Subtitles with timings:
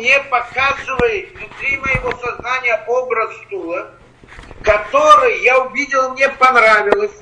[0.00, 3.94] мне показывает внутри моего сознания образ стула,
[4.62, 7.12] который я увидел, мне понравилось,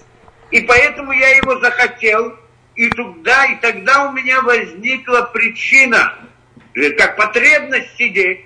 [0.53, 2.37] и поэтому я его захотел,
[2.77, 6.15] и тогда, и тогда у меня возникла причина,
[6.97, 8.45] как потребность сидеть.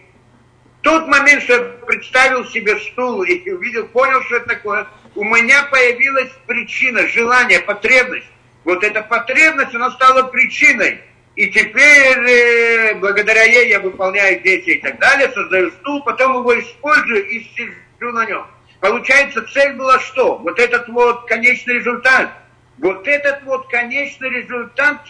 [0.80, 5.64] Тот момент, что я представил себе стул и увидел, понял, что это такое, у меня
[5.64, 8.26] появилась причина, желание, потребность.
[8.64, 11.02] Вот эта потребность, она стала причиной.
[11.34, 16.60] И теперь, э, благодаря ей, я выполняю действия и так далее, создаю стул, потом его
[16.60, 18.46] использую и сижу на нем.
[18.80, 20.36] Получается, цель была что?
[20.38, 22.30] Вот этот вот конечный результат.
[22.78, 25.00] Вот этот вот конечный результат,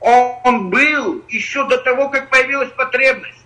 [0.00, 3.44] он был еще до того, как появилась потребность.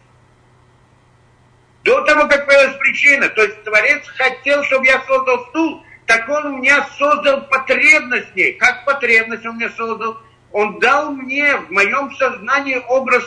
[1.82, 3.28] До того, как появилась причина.
[3.28, 8.36] То есть Творец хотел, чтобы я создал стул, так он у меня создал потребность в
[8.36, 8.54] ней.
[8.54, 10.18] Как потребность он мне создал?
[10.54, 13.24] Он дал мне в моем сознании образ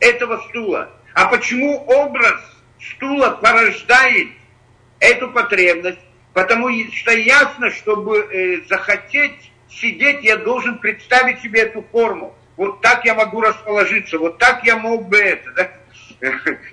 [0.00, 0.88] этого стула.
[1.12, 2.40] А почему образ
[2.80, 4.28] стула порождает
[4.98, 5.98] эту потребность?
[6.32, 12.34] Потому что ясно, чтобы э, захотеть сидеть, я должен представить себе эту форму.
[12.56, 15.52] Вот так я могу расположиться, вот так я мог бы это.
[15.52, 15.70] Да?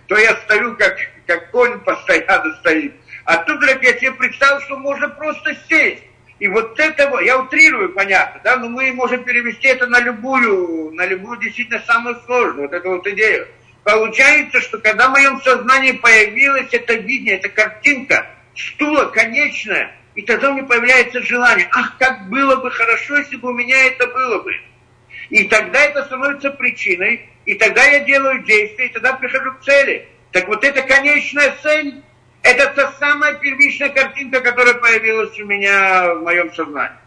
[0.07, 0.95] То я стою, как,
[1.27, 2.93] как конь постоянно стоит.
[3.25, 6.03] А тут я себе представил, что можно просто сесть.
[6.39, 11.05] И вот этого, я утрирую, понятно, да, но мы можем перевести это на любую, на
[11.05, 13.47] любую действительно самую сложную, вот эту вот идею.
[13.83, 20.51] Получается, что когда в моем сознании появилось это видение, эта картинка, стула конечная, и тогда
[20.51, 24.41] у меня появляется желание, ах, как было бы хорошо, если бы у меня это было
[24.41, 24.53] бы.
[25.29, 30.07] И тогда это становится причиной, и тогда я делаю действие, и тогда прихожу к цели.
[30.31, 32.01] Так вот эта конечная цель,
[32.43, 36.97] это та самая первичная картинка, которая появилась у меня в моем сознании,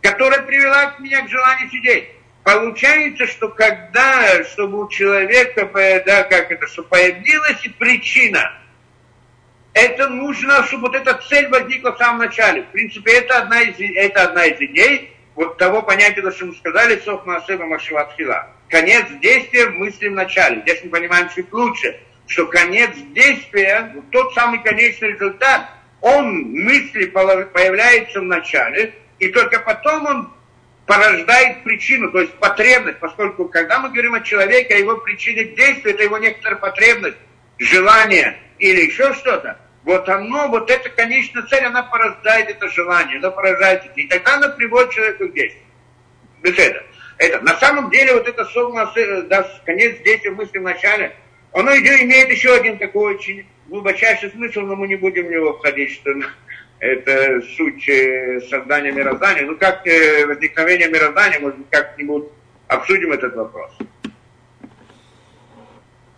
[0.00, 2.08] которая привела меня к желанию сидеть.
[2.44, 5.68] Получается, что когда, чтобы у человека,
[6.06, 8.52] да, как это, что появилась и причина,
[9.72, 12.62] это нужно, чтобы вот эта цель возникла в самом начале.
[12.62, 17.00] В принципе, это одна из, это одна из идей вот того понятия, что мы сказали,
[17.04, 18.50] Сох Маасеба Машиватхила.
[18.68, 20.60] Конец действия в мысли в начале.
[20.60, 25.68] Здесь мы понимаем чуть лучше– что конец действия, тот самый конечный результат,
[26.00, 30.34] он мысли появляется в начале, и только потом он
[30.86, 35.92] порождает причину, то есть потребность, поскольку когда мы говорим о человеке, о его причине действия,
[35.92, 37.16] это его некоторая потребность,
[37.58, 43.30] желание или еще что-то, вот оно, вот эта конечная цель, она порождает это желание, она
[43.30, 45.64] порождает это, и тогда она приводит человека к действию.
[46.42, 46.84] Без этого.
[47.16, 48.92] Это, на самом деле, вот это согма,
[49.28, 51.16] да, конец действия мысли в начале–
[51.54, 55.92] оно имеет еще один такой очень глубочайший смысл, но мы не будем в него входить,
[55.92, 56.10] что
[56.80, 59.42] это суть э, создания мироздания.
[59.42, 62.24] Ну, как э, возникновение мироздания, может быть, как-нибудь
[62.66, 63.70] обсудим этот вопрос.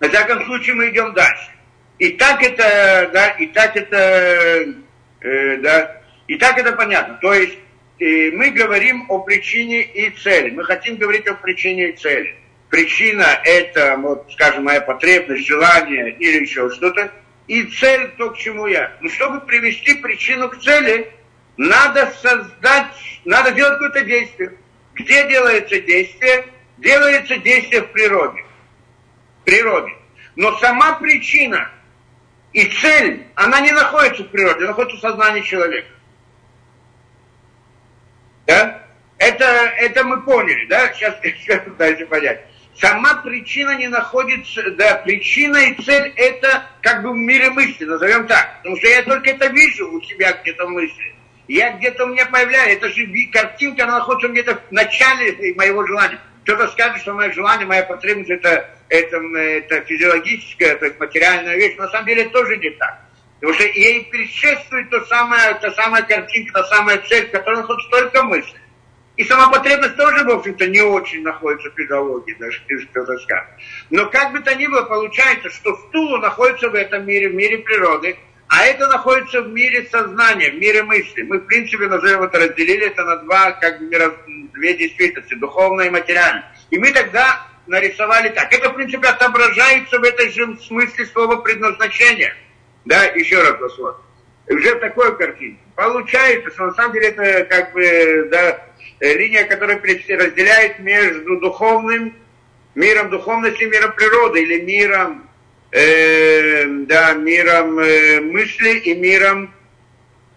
[0.00, 1.50] На всяком случае, мы идем дальше.
[1.98, 4.74] И так это, да, и так это,
[5.20, 7.18] э, да, и так это понятно.
[7.20, 7.58] То есть
[8.00, 10.50] э, мы говорим о причине и цели.
[10.50, 12.36] Мы хотим говорить о причине и цели
[12.70, 17.12] причина это, вот, скажем, моя потребность, желание или еще что-то,
[17.46, 18.96] и цель то, к чему я.
[19.00, 21.12] Но чтобы привести причину к цели,
[21.56, 24.54] надо создать, надо делать какое-то действие.
[24.94, 26.46] Где делается действие?
[26.78, 28.44] Делается действие в природе.
[29.40, 29.92] В природе.
[30.34, 31.70] Но сама причина
[32.52, 35.88] и цель, она не находится в природе, она находится в сознании человека.
[38.46, 38.82] Да?
[39.18, 40.92] Это, это мы поняли, да?
[40.92, 42.44] Сейчас, сейчас дальше понять
[42.78, 48.26] сама причина не находится, да, причина и цель это как бы в мире мысли, назовем
[48.26, 48.58] так.
[48.58, 51.14] Потому что я только это вижу у себя где-то в мысли.
[51.48, 56.18] Я где-то у меня появляется, это же картинка, она находится где-то в начале моего желания.
[56.42, 61.76] Кто-то скажет, что мое желание, моя потребность это, это, это физиологическая, то есть материальная вещь.
[61.76, 63.00] На самом деле тоже не так.
[63.40, 68.22] Потому что ей предшествует та самая, та самая картинка, та самая цель, которая находится только
[68.22, 68.60] в мысли.
[69.16, 72.60] И сама потребность тоже, в общем-то, не очень находится в физиологии, даже
[72.90, 73.48] кто-то скажет.
[73.90, 77.58] Но как бы то ни было, получается, что стул находится в этом мире, в мире
[77.58, 78.18] природы,
[78.48, 81.22] а это находится в мире сознания, в мире мысли.
[81.22, 83.88] Мы, в принципе, назовем это, разделили это на два, как бы,
[84.54, 86.44] две действительности, духовное и материальное.
[86.70, 88.52] И мы тогда нарисовали так.
[88.52, 92.36] Это, в принципе, отображается в этой же смысле слова предназначения.
[92.84, 94.00] Да, еще раз вот.
[94.48, 95.58] Уже такой картинке.
[95.74, 98.64] Получается, что на самом деле это как бы, да,
[99.00, 102.14] линия, которая разделяет между духовным
[102.74, 105.28] миром духовности, миром природы или миром,
[105.72, 109.52] э, да, миром э, мысли и миром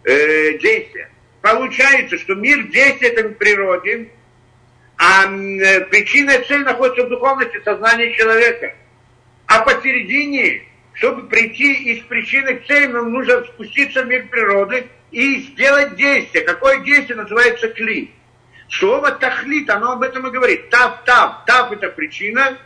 [0.03, 1.09] э, действия.
[1.41, 4.09] Получается, что мир действия это в природе,
[4.97, 8.73] а э, причина и цель находится в духовности сознания человека.
[9.45, 10.63] А посередине,
[10.93, 16.43] чтобы прийти из причины к цели, нам нужно спуститься в мир природы и сделать действие.
[16.43, 18.11] Какое действие называется кли?
[18.69, 20.69] Слово тахлит, оно об этом и говорит.
[20.69, 22.57] Тав, тав, тав это причина,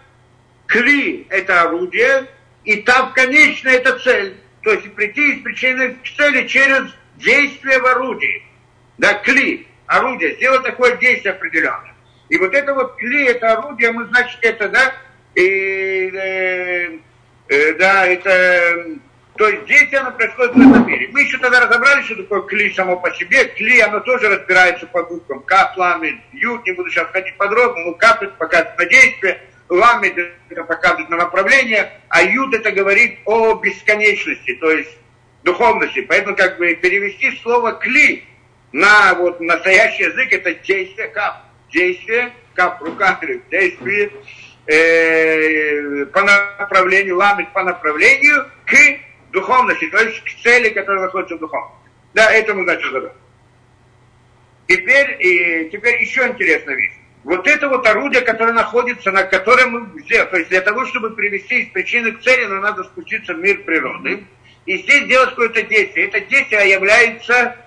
[0.67, 2.27] кли это орудие,
[2.65, 4.35] и тав конечно это цель.
[4.63, 6.83] То есть прийти из причины к цели через
[7.15, 8.44] действие в орудии.
[8.97, 11.94] Да, кли, орудие, сделать такое действие определенное.
[12.29, 14.94] И вот это вот кли, это орудие, мы, значит, это, да,
[15.35, 17.00] и, э,
[17.50, 18.97] э, да, это,
[19.35, 21.09] то есть действие, оно происходит в этом мире.
[21.12, 23.45] Мы еще тогда разобрали, что такое кли само по себе.
[23.45, 25.41] Кли, оно тоже разбирается по буквам.
[25.41, 30.18] Кап, ламит, ют, не буду сейчас ходить подробно, но кап это показывает на действие, ламит
[30.50, 34.97] это показывает на направление, а ют это говорит о бесконечности, то есть
[35.44, 36.01] духовности.
[36.01, 38.24] Поэтому как бы перевести слово кли
[38.71, 43.19] на вот настоящий язык это действие, кап, действие, кап, рука,
[43.51, 44.12] действие,
[44.68, 48.74] э, по направлению, ламит по направлению к
[49.33, 51.89] духовности, то есть к цели, которая находится в духовности.
[52.13, 53.13] Да, это мы начали задать.
[54.68, 56.94] Теперь, и, теперь еще интересная вещь.
[57.24, 61.15] Вот это вот орудие, которое находится, на котором мы взяли, то есть для того, чтобы
[61.15, 64.24] привести из причины к цели, нам надо спуститься в мир природы.
[64.65, 66.07] И здесь делать какое-то действие.
[66.07, 67.57] Это действие является,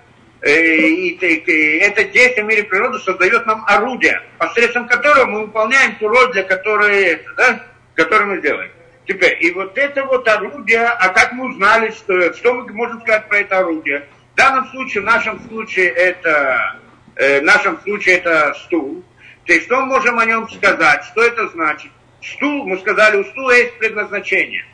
[0.42, 6.08] э, и, это действие в мире природы создает нам орудие, посредством которого мы выполняем ту
[6.08, 8.70] роль, для которой, да, которую мы делаем.
[9.06, 13.29] Теперь, и вот это вот орудие, а как мы узнали, что, что мы можем сказать
[13.29, 14.08] про это орудие?
[14.32, 16.81] В данном случае, в нашем случае это,
[17.14, 19.05] э, в нашем случае это стул.
[19.44, 21.05] То есть, что мы можем о нем сказать?
[21.05, 21.93] Что это значит?
[22.20, 24.64] Стул, мы сказали, у стула есть предназначение.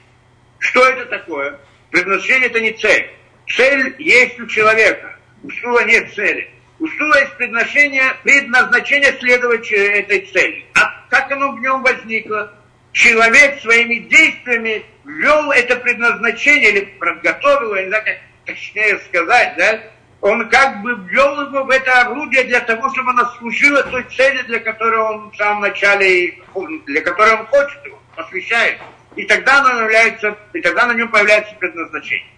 [0.58, 1.58] Что это такое?
[1.90, 3.10] Предназначение это не цель.
[3.48, 5.14] Цель есть у человека.
[5.42, 6.48] У стула нет цели.
[6.78, 10.64] У стула есть предназначение, предназначение следовать этой цели.
[10.74, 12.50] А как оно в нем возникло?
[12.92, 19.80] Человек своими действиями ввел это предназначение или подготовил, я не знаю, как точнее сказать, да,
[20.20, 24.42] он как бы ввел его в это орудие для того, чтобы оно служило той цели,
[24.42, 26.38] для которой он в самом начале,
[26.86, 28.78] для которой он хочет его, посвящает.
[29.16, 32.28] И тогда, оно является, и тогда на нем появляется предназначение.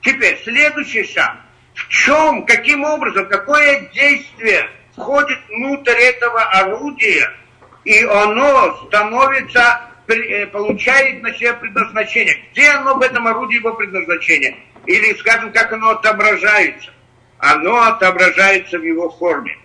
[0.00, 1.36] Теперь, следующий шаг.
[1.74, 7.32] В чем, каким образом, какое действие входит внутрь этого орудия,
[7.84, 12.36] и оно становится, получает на себя предназначение.
[12.52, 14.56] Где оно в этом орудии его предназначение?
[14.86, 16.90] Или, скажем, как оно отображается?
[17.38, 19.56] Оно отображается в его форме.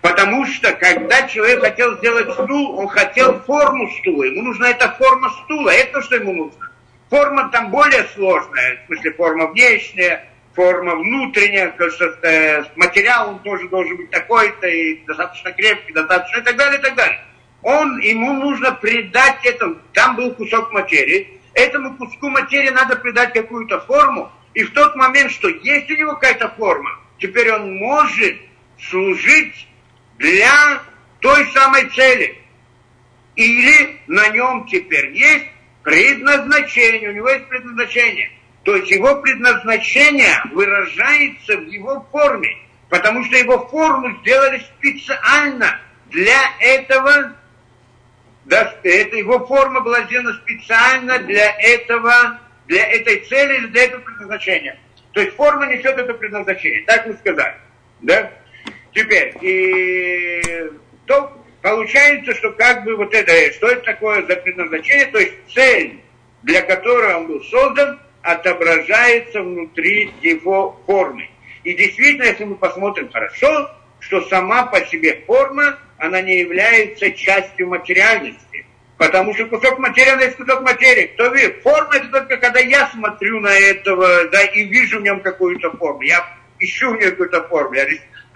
[0.00, 4.24] Потому что, когда человек хотел сделать стул, он хотел форму стула.
[4.24, 5.70] Ему нужна эта форма стула.
[5.70, 6.70] Это то, что ему нужно.
[7.10, 10.26] Форма там более сложная, в смысле форма внешняя,
[10.56, 11.72] форма внутренняя,
[12.22, 16.82] э, материал он тоже должен быть такой-то, и достаточно крепкий, достаточно и так далее, и
[16.82, 17.20] так далее.
[17.66, 23.80] Он, ему нужно придать этому, там был кусок материи, этому куску материи надо придать какую-то
[23.80, 28.36] форму, и в тот момент, что есть у него какая-то форма, теперь он может
[28.78, 29.66] служить
[30.16, 30.80] для
[31.18, 32.38] той самой цели.
[33.34, 35.46] Или на нем теперь есть
[35.82, 38.30] предназначение, у него есть предназначение.
[38.62, 42.58] То есть его предназначение выражается в его форме,
[42.88, 45.80] потому что его форму сделали специально
[46.10, 47.32] для этого,
[48.46, 54.00] да, это его форма была сделана специально для этого, для этой цели или для этого
[54.02, 54.78] предназначения.
[55.12, 57.56] То есть форма несет это предназначение, так мы сказали.
[58.02, 58.30] Да?
[58.92, 60.70] Теперь, и
[61.06, 66.00] то получается, что как бы вот это, что это такое за предназначение, то есть цель,
[66.44, 71.28] для которой он был создан, отображается внутри его формы.
[71.64, 77.68] И действительно, если мы посмотрим хорошо, что сама по себе форма, она не является частью
[77.68, 78.66] материальности.
[78.98, 81.08] Потому что кусок материи, она есть кусок материи.
[81.14, 81.62] Кто видит?
[81.62, 86.00] Форма это только когда я смотрю на этого, да, и вижу в нем какую-то форму.
[86.02, 86.26] Я
[86.58, 87.74] ищу в нем какую-то форму.
[87.74, 87.86] Я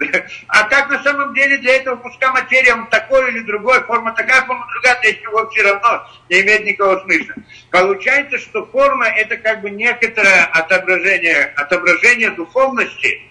[0.47, 4.41] а так на самом деле для этого куска материи он такой или другой, форма такая,
[4.45, 7.35] форма другая, для него все равно не имеет никакого смысла.
[7.69, 13.21] Получается, что форма это как бы некоторое отображение, отображение духовности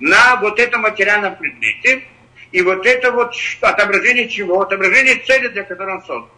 [0.00, 2.04] на вот этом материальном предмете.
[2.52, 4.62] И вот это вот отображение чего?
[4.62, 6.30] Отображение цели, для которой он создан.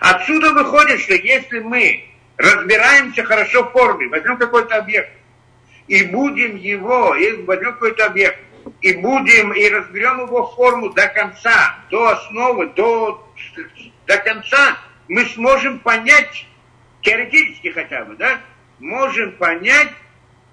[0.00, 2.04] Отсюда выходит, что если мы
[2.36, 5.10] разбираемся хорошо в форме, возьмем какой-то объект,
[5.86, 8.38] и будем его, и возьмем какой-то объект,
[8.80, 13.28] и будем, и разберем его форму до конца, до основы, до,
[14.06, 16.46] до конца, мы сможем понять,
[17.02, 18.40] теоретически хотя бы, да,
[18.78, 19.90] можем понять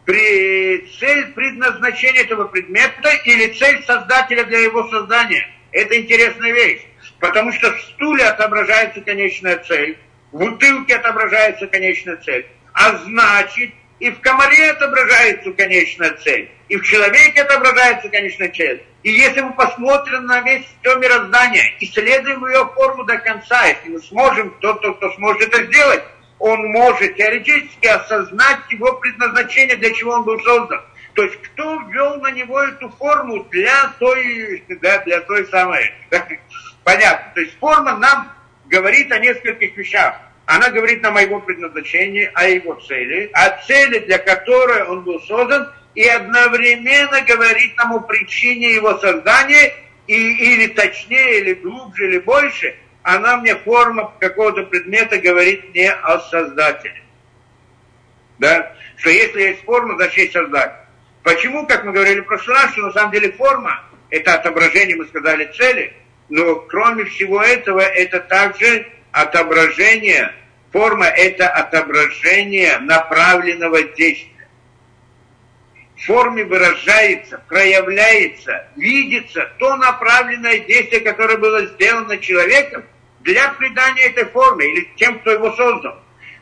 [0.06, 5.48] при цель предназначения этого предмета или цель создателя для его создания.
[5.72, 6.82] Это интересная вещь.
[7.20, 9.98] Потому что в стуле отображается конечная цель,
[10.32, 12.48] в бутылке отображается конечная цель.
[12.74, 18.84] А значит, и в комаре отображается конечная цель, и в человеке отображается конечная цель.
[19.04, 24.02] И если мы посмотрим на весь все мироздание, исследуем ее форму до конца, если мы
[24.02, 26.04] сможем, тот, кто, кто сможет это сделать,
[26.42, 30.82] он может теоретически осознать его предназначение, для чего он был создан.
[31.14, 35.94] То есть кто ввел на него эту форму для той, да, для той самой.
[36.84, 37.32] Понятно.
[37.36, 38.34] То есть форма нам
[38.66, 40.16] говорит о нескольких вещах.
[40.48, 45.20] Она говорит нам о его предназначении, о его цели, о цели, для которой он был
[45.22, 49.74] создан, и одновременно говорит нам о причине его создания,
[50.08, 56.20] и, или точнее, или глубже, или больше, она мне форма какого-то предмета говорит мне о
[56.20, 57.02] создателе.
[58.40, 58.74] Да?
[58.98, 60.76] Что если есть форма, значит есть создатель.
[61.24, 65.06] Почему, как мы говорили в прошлый раз, что на самом деле форма– это отображение, мы
[65.06, 65.94] сказали, цели,
[66.30, 70.34] но кроме всего этого, это также отображение,
[70.72, 74.30] форма– это отображение направленного действия.
[75.96, 82.84] В форме выражается, проявляется, видится то направленное действие, которое было сделано человеком
[83.24, 85.98] для придания этой формы или тем, кто его создал.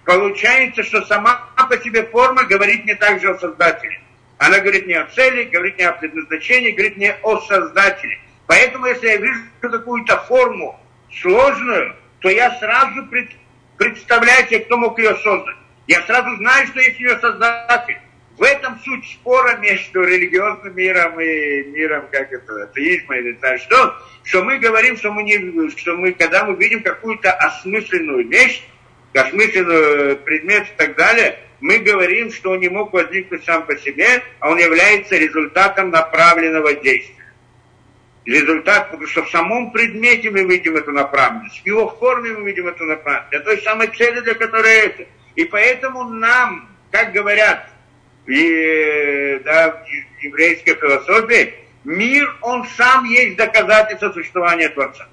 [0.05, 4.01] Получается, что сама по себе форма говорит не так же о Создателе.
[4.37, 8.19] Она говорит не о цели, говорит не о предназначении, говорит не о Создателе.
[8.47, 10.79] Поэтому, если я вижу какую-то форму
[11.21, 13.29] сложную, то я сразу пред,
[13.77, 15.55] представляю себе, кто мог ее создать.
[15.87, 17.99] Я сразу знаю, что есть ее Создатель.
[18.39, 23.93] В этом суть спора между религиозным миром и миром, как это, атеизма или так что,
[24.23, 28.63] что мы говорим, что мы, не, что мы когда мы видим какую-то осмысленную вещь,
[29.13, 34.23] осмысленный предмет и так далее, мы говорим, что он не мог возникнуть сам по себе,
[34.39, 37.25] а он является результатом направленного действия.
[38.23, 42.69] Результат, потому что в самом предмете мы видим эту направленность, в его форме мы видим
[42.69, 45.05] эту направленность, для той самой цели, для которой это.
[45.35, 47.69] И поэтому нам, как говорят
[48.29, 55.07] и, да, в еврейской философии, мир, он сам есть доказательство существования Творца.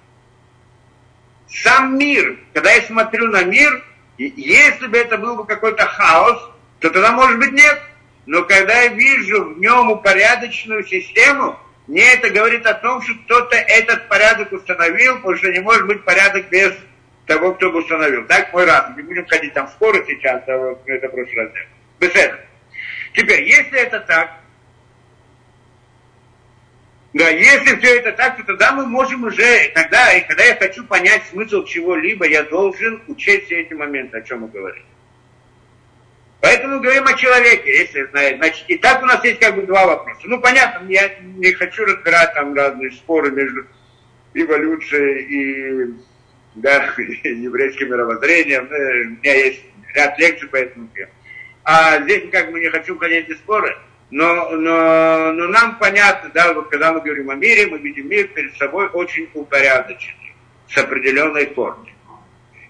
[1.49, 3.85] Сам мир, когда я смотрю на мир,
[4.19, 7.81] если бы это был бы какой-то хаос, то тогда, может быть, нет.
[8.27, 13.57] Но когда я вижу в нем упорядоченную систему, мне это говорит о том, что кто-то
[13.57, 16.75] этот порядок установил, потому что не может быть порядок без
[17.27, 18.27] того, кто бы установил.
[18.27, 18.97] Так, мой раз.
[18.97, 21.63] Не будем ходить там в споры сейчас, а вот это просто раздел.
[22.01, 22.41] Без этого.
[23.17, 24.31] Теперь, если это так,
[27.15, 30.85] да, если все это так, то тогда мы можем уже, тогда, и когда я хочу
[30.85, 34.85] понять смысл чего-либо, я должен учесть все эти моменты, о чем мы говорим.
[36.43, 38.37] Поэтому говорим о человеке, если знает.
[38.37, 40.21] Значит, и так у нас есть как бы два вопроса.
[40.25, 43.67] Ну, понятно, я не хочу разбирать там разные споры между
[44.35, 45.95] эволюцией и
[46.57, 48.67] да, еврейским мировоззрением.
[48.67, 49.63] У меня есть
[49.95, 51.09] ряд лекций по этому теме.
[51.69, 53.77] А здесь как бы не хочу в споры.
[54.11, 58.29] Но, но, но нам понятно, да, вот когда мы говорим о мире, мы видим мир
[58.29, 60.33] перед собой очень упорядоченный,
[60.69, 61.93] с определенной формой.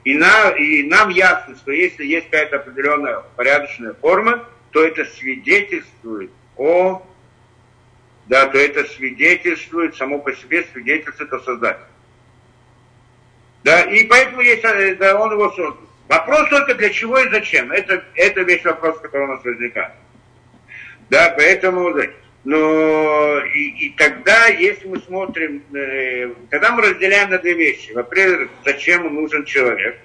[0.04, 6.30] И, на, и нам ясно, что если есть какая-то определенная порядочная форма, то это свидетельствует
[6.56, 7.06] о,
[8.28, 11.84] да, то это свидетельствует, само по себе свидетельствует о Создателе.
[13.62, 15.85] Да, и поэтому есть, э, да, он его создал.
[16.08, 17.72] Вопрос только для чего и зачем.
[17.72, 19.92] Это, это весь вопрос, который у нас возникает.
[21.10, 21.94] Да, поэтому,
[22.44, 27.92] но и, и тогда, если мы смотрим, э, тогда мы разделяем на две вещи.
[27.92, 29.98] Во-первых, зачем нужен человек,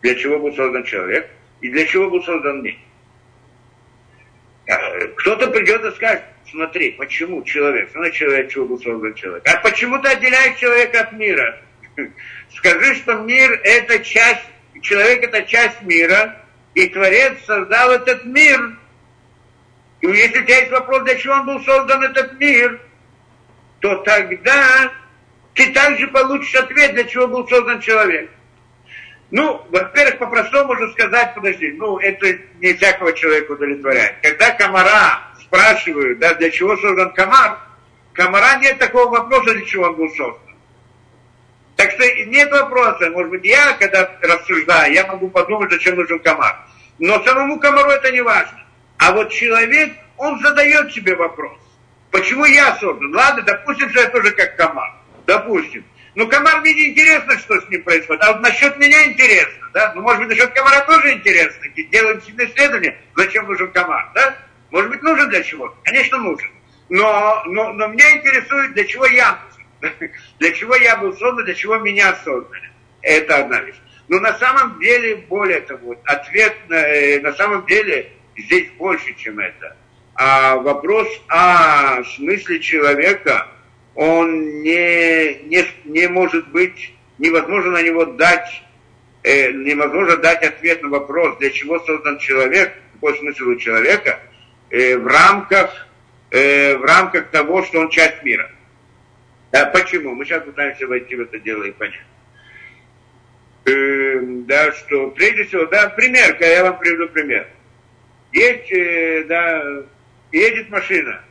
[0.00, 1.28] для чего был создан человек,
[1.60, 2.76] и для чего был создан мир.
[4.68, 9.42] А, кто-то придет и скажет, смотри, почему человек, значит человек, чего был создан человек?
[9.46, 11.60] А почему ты отделяешь человека от мира?
[12.56, 14.46] Скажи, что мир это часть,
[14.82, 16.36] человек это часть мира,
[16.74, 18.78] и Творец создал этот мир–
[20.02, 22.80] и если у тебя есть вопрос, для чего он был создан этот мир,
[23.78, 24.92] то тогда
[25.54, 28.28] ты также получишь ответ, для чего был создан человек.
[29.30, 34.16] Ну, во-первых, по-простому можно сказать, подожди, ну, это не всякого человека удовлетворяет.
[34.22, 37.58] Когда комара спрашивают, да, для чего создан комар,
[38.12, 40.41] комара нет такого вопроса, для чего он был создан.
[41.76, 46.56] Так что нет вопроса, может быть, я, когда рассуждаю, я могу подумать, зачем нужен комар.
[46.98, 48.58] Но самому комару это не важно.
[48.98, 51.58] А вот человек, он задает себе вопрос.
[52.10, 53.14] Почему я создан?
[53.14, 54.92] Ладно, допустим, что я тоже как комар.
[55.26, 55.84] Допустим.
[56.14, 58.22] Ну, комар мне интересно, что с ним происходит.
[58.22, 59.92] А вот насчет меня интересно, да?
[59.94, 61.64] Ну, может быть, насчет комара тоже интересно.
[61.90, 64.36] Делаем себе исследование, зачем нужен комар, да?
[64.70, 65.74] Может быть, нужен для чего?
[65.84, 66.50] Конечно, нужен.
[66.90, 69.38] Но, но, но меня интересует, для чего я.
[70.38, 72.70] Для чего я был создан, для чего меня создали.
[73.02, 73.76] Это одна вещь.
[74.08, 79.38] Но на самом деле, более того, ответ на, э, на самом деле здесь больше, чем
[79.38, 79.76] это.
[80.14, 83.48] А вопрос о смысле человека,
[83.94, 88.62] он не, не, не может быть, невозможно на него дать,
[89.22, 94.20] э, невозможно дать ответ на вопрос, для чего создан человек, какой смысл у человека,
[94.70, 95.88] э, в рамках,
[96.30, 98.50] э, в рамках того, что он часть мира.
[99.52, 100.14] Да, почему?
[100.14, 102.00] Мы сейчас пытаемся войти в это дело и понять.
[103.66, 107.46] Э, да, что прежде всего, да, пример, я вам приведу пример.
[108.32, 109.84] Есть, э, да,
[110.32, 111.22] едет машина,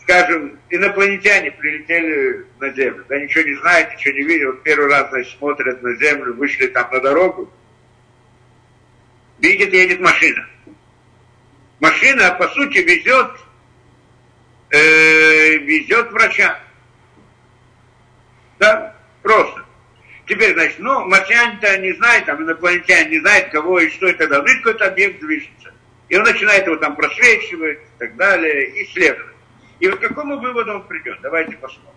[0.00, 5.38] скажем, инопланетяне прилетели на Землю, да, ничего не знают, ничего не видят, первый раз, значит,
[5.38, 7.52] смотрят на Землю, вышли там на дорогу,
[9.38, 10.48] видит, едет машина.
[11.80, 13.30] Машина, по сути, везет,
[14.70, 16.58] э, везет врача.
[18.60, 19.64] Да, просто.
[20.26, 24.46] Теперь, значит, ну, марсиане-то не знают, там, инопланетяне не знают, кого и что это должно.
[24.46, 25.72] Видит, какой-то объект движется.
[26.08, 29.34] И он начинает его там просвечивать и так далее, исследовать.
[29.80, 31.18] И вот к какому выводу он придет?
[31.22, 31.94] Давайте посмотрим.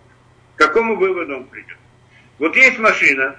[0.56, 1.76] К какому выводу он придет?
[2.38, 3.36] Вот есть машина,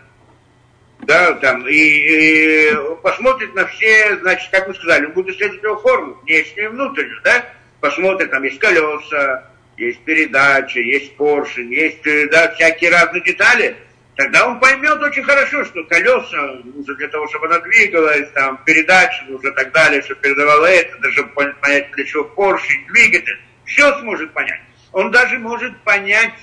[1.01, 5.77] да, там, и, и посмотрит на все, значит, как мы сказали, он будет исследовать его
[5.77, 7.45] форму, внешнюю и внутреннюю, да,
[7.81, 12.01] посмотрит, там есть колеса, есть передача, есть поршень, есть,
[12.31, 13.75] да, всякие разные детали,
[14.15, 19.23] тогда он поймет очень хорошо, что колеса нужно для того, чтобы она двигалась, там, передача
[19.27, 24.61] нужно так далее, чтобы передавала это, даже понять, для чего поршень, двигатель, все сможет понять.
[24.91, 26.33] Он даже может понять,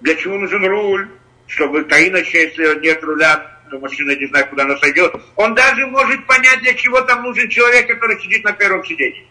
[0.00, 1.08] для чего нужен руль,
[1.46, 5.14] чтобы, то иначе, если нет руля, то машина не знает, куда она сойдет.
[5.36, 9.24] Он даже может понять, для чего там нужен человек, который сидит на первом сиденье.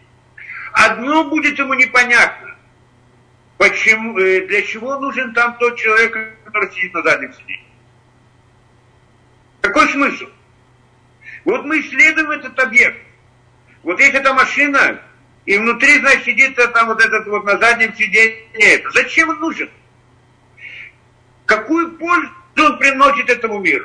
[0.72, 2.49] Одно будет ему непонятно.
[3.60, 7.66] Почему, э, для чего нужен там тот человек, который сидит на заднем сиденье?
[9.60, 10.24] Какой смысл?
[11.44, 12.96] Вот мы исследуем этот объект.
[13.82, 15.02] Вот есть эта машина,
[15.44, 18.82] и внутри, значит, сидит там вот этот вот на заднем сиденье.
[18.94, 19.68] Зачем он нужен?
[21.44, 23.84] Какую пользу он приносит этому миру?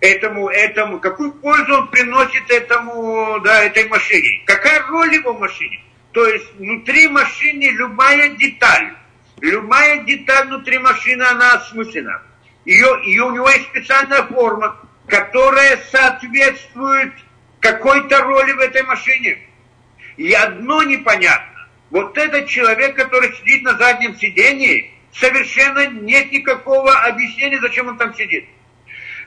[0.00, 4.44] Этому, этому, какую пользу он приносит этому, да, этой машине?
[4.46, 5.78] Какая роль его в машине?
[6.12, 8.94] То есть внутри машины любая деталь,
[9.40, 12.22] Любая деталь внутри машины, она осмыслена.
[12.64, 14.76] Ее, ее, у него есть специальная форма,
[15.06, 17.12] которая соответствует
[17.60, 19.38] какой-то роли в этой машине.
[20.16, 21.68] И одно непонятно.
[21.90, 28.14] Вот этот человек, который сидит на заднем сидении, совершенно нет никакого объяснения, зачем он там
[28.14, 28.44] сидит.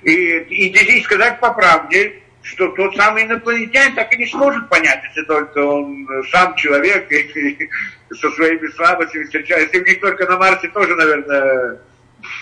[0.04, 5.02] И, и здесь сказать по правде, что тот самый инопланетянин так и не сможет понять,
[5.10, 7.70] если только он сам человек и,
[8.12, 9.78] со своими слабостями встречается.
[9.78, 11.80] И у них только на Марсе тоже, наверное,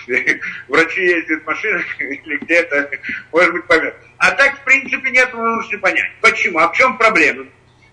[0.68, 2.90] врачи ездят в машинах или где-то,
[3.32, 3.96] может быть, поймет.
[4.18, 6.12] А так, в принципе, нет возможности понять.
[6.20, 6.60] Почему?
[6.60, 7.46] А в чем проблема?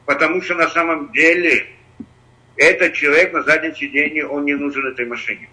[0.07, 1.67] Потому что на самом деле
[2.57, 5.49] этот человек на заднем сиденье, он не нужен этой машине.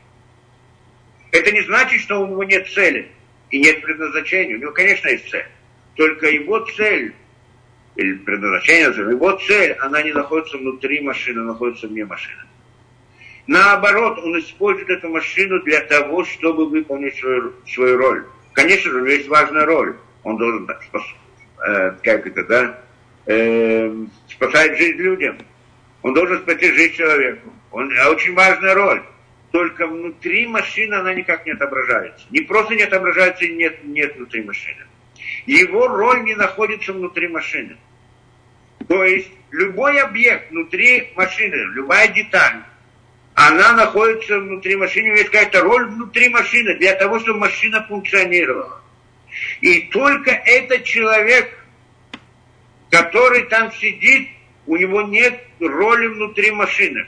[1.31, 3.11] Это не значит, что у него нет цели
[3.51, 4.55] и нет предназначения.
[4.55, 5.45] У него, конечно, есть цель.
[5.95, 7.13] Только его цель,
[7.95, 12.41] или предназначение, его цель, она не находится внутри машины, она находится вне машины.
[13.47, 18.25] Наоборот, он использует эту машину для того, чтобы выполнить свою, свою роль.
[18.53, 19.95] Конечно же, у него есть важная роль.
[20.23, 21.03] Он должен, спас,
[21.67, 22.81] э, как это, да,
[23.27, 25.37] э, спасать жизнь людям.
[26.01, 27.53] Он должен спасти жизнь человеку.
[27.71, 29.03] Он, а очень важная роль.
[29.51, 32.25] Только внутри машины она никак не отображается.
[32.31, 34.85] Не просто не отображается, нет, нет внутри машины.
[35.45, 37.77] Его роль не находится внутри машины.
[38.87, 42.61] То есть любой объект внутри машины, любая деталь,
[43.35, 48.81] она находится внутри машины, есть какая-то роль внутри машины для того, чтобы машина функционировала.
[49.61, 51.51] И только этот человек,
[52.89, 54.29] который там сидит,
[54.65, 57.05] у него нет роли внутри машины.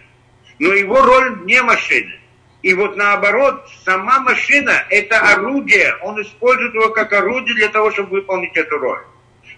[0.59, 2.19] Но его роль вне машины.
[2.63, 8.09] И вот наоборот, сама машина– это орудие, он использует его как орудие для того, чтобы
[8.17, 9.01] выполнить эту роль.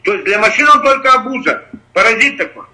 [0.03, 2.65] То есть для машины он только обуза, паразит такой.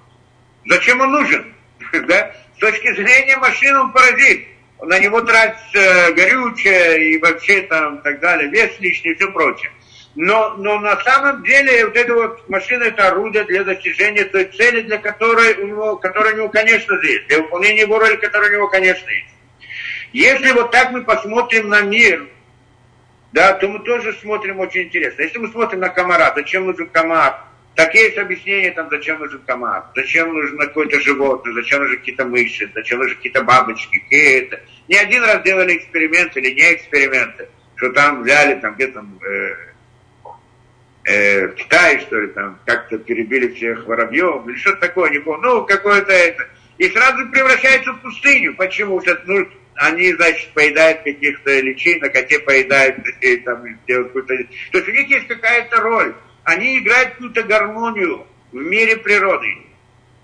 [0.66, 1.54] Зачем он нужен?
[2.08, 2.36] да?
[2.56, 4.48] С точки зрения машины он паразит.
[4.82, 9.72] На него тратится горючее и вообще там так далее, вес лишний и все прочее.
[10.16, 14.82] Но, но на самом деле вот эта вот машина это орудие для достижения той цели,
[14.82, 18.54] для которой у него, которая у него, конечно, есть, для выполнения его роли, которая у
[18.54, 19.35] него, конечно, есть.
[20.16, 22.26] Если вот так мы посмотрим на мир,
[23.34, 25.24] да, то мы тоже смотрим очень интересно.
[25.24, 27.44] Если мы смотрим на комара, зачем нужен комар?
[27.76, 32.72] Так есть объяснение, там, зачем нужен комар, зачем нужно какое-то животное, зачем нужны какие-то мыши,
[32.74, 34.62] зачем нужны какие-то бабочки, какие-то.
[34.88, 39.56] Не один раз делали эксперименты или не эксперименты, что там взяли, там где-то э,
[41.12, 45.42] э, в Китае, что ли, там как-то перебили всех воробьев, или что-то такое, не помню,
[45.42, 46.48] ну, какое-то это.
[46.78, 48.56] И сразу превращается в пустыню.
[48.56, 49.02] Почему?
[49.02, 54.38] Что, ну, они, значит, поедают каких-то личинок, а те поедают, и, там, делают какую-то...
[54.72, 56.16] То есть у них есть какая-то роль.
[56.44, 59.58] Они играют какую-то гармонию в мире природы.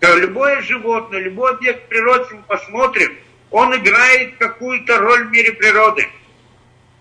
[0.01, 3.15] Любое животное, любой объект природы, мы посмотрим,
[3.51, 6.07] он играет какую-то роль в мире природы.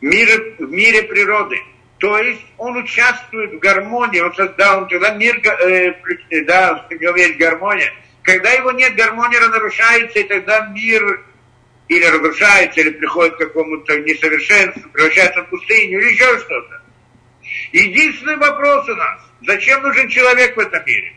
[0.01, 1.59] В мире, в мире природы.
[1.99, 5.95] То есть он участвует в гармонии, он создал, он тогда мир, э,
[6.47, 7.93] да, есть гармония.
[8.23, 11.25] Когда его нет, гармония нарушается, и тогда мир
[11.91, 16.83] или разрушается, или приходит к какому-то несовершенству, превращается в пустыню, или еще что-то.
[17.73, 21.13] Единственный вопрос у нас, зачем нужен человек в этом мире?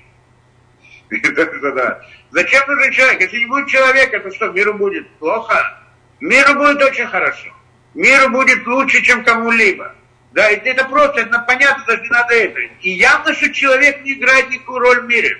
[2.31, 3.21] Зачем нужен человек?
[3.21, 5.79] Если не будет человека, то что, миру будет плохо?
[6.19, 7.53] Миру будет очень хорошо.
[7.93, 9.93] Миру будет лучше, чем кому-либо.
[10.31, 12.59] Да, это просто, это понятно, даже не надо это.
[12.81, 15.37] И явно, что человек не играет никакую роль в мире.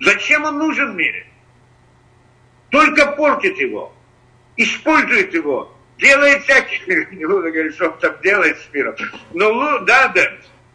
[0.00, 1.28] Зачем он нужен в мире?
[2.70, 3.94] Только портит его
[4.58, 8.94] использует его, делает всякие, не буду говорить, что он там делает с миром,
[9.32, 10.22] но да, да,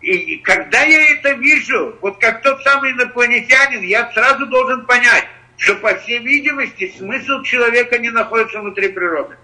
[0.02, 5.76] и когда я это вижу, вот как тот самый инопланетянин, я сразу должен понять, что,
[5.76, 9.38] по всей видимости, смысл человека не находится внутри природы.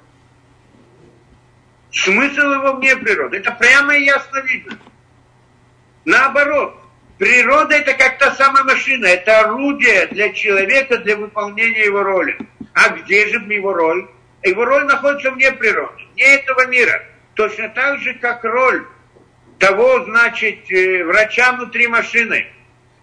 [1.91, 3.37] Смысл его вне природы.
[3.37, 4.77] Это прямо и ясно видно.
[6.03, 6.77] Наоборот,
[7.17, 12.37] природа это как та самая машина, это орудие для человека для выполнения его роли.
[12.73, 14.09] А где же его роль?
[14.43, 17.03] Его роль находится вне природы, вне этого мира.
[17.33, 18.85] Точно так же, как роль
[19.57, 22.47] того, значит, э, врача внутри машины.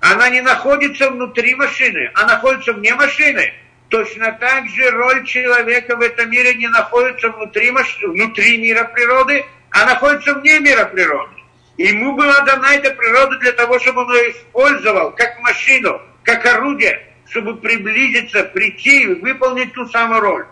[0.00, 3.52] Она не находится внутри машины, а находится вне машины.
[3.88, 7.98] Точно так же роль человека в этом мире не находится внутри, маш...
[8.02, 11.34] внутри мира природы, а находится вне мира природы.
[11.76, 17.06] Ему была дана эта природа для того, чтобы он ее использовал как машину, как орудие,
[17.28, 20.46] чтобы приблизиться, прийти и выполнить ту самую роль.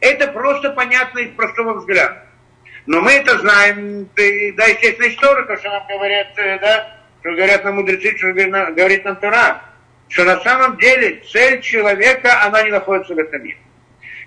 [0.00, 2.22] Это просто понятно из простого взгляда.
[2.86, 7.76] Но мы это знаем, да, естественно, историка, что нам говорят, э, да, что говорят нам
[7.76, 9.62] мудрецы, что говорит нам Тора,
[10.08, 13.58] что на самом деле цель человека, она не находится в этом мире.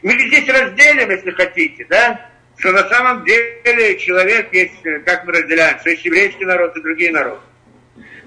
[0.01, 5.33] Мы здесь разделим, если хотите, да, что на самом деле человек есть, э, как мы
[5.33, 7.41] разделяем, что есть еврейский народ и другие народы.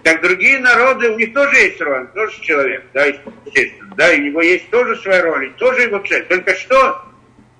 [0.03, 4.25] Так другие народы, у них тоже есть роль, тоже человек, да, естественно, да, и у
[4.25, 6.25] него есть тоже своя роль, тоже его цель.
[6.25, 7.12] Только что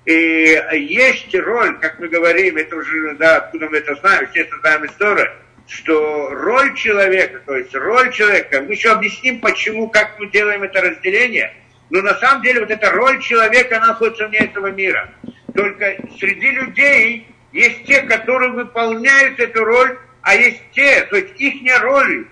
[0.05, 4.85] и есть роль, как мы говорим, это уже, да, откуда мы это знаем, естественно, знаем
[4.85, 5.31] историю,
[5.67, 10.81] что роль человека, то есть роль человека, мы еще объясним, почему, как мы делаем это
[10.81, 11.53] разделение,
[11.89, 15.13] но на самом деле вот эта роль человека, она находится вне этого мира.
[15.55, 21.53] Только среди людей есть те, которые выполняют эту роль, а есть те, то есть их
[21.81, 22.27] роль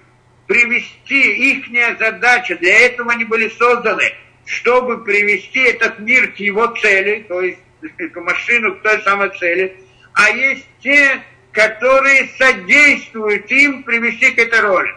[0.48, 4.14] привести, их задача, для этого они были созданы–
[4.52, 7.60] чтобы привести этот мир к его цели, то есть
[7.98, 9.74] эту машину к той самой цели,
[10.14, 11.22] а есть те,
[11.54, 14.94] которые содействуют им привести к этой роли.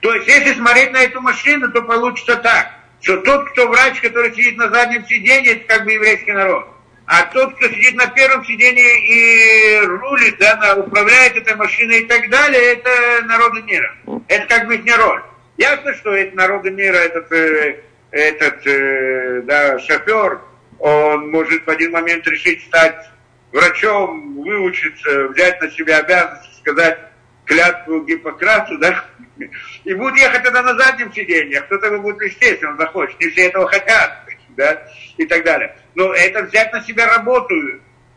[0.00, 4.34] То есть, если смотреть на эту машину, то получится так, что тот, кто врач, который
[4.34, 6.66] сидит на заднем сиденье, это как бы еврейский народ.
[7.04, 12.30] А тот, кто сидит на первом сиденье и рулит, да, управляет этой машиной и так
[12.30, 13.94] далее, это народы мира.
[14.28, 15.22] Это как бы их роль.
[15.58, 20.40] Ясно, что это народы мира, этот э, этот э, да, шофер,
[20.78, 23.10] он может в один момент решить стать
[23.52, 26.98] врачом, выучиться, взять на себя обязанность, сказать
[27.44, 29.04] клятву Гиппократу, да,
[29.84, 33.46] и будет ехать тогда на заднем сиденье, а кто-то его будет, естественно, захочет, не все
[33.46, 34.82] этого хотят, да,
[35.16, 35.76] и так далее.
[35.94, 37.54] Но это взять на себя работу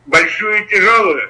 [0.06, 1.29] большую и тяжелую.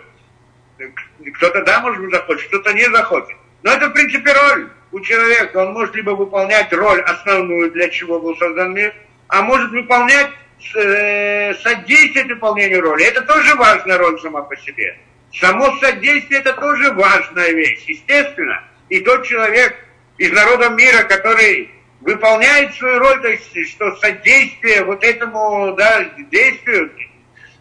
[1.36, 3.38] Кто-то, да, может быть, захочет, кто-то не захочет.
[3.62, 8.20] Но это, в принципе, роль у человека, он может либо выполнять роль основную, для чего
[8.20, 8.94] был создан мир,
[9.28, 10.30] а может выполнять,
[10.76, 13.04] э, содействовать выполнению роли.
[13.06, 14.98] Это тоже важная роль сама по себе.
[15.34, 18.64] Само содействие это тоже важная вещь, естественно.
[18.90, 19.76] И тот человек
[20.20, 26.92] из народа мира, который выполняет свою роль, то есть что содействие вот этому да, действию,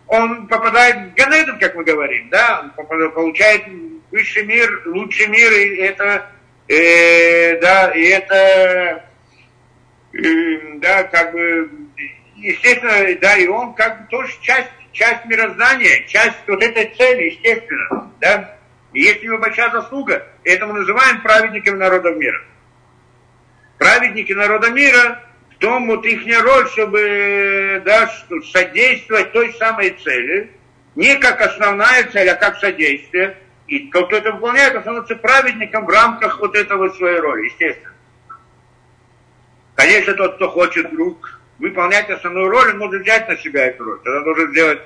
[0.07, 3.64] он попадает в Ганеден, как мы говорим, да, он получает
[4.11, 6.31] высший мир, лучший мир, и это
[6.68, 9.05] э, да, и это,
[10.12, 11.70] э, да, как бы,
[12.37, 18.12] естественно, да, и он как бы тоже часть, часть мироздания, часть вот этой цели, естественно,
[18.20, 18.57] да.
[18.92, 22.40] И есть у него большая заслуга, это мы называем праведниками народа мира.
[23.79, 28.11] Праведники народа мира, в том вот их роль, чтобы, да,
[28.53, 30.51] содействовать той самой цели,
[30.94, 33.37] не как основная цель, а как содействие–
[33.72, 37.94] И тот, кто это выполняет, он становится праведником в рамках вот этого своей роли, естественно.
[39.76, 43.98] Конечно, тот, кто хочет вдруг выполнять основную роль, он может взять на себя эту роль.
[44.04, 44.80] Тогда должен сделать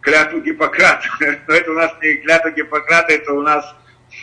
[0.00, 1.06] клятву Гиппократа.
[1.46, 3.76] Но это у нас не клятва Гиппократа, это у нас,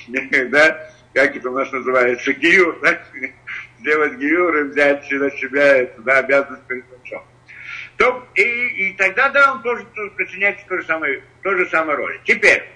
[0.07, 2.99] да, как это у нас называется, гиюр, да?
[3.79, 7.23] сделать гиюр и взять на себя эту, да, обязанность перед отцом.
[7.97, 11.95] То, и, и тогда, да, он тоже присоединяется к той же самой, той же самой
[11.95, 12.19] роли.
[12.23, 12.72] Теперь,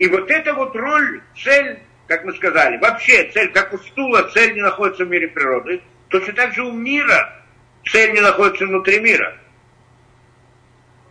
[0.00, 4.54] и вот эта вот роль, цель, как мы сказали, вообще цель, как у стула, цель
[4.54, 7.44] не находится в мире природы, точно так же у мира
[7.84, 9.36] цель не находится внутри мира.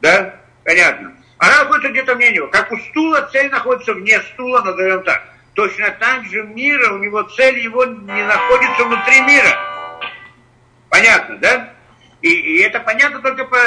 [0.02, 0.42] Да?
[0.66, 1.16] Понятно.
[1.38, 2.48] Она находится где-то вне него.
[2.48, 5.24] Как у стула цель находится вне стула, назовем так.
[5.54, 9.56] Точно так же мира, у него цель его не находится внутри мира.
[10.90, 11.74] Понятно, да?
[12.24, 13.58] И, и это понятно только по,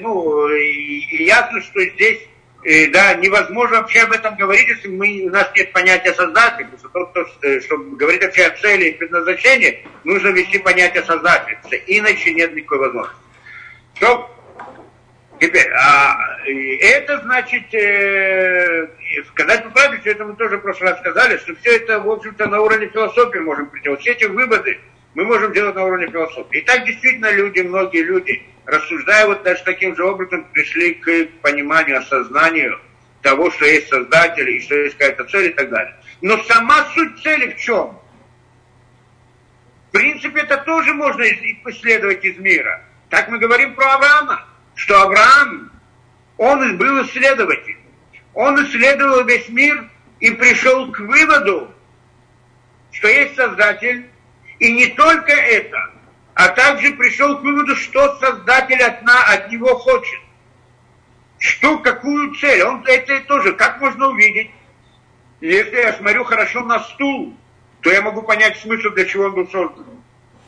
[0.00, 2.20] ну, и, и ясно, что здесь
[2.62, 6.68] и, да, невозможно вообще об этом говорить, если мы, у нас нет понятия создателя.
[6.92, 11.58] Потому что э, чтобы говорить вообще о цели и предназначении, нужно вести понятие создателя.
[11.86, 13.20] Иначе нет никакой возможности.
[13.94, 14.28] Что?
[15.40, 18.86] Теперь, а, это значит, э,
[19.32, 22.08] сказать по правде, что это мы тоже в прошлый раз сказали, что все это, в
[22.08, 23.88] общем-то, на уровне философии можем прийти.
[23.88, 24.78] Вот все эти выводы
[25.14, 26.58] мы можем делать на уровне философии.
[26.58, 31.98] И так действительно люди, многие люди, рассуждая вот даже таким же образом, пришли к пониманию,
[31.98, 32.80] осознанию
[33.22, 35.94] того, что есть Создатель, и что есть какая-то цель и так далее.
[36.20, 37.98] Но сама суть цели в чем?
[39.88, 42.82] В принципе, это тоже можно исследовать из мира.
[43.10, 44.44] Так мы говорим про Авраама,
[44.74, 45.70] что Авраам,
[46.38, 47.76] он был исследователь.
[48.34, 49.88] Он исследовал весь мир
[50.20, 51.74] и пришел к выводу,
[52.90, 54.08] что есть Создатель,
[54.58, 55.90] и не только это,
[56.34, 60.20] а также пришел к выводу, что Создатель от, на, от него хочет.
[61.38, 62.62] Что, какую цель?
[62.62, 64.50] Он это тоже, как можно увидеть?
[65.40, 67.36] Если я смотрю хорошо на стул,
[67.80, 69.86] то я могу понять смысл, для чего он был создан.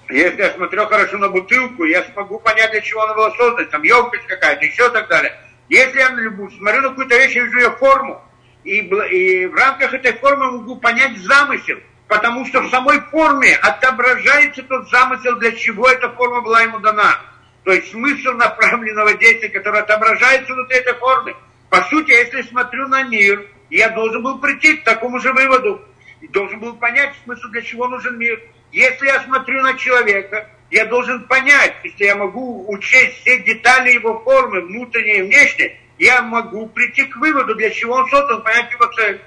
[0.09, 3.83] Если я смотрю хорошо на бутылку, я смогу понять, для чего она была создана, там
[3.83, 5.35] емкость какая-то, еще так далее.
[5.69, 8.23] Если я смотрю на какую-то вещь, я вижу ее форму,
[8.63, 11.79] и, и в рамках этой формы могу понять замысел–
[12.15, 17.19] потому что в самой форме отображается тот замысел, для чего эта форма была ему дана.
[17.65, 21.35] То есть смысл направленного действия, который отображается внутри этой формы.
[21.71, 25.83] По сути, если смотрю на мир, я должен был прийти к такому же выводу.
[26.21, 28.41] И должен был понять смысл, для чего нужен мир.
[28.71, 34.21] Если я смотрю на человека, я должен понять, если я могу учесть все детали его
[34.21, 38.87] формы, внутренние и внешние, я могу прийти к выводу, для чего он создан, понять его
[38.93, 39.21] цель.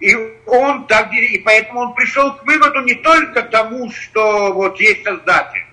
[0.00, 0.14] И
[0.46, 5.64] он так, и поэтому он пришел к выводу не только тому, что вот есть Создатель,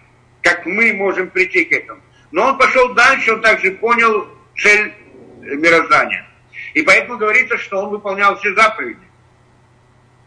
[0.42, 4.94] как мы можем прийти к этому, но он пошел дальше, он также понял цель
[5.42, 6.26] мироздания.
[6.74, 9.00] И поэтому говорится, что он выполнял все заповеди.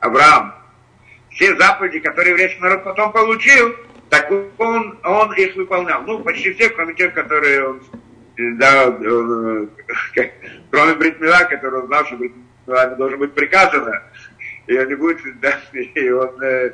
[0.00, 0.54] Авраам.
[1.30, 3.74] Все заповеди, которые еврейский народ потом получил,
[4.10, 6.02] так он, он их выполнял.
[6.02, 7.82] Ну, почти все, кроме тех, которые он,
[8.36, 9.70] да, он,
[10.70, 14.02] кроме Бритмила, который он знал, что Бритмила вами должно быть приказано,
[14.66, 16.72] и он не будет, да, и он э,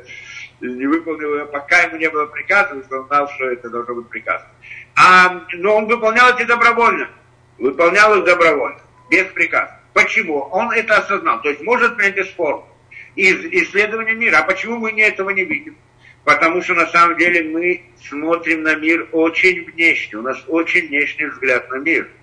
[0.60, 4.08] не выполнил ее, пока ему не было приказано, что он знал, что это должно быть
[4.08, 4.50] приказано.
[4.96, 7.08] А, но он выполнял это добровольно,
[7.58, 9.76] выполнял их добровольно, без приказа.
[9.92, 10.40] Почему?
[10.50, 12.64] Он это осознал, то есть может принять форм,
[13.16, 14.38] из исследования мира.
[14.38, 15.76] А почему мы не этого не видим?
[16.24, 21.26] Потому что на самом деле мы смотрим на мир очень внешне, у нас очень внешний
[21.26, 22.08] взгляд на мир–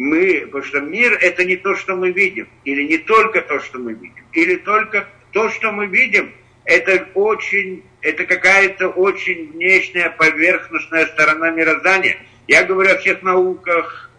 [0.00, 3.78] мы, потому что мир это не то, что мы видим, или не только то, что
[3.78, 6.32] мы видим, или только то, что мы видим,
[6.64, 12.16] это очень, это какая-то очень внешняя поверхностная сторона мироздания.
[12.48, 14.10] Я говорю о всех науках,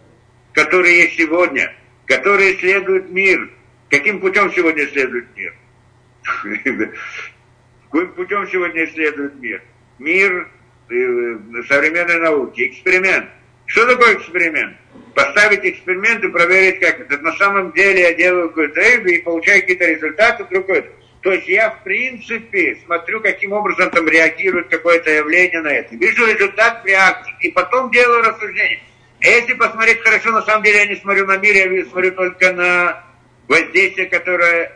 [0.52, 1.74] которые есть сегодня,
[2.06, 3.50] которые исследуют мир.
[3.90, 5.54] Каким путем сегодня исследуют мир?
[7.90, 9.62] Каким путем сегодня исследуют мир?
[9.98, 10.48] Мир
[10.90, 13.28] э, современной науки, эксперимент.
[13.66, 14.76] Что такое эксперимент?
[15.14, 17.18] Поставить эксперимент и проверить, как это.
[17.18, 20.88] На самом деле я делаю какой-то и получаю какие-то результаты, вдруг это.
[21.22, 25.94] То есть я, в принципе, смотрю, каким образом там реагирует какое-то явление на это.
[25.94, 28.82] Вижу результат реакции, и потом делаю рассуждение.
[29.20, 32.52] А если посмотреть хорошо, на самом деле я не смотрю на мир, я смотрю только
[32.52, 33.04] на
[33.46, 34.72] воздействие, которое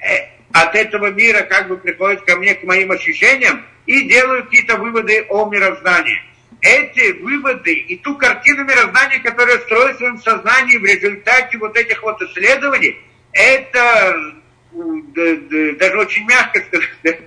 [0.00, 4.76] э, от этого мира как бы приходит ко мне, к моим ощущениям, и делаю какие-то
[4.76, 6.20] выводы о мироздании
[6.62, 12.02] эти выводы и ту картину мироздания, которая строит в своем сознании в результате вот этих
[12.02, 12.98] вот исследований,
[13.32, 14.32] это
[14.72, 17.20] даже очень мягко сказать,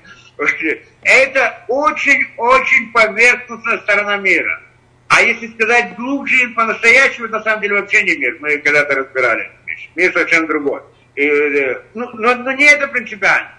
[1.04, 4.62] это очень-очень поверхностная сторона мира.
[5.10, 8.38] А если сказать глубже, по-настоящему, на самом деле вообще не мир.
[8.40, 9.52] Мы когда-то разбирали.
[9.96, 10.82] Мир совершенно другой.
[11.16, 13.52] э, ну, но, но не это принципиально.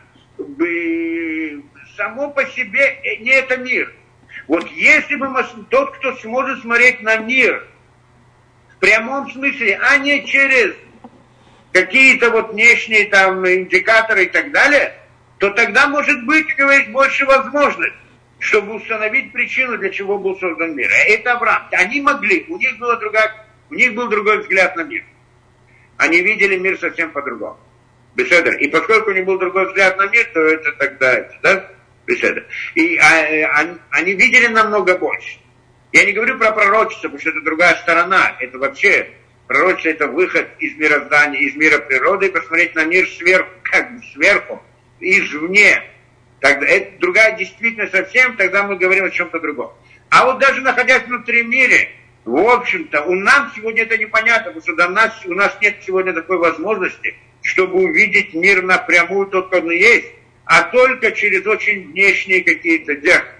[1.96, 3.92] Само по себе не это мир.
[4.46, 5.28] Вот если бы
[5.70, 7.66] тот, кто сможет смотреть на мир
[8.76, 10.74] в прямом смысле, а не через
[11.72, 14.94] какие-то вот внешние там индикаторы и так далее,
[15.38, 17.96] то тогда может быть, как говоришь, больше возможностей
[18.38, 20.90] чтобы установить причину, для чего был создан мир.
[20.92, 21.62] А это Авраам.
[21.72, 25.04] Они могли, у них, была другая, у них был другой взгляд на мир.
[25.96, 27.58] Они видели мир совсем по-другому.
[28.14, 28.54] Беседер.
[28.56, 31.70] И поскольку у них был другой взгляд на мир, то это тогда, да,
[32.06, 32.46] беседер.
[32.74, 35.38] И а, а, они видели намного больше.
[35.92, 38.36] Я не говорю про пророчество, потому что это другая сторона.
[38.40, 39.10] Это вообще,
[39.46, 44.02] пророчество это выход из мироздания, из мира природы и посмотреть на мир сверху, как бы
[44.12, 44.62] сверху,
[45.00, 45.82] извне.
[46.40, 49.72] Тогда это другая действительность совсем, тогда мы говорим о чем-то другом.
[50.10, 51.88] А вот даже находясь внутри мира,
[52.24, 56.12] в общем-то, у нас сегодня это непонятно, потому что до нас, у нас нет сегодня
[56.12, 60.06] такой возможности, чтобы увидеть мир напрямую, тот, как он есть,
[60.46, 62.94] а только через очень внешние какие-то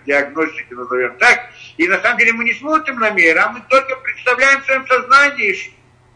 [0.05, 1.51] диагностики, назовем так.
[1.77, 4.87] И на самом деле мы не смотрим на мир, а мы только представляем в своем
[4.89, 5.57] сознании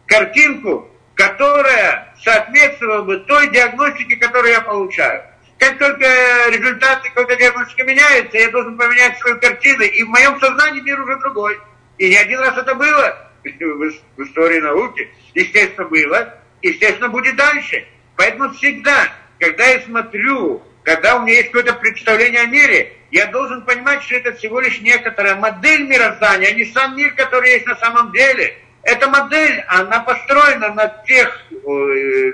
[0.05, 5.23] картинку, которая соответствовала бы той диагностике, которую я получаю.
[5.57, 6.05] Как только
[6.49, 11.17] результаты какой-то диагностики меняются, я должен поменять свою картину, и в моем сознании мир уже
[11.19, 11.57] другой.
[11.99, 15.09] И не один раз это было в истории науки.
[15.35, 16.37] Естественно, было.
[16.61, 17.87] Естественно, будет дальше.
[18.17, 19.07] Поэтому всегда,
[19.39, 24.15] когда я смотрю, когда у меня есть какое-то представление о мире, я должен понимать, что
[24.15, 28.55] это всего лишь некоторая модель мироздания, а не сам мир, который есть на самом деле.
[28.83, 31.39] Эта модель, она построена на тех,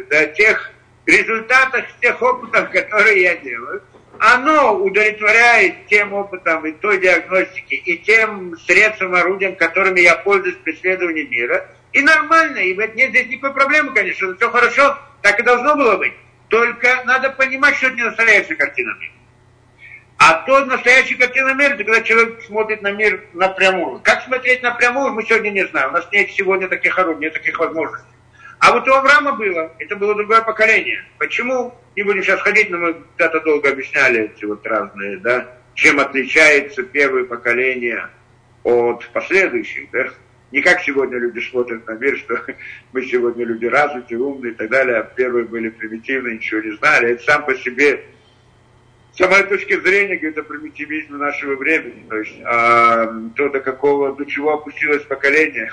[0.09, 0.71] на тех
[1.05, 3.81] результатах тех опытов, которые я делаю
[4.19, 10.73] оно удовлетворяет тем опытом и той диагностике, и тем средствам, орудиям, которыми я пользуюсь при
[10.73, 11.69] исследовании мира.
[11.93, 16.13] И нормально, и нет здесь никакой проблемы, конечно, все хорошо, так и должно было быть.
[16.49, 19.13] Только надо понимать, что это не настоящая картина мира.
[20.19, 23.99] А то настоящая картина мира, это когда человек смотрит на мир напрямую.
[23.99, 25.89] Как смотреть напрямую, мы сегодня не знаем.
[25.89, 28.07] У нас нет сегодня таких орудий, нет таких возможностей.
[28.59, 31.05] А вот у Авраама было, это было другое поколение.
[31.19, 31.75] Почему?
[31.95, 36.81] Не будем сейчас ходить, но мы когда-то долго объясняли эти вот разные, да, чем отличается
[36.81, 38.09] первое поколение
[38.63, 40.07] от последующих, да.
[40.51, 42.39] Не как сегодня люди смотрят на мир, что
[42.93, 47.11] мы сегодня люди развитые, умные и так далее, а первые были примитивные, ничего не знали.
[47.11, 48.05] Это сам по себе,
[49.13, 52.05] с самой точки зрения, говорит о примитивизме нашего времени.
[52.07, 55.69] То есть а, то, до какого, до чего опустилось поколение,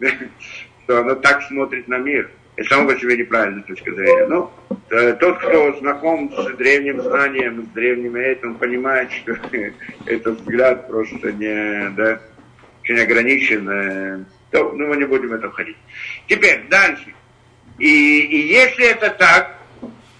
[0.84, 2.30] что оно так смотрит на мир.
[2.56, 4.26] Это само по себе неправильная точка зрения.
[4.28, 9.36] Но ну, э, тот, кто знаком с древним знанием, с древним этим, понимает, что
[10.06, 12.18] этот взгляд просто не, да,
[12.86, 14.26] очень ограничен.
[14.50, 15.76] То, ну, мы не будем в это входить.
[16.28, 17.12] Теперь, дальше.
[17.78, 19.58] И, и если это так,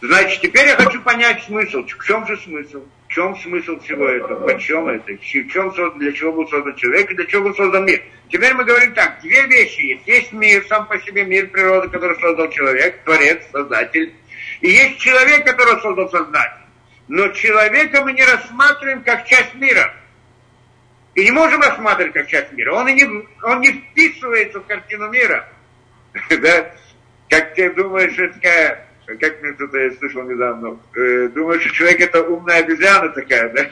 [0.00, 1.84] значит, теперь я хочу понять смысл.
[1.84, 2.84] В чем же смысл?
[3.06, 4.46] В чем смысл всего этого?
[4.46, 5.12] Почем это?
[5.12, 8.02] В чем, для чего был создан человек и для чего был создан мир?
[8.28, 10.06] Теперь мы говорим так, две вещи есть.
[10.06, 14.12] Есть мир, сам по себе мир природы, который создал человек, творец, создатель.
[14.60, 16.64] И есть человек, который создал создатель.
[17.06, 19.94] Но человека мы не рассматриваем как часть мира.
[21.16, 22.74] И не можем рассматривать как часть мира.
[22.74, 23.04] Он, и не,
[23.42, 25.48] он не вписывается в картину мира.
[26.30, 26.70] да?
[27.30, 28.38] Как ты думаешь, это
[29.06, 33.62] как мне кто-то я слышал недавно, э, думаешь, что человек это умная обезьяна такая, да?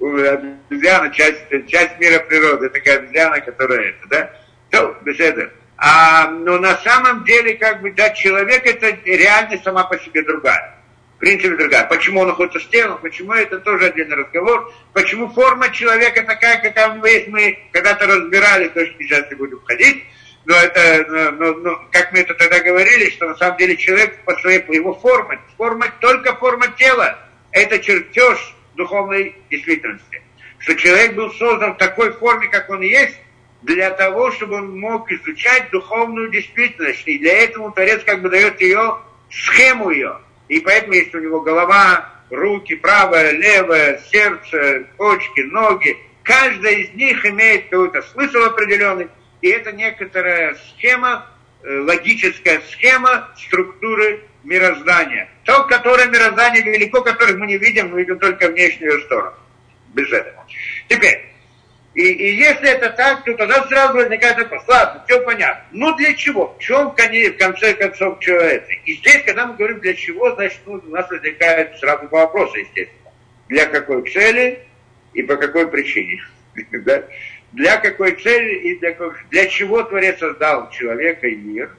[0.00, 4.30] обезьяна, часть, часть мира природы, такая обезьяна, которая это, да?
[4.70, 5.50] То, без этого.
[5.76, 10.77] А, но на самом деле, как бы, да, человек это реальность сама по себе другая.
[11.18, 11.84] В принципе, другая.
[11.86, 14.72] Почему он находится в теле, почему это тоже отдельный разговор.
[14.92, 19.34] Почему форма человека такая, какая у него есть, мы когда-то разбирали, то, что сейчас не
[19.34, 20.04] будем входить.
[20.44, 24.16] Но это, но, но, но, как мы это тогда говорили, что на самом деле человек
[24.24, 27.18] по своей, его форме, форма, только форма тела,
[27.50, 30.22] это чертеж духовной действительности.
[30.58, 33.18] Что человек был создан в такой форме, как он есть,
[33.62, 37.02] для того, чтобы он мог изучать духовную действительность.
[37.06, 38.98] И для этого Творец как бы дает ее,
[39.30, 40.20] схему ее.
[40.48, 45.96] И поэтому есть у него голова, руки, правая, левая, сердце, почки, ноги.
[46.22, 49.08] Каждая из них имеет какой-то смысл определенный.
[49.40, 51.26] И это некоторая схема,
[51.62, 55.28] э, логическая схема структуры мироздания.
[55.44, 59.36] То, которое мироздание велико, которое мы не видим, мы видим только внешнюю сторону.
[59.94, 60.44] Без этого.
[60.88, 61.32] Теперь,
[61.98, 65.64] и, и если это так, то тогда сразу возникает вопрос, ладно, все понятно.
[65.72, 66.54] Ну для чего?
[66.58, 66.94] В чем в
[67.38, 68.72] конце концов это?
[68.84, 72.58] И здесь, когда мы говорим для чего, значит, ну, у нас возникает сразу два вопроса,
[72.58, 73.10] естественно.
[73.48, 74.60] Для какой цели
[75.12, 76.22] и по какой причине?
[77.52, 78.94] Для какой цели и для,
[79.30, 81.70] для чего Творец создал человека и мир?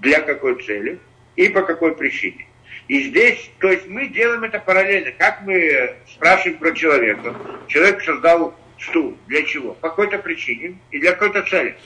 [0.00, 0.98] Для какой цели?
[1.38, 2.46] и по какой причине.
[2.88, 5.12] И здесь, то есть мы делаем это параллельно.
[5.16, 7.34] Как мы спрашиваем про человека.
[7.68, 9.16] Человек создал стул.
[9.26, 9.74] Для чего?
[9.74, 11.76] По какой-то причине и для какой-то цели.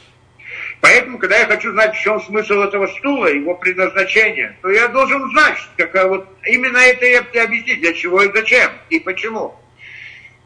[0.80, 5.22] Поэтому, когда я хочу знать, в чем смысл этого стула, его предназначение, то я должен
[5.22, 9.54] узнать, какая вот именно это я объяснить, для чего и зачем, и почему.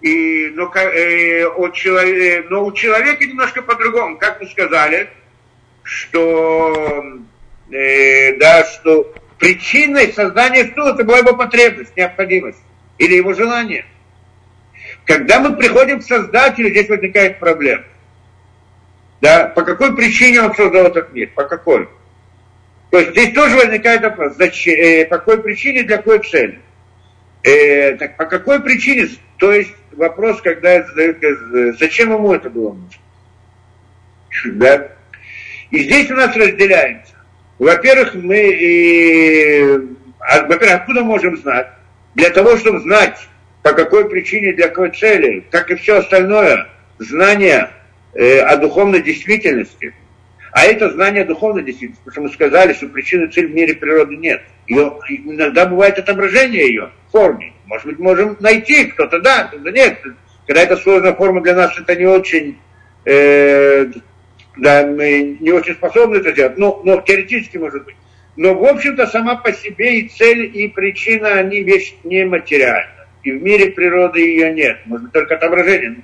[0.03, 5.09] И, но, э, от человека, но у человека немножко по-другому, как мы сказали,
[5.83, 7.03] что,
[7.73, 12.61] э, да, что причиной создания стула это была его потребность, необходимость
[12.99, 13.87] или его желание.
[15.07, 17.85] Когда мы приходим к Создателю, здесь возникает проблема.
[19.21, 21.31] Да, по какой причине он создал этот мир?
[21.35, 21.89] По какой?
[22.91, 26.61] То есть здесь тоже возникает вопрос, зачем, э, по какой причине, для какой цели?
[27.43, 29.09] Э, так по какой причине?
[29.39, 33.01] То есть вопрос, когда задают, э, зачем ему это было нужно?
[34.59, 34.89] Да?
[35.71, 37.15] И здесь у нас разделяется.
[37.59, 39.79] Во-первых, мы, э,
[40.49, 41.69] во-первых, откуда можем знать?
[42.15, 43.19] Для того, чтобы знать,
[43.67, 46.69] по какой причине, для какой цели, как и все остальное,
[47.01, 47.71] знание
[48.15, 49.93] э, о духовной действительности.
[50.53, 54.19] А это знание духовной действительности, потому что мы сказали, что причины цель в мире природы
[54.19, 54.43] нет.
[54.69, 57.55] Ее, иногда бывает отображение ее в форме.
[57.67, 59.99] Может быть, можем найти, кто-то да, кто-то нет.
[60.47, 62.59] Когда это сложная форма для нас, это не очень,
[63.05, 63.87] э,
[64.59, 67.97] да, мы не очень способны это делать, но, но теоретически может быть.
[68.37, 72.96] Но, в общем-то, сама по себе и цель, и причина, они вещь нематериальна.
[73.27, 75.97] И в мире природы ее нет, может быть, только отображение.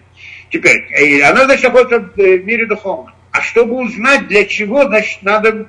[0.50, 3.14] Теперь, и она, значит, находится в э, мире духовном.
[3.30, 5.68] А чтобы узнать, для чего, значит, надо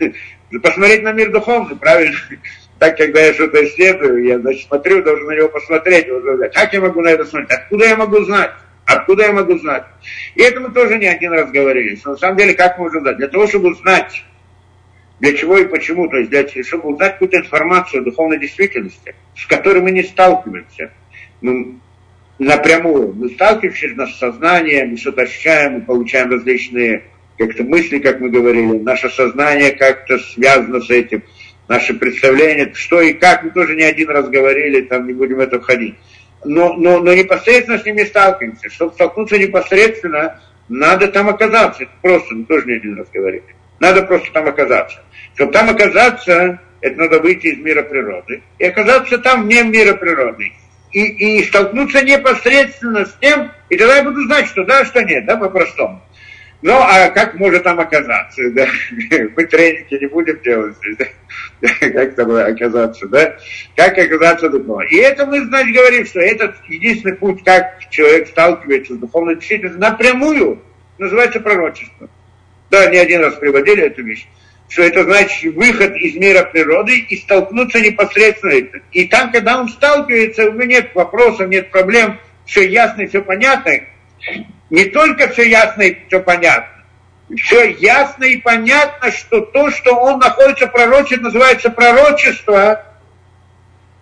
[0.62, 2.16] посмотреть на мир духовный, правильно?
[2.78, 6.06] Так, когда я что-то исследую, я, значит, смотрю, должен на него посмотреть,
[6.52, 8.50] как я могу на это смотреть, откуда я могу знать,
[8.86, 9.84] откуда я могу знать.
[10.34, 13.18] И это мы тоже не один раз говорили, что на самом деле как можно знать?
[13.18, 14.24] Для того, чтобы узнать,
[15.22, 19.46] для чего и почему, то есть для, чтобы узнать какую-то информацию о духовной действительности, с
[19.46, 20.90] которой мы не сталкиваемся.
[21.40, 21.76] Мы
[22.40, 23.14] напрямую.
[23.14, 27.04] Мы сталкиваемся с сознанием, мы что-то ощущаем, мы получаем различные
[27.38, 31.22] как-то мысли, как мы говорили, наше сознание как-то связано с этим,
[31.68, 35.40] наши представления, что и как, мы тоже не один раз говорили, там не будем в
[35.40, 35.94] это входить.
[36.44, 38.68] Но, но, но непосредственно с ними сталкиваемся.
[38.70, 41.84] Чтобы столкнуться непосредственно, надо там оказаться.
[41.84, 43.44] Это просто, мы тоже не один раз говорили.
[43.82, 45.00] Надо просто там оказаться.
[45.34, 48.40] Чтобы там оказаться, это надо выйти из мира природы.
[48.60, 50.52] И оказаться там вне мира природы
[50.92, 55.24] и, и столкнуться непосредственно с тем, и тогда я буду знать, что да, что нет,
[55.26, 56.00] да, по-простому.
[56.64, 58.66] Ну, а как может там оказаться, да?
[59.36, 61.06] Мы тренинги не будем делать да?
[61.80, 63.36] Как там оказаться, да?
[63.74, 64.84] Как оказаться духовно.
[64.84, 69.80] И это мы, значит, говорим, что этот единственный путь, как человек сталкивается с духовной действительностью
[69.80, 70.62] напрямую,
[70.98, 72.08] называется пророчество.
[72.72, 74.26] Да, не один раз приводили эту вещь
[74.68, 78.80] что это значит выход из мира природы и столкнуться непосредственно.
[78.92, 83.72] И там, когда он сталкивается, у него нет вопросов, нет проблем, все ясно, все понятно.
[84.70, 86.82] Не только все ясно и все понятно.
[87.36, 92.82] Все ясно и понятно, что то, что он находится в пророчестве, называется пророчество,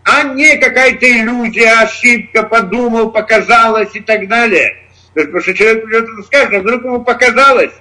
[0.04, 4.76] а не какая-то иллюзия, ошибка, подумал, показалось и так далее.
[5.14, 7.72] Потому что человек придет и скажет, а вдруг ему показалось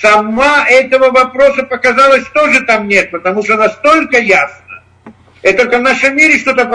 [0.00, 4.82] сама этого вопроса показалось тоже там нет, потому что настолько ясно.
[5.42, 6.66] Это только в нашем мире что-то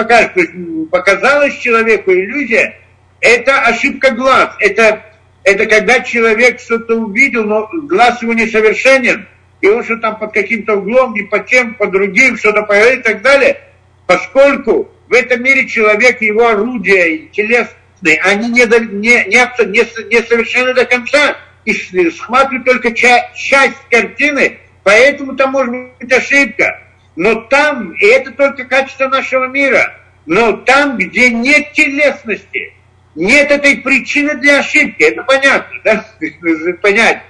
[0.91, 2.80] показалось человеку иллюзия,
[3.22, 4.55] это ошибка глаз.
[4.59, 5.03] Это,
[5.43, 9.28] это когда человек что-то увидел, но глаз его несовершенен,
[9.61, 13.13] и он что там под каким-то углом, не по тем, по другим, что-то появляется и
[13.13, 13.61] так далее.
[14.05, 20.74] Поскольку в этом мире человек, его орудия телесные, они не, не, не, не, не совершенны
[20.74, 21.38] до конца
[21.68, 26.82] и схватывают только ча- часть картины, поэтому там может быть ошибка.
[27.15, 29.95] Но там, и это только качество нашего мира,
[30.26, 32.74] но там, где нет телесности,
[33.15, 36.05] нет этой причины для ошибки, это понятно, да?
[36.82, 37.24] понять.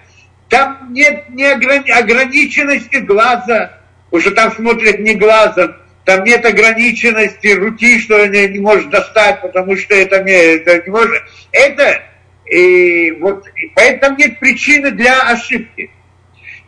[0.49, 3.79] Там нет ни ограниченности глаза,
[4.11, 5.75] уже там смотрят не глазом,
[6.05, 10.89] там нет ограниченности руки, что не, не может достать, потому что это, не, это не
[10.89, 11.21] может.
[11.51, 12.03] Это
[12.49, 15.91] и вот, и поэтому нет причины для ошибки.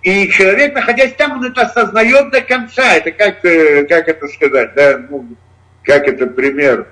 [0.01, 2.95] И человек, находясь там, он это осознает до конца.
[2.95, 5.35] Это как, э, как это сказать, да, ну,
[5.83, 6.87] как это пример,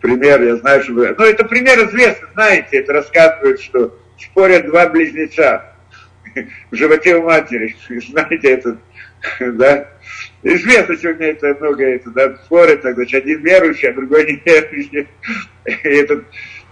[0.00, 0.92] пример, я знаю, что.
[0.92, 5.74] Ну, это пример известный, знаете, это рассказывают, что спорят два близнеца
[6.70, 7.76] в животе у матери.
[7.88, 8.78] Знаете, это,
[9.40, 9.88] да?
[10.42, 15.08] Известно сегодня это много, это, да, спорят, так, значит, один верующий, а другой неверующий.
[15.66, 16.24] И этот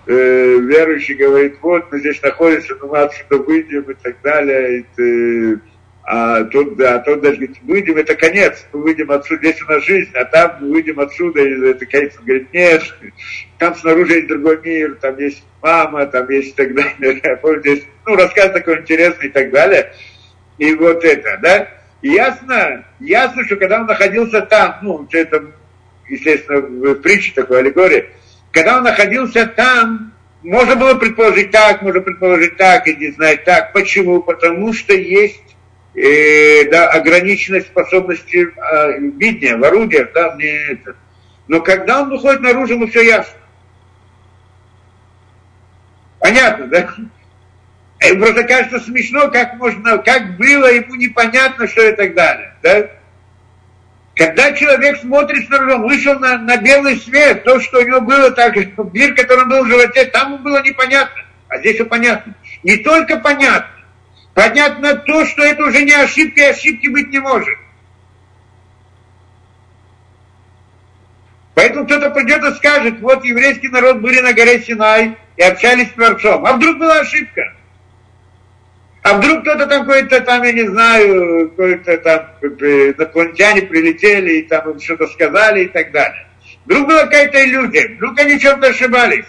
[0.07, 4.85] э, верующий говорит, вот мы здесь находимся, ну мы отсюда выйдем и так далее.
[4.99, 5.57] И,
[6.07, 9.85] А тут, да, тут даже говорит, выйдем, это конец, мы выйдем отсюда, здесь у нас
[9.85, 12.13] жизнь, а там мы выйдем отсюда, и это конец.
[12.19, 12.83] Он говорит, нет,
[13.59, 17.37] там снаружи есть другой мир, там есть мама, там есть и так далее.
[17.43, 19.93] Помните, ну, рассказ такой интересный и так далее.
[20.59, 21.69] И вот это, да.
[22.03, 25.47] Ясно, ясно, что когда он находился там, ну, это,
[26.07, 28.11] естественно, в притче такой аллегории,
[28.55, 30.13] когда он находился там,
[30.45, 33.73] можно было предположить так, можно предположить так, и не знать так.
[33.73, 34.23] Почему?
[34.23, 35.57] Потому что есть
[35.97, 40.95] э, да, ограниченность способности э, видения в орудиях, да, мне это.
[41.49, 43.35] Но когда он выходит наружу, ему все ясно.
[46.21, 46.89] Понятно, да?
[48.09, 52.89] И просто кажется смешно, как можно, как было ему непонятно, что и так далее, да?
[54.15, 58.31] Когда человек смотрит снаружи, он вышел на, на белый свет, то, что у него было
[58.31, 58.55] так,
[58.93, 62.35] мир, который был в животе, там ему было непонятно, а здесь все понятно.
[62.62, 63.75] Не только понятно,
[64.35, 67.59] понятно то, что это уже не ошибка, и ошибки быть не может.
[71.55, 75.93] Поэтому кто-то придет и скажет, вот еврейский народ были на горе Синай и общались с
[75.93, 76.45] Творцом.
[76.47, 77.53] А вдруг была ошибка?
[79.05, 84.81] А вдруг кто-то там какой-то там, я не знаю, какой-то там инопланетяне прилетели и там
[84.81, 86.27] что-то сказали и так далее.
[86.65, 89.27] Вдруг была какая-то иллюзия, вдруг они чем-то ошибались.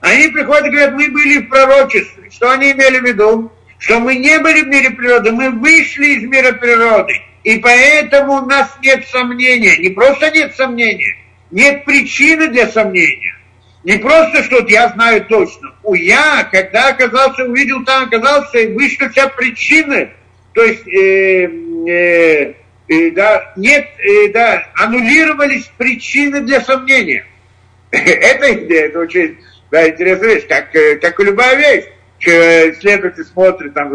[0.00, 2.30] Они приходят и говорят, мы были в пророчестве.
[2.30, 3.52] Что они имели в виду?
[3.76, 7.20] Что мы не были в мире природы, мы вышли из мира природы.
[7.44, 9.76] И поэтому у нас нет сомнения.
[9.76, 11.18] Не просто нет сомнения,
[11.50, 13.36] нет причины для сомнения.
[13.84, 15.74] Не просто, что вот я знаю точно.
[15.82, 20.10] У я, когда оказался, увидел там, оказался, и вышли вся причины.
[20.52, 21.44] То есть, э,
[21.88, 22.54] э,
[22.88, 27.24] э, да, нет, э, да, аннулировались причины для сомнения.
[27.90, 29.38] это идея, это очень
[29.70, 31.84] да, интересная вещь, как, э, как и любая вещь.
[32.20, 33.92] Исследователь смотрит, там,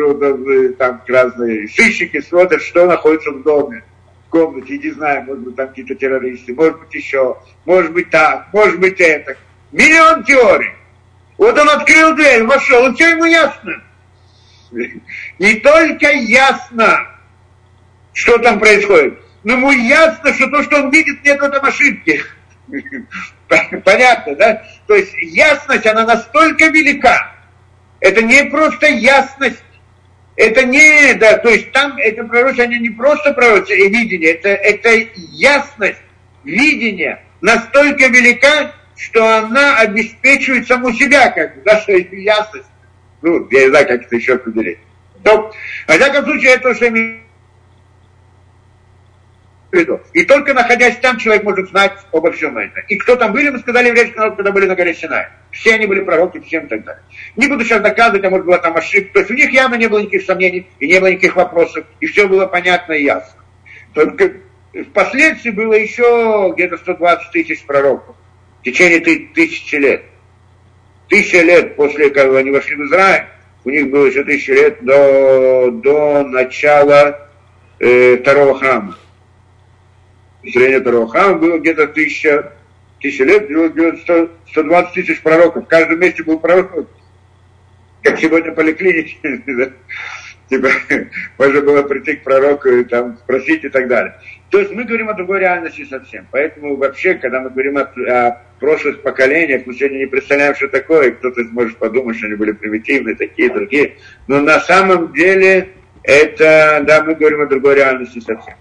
[0.78, 3.84] там разные сыщики смотрят, что находится в доме
[4.28, 8.48] в комнате, не знаю, может быть, там какие-то террористы, может быть, еще, может быть, так,
[8.54, 9.36] может быть, это.
[9.74, 10.72] Миллион теорий.
[11.38, 13.84] Вот он открыл дверь, вошел, и все ему ясно.
[15.40, 17.08] Не только ясно,
[18.14, 22.24] что там происходит, но ему ясно, что то, что он видит, нет в этом ошибки.
[23.84, 24.64] Понятно, да?
[24.88, 27.34] То есть ясность, она настолько велика.
[28.00, 29.64] Это не просто ясность,
[30.36, 34.50] это не, да, то есть там это пророчество, они не просто пророчество и видение, это,
[34.50, 36.02] это ясность
[36.44, 38.72] видения настолько велика,
[39.04, 42.70] что она обеспечивает саму себя, как бы, да, что ясность.
[43.22, 44.80] Ну, я не знаю, как это еще определить.
[45.24, 45.54] То,
[45.88, 46.90] во всяком случае, это что
[50.14, 52.84] и только находясь там, человек может знать обо всем этом.
[52.88, 55.30] И кто там были, мы сказали еврейский народ, когда были на горе Синай.
[55.50, 57.04] Все они были пророки, всем и так далее.
[57.36, 59.14] Не буду сейчас доказывать, а может была там ошибка.
[59.14, 62.06] То есть у них явно не было никаких сомнений, и не было никаких вопросов, и
[62.06, 63.42] все было понятно и ясно.
[63.94, 64.34] Только
[64.92, 68.16] впоследствии было еще где-то 120 тысяч пророков
[68.64, 70.04] течение тысячи лет.
[71.10, 73.26] Тысяча лет после, как они вошли в Израиль,
[73.66, 77.30] у них было еще тысяча лет до, до начала
[77.80, 78.98] э, второго храма.
[80.48, 82.54] Строение второго храма было где-то тысяча,
[83.00, 85.66] тысяча лет, было где-то 100, 120 тысяч пророков.
[85.66, 86.88] В каждом месте был пророк,
[88.02, 89.18] как сегодня поликлиники.
[90.50, 90.68] Типа,
[91.40, 94.20] можно было прийти к пророку и там спросить и так далее.
[94.50, 96.28] То есть мы говорим о другой реальности совсем.
[96.32, 101.12] Поэтому вообще, когда мы говорим о, о прошлых поколениях, мы сегодня не представляем, что такое.
[101.12, 103.98] Кто-то может подумать, что они были примитивные, такие, другие.
[104.28, 105.68] Но на самом деле
[106.02, 108.54] это, да, мы говорим о другой реальности совсем.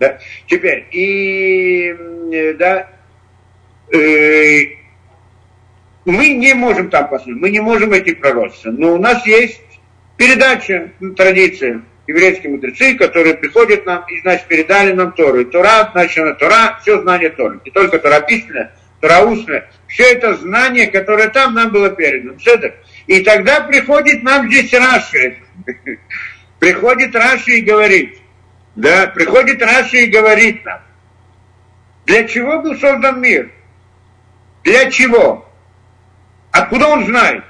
[0.00, 0.18] Да.
[0.48, 1.94] Теперь, и,
[2.58, 2.88] да,
[3.92, 4.62] э,
[6.04, 9.62] мы не можем там посмотреть, мы не можем эти пророчества, но у нас есть
[10.16, 15.40] передача, традиция еврейские мудрецы, которые приходят нам и, значит, передали нам Тору.
[15.40, 17.60] И Тора, значит, Тора, все знание Торы.
[17.64, 19.70] Не только Тора письменная, Тора устная.
[19.88, 22.36] Все это знание, которое там нам было передано.
[23.06, 25.36] И тогда приходит нам здесь Раши.
[26.58, 28.18] Приходит Раши и говорит,
[28.74, 30.80] да, приходит Раши и говорит нам,
[32.06, 33.50] для чего был создан мир?
[34.64, 35.46] Для чего?
[36.50, 37.44] Откуда он знает?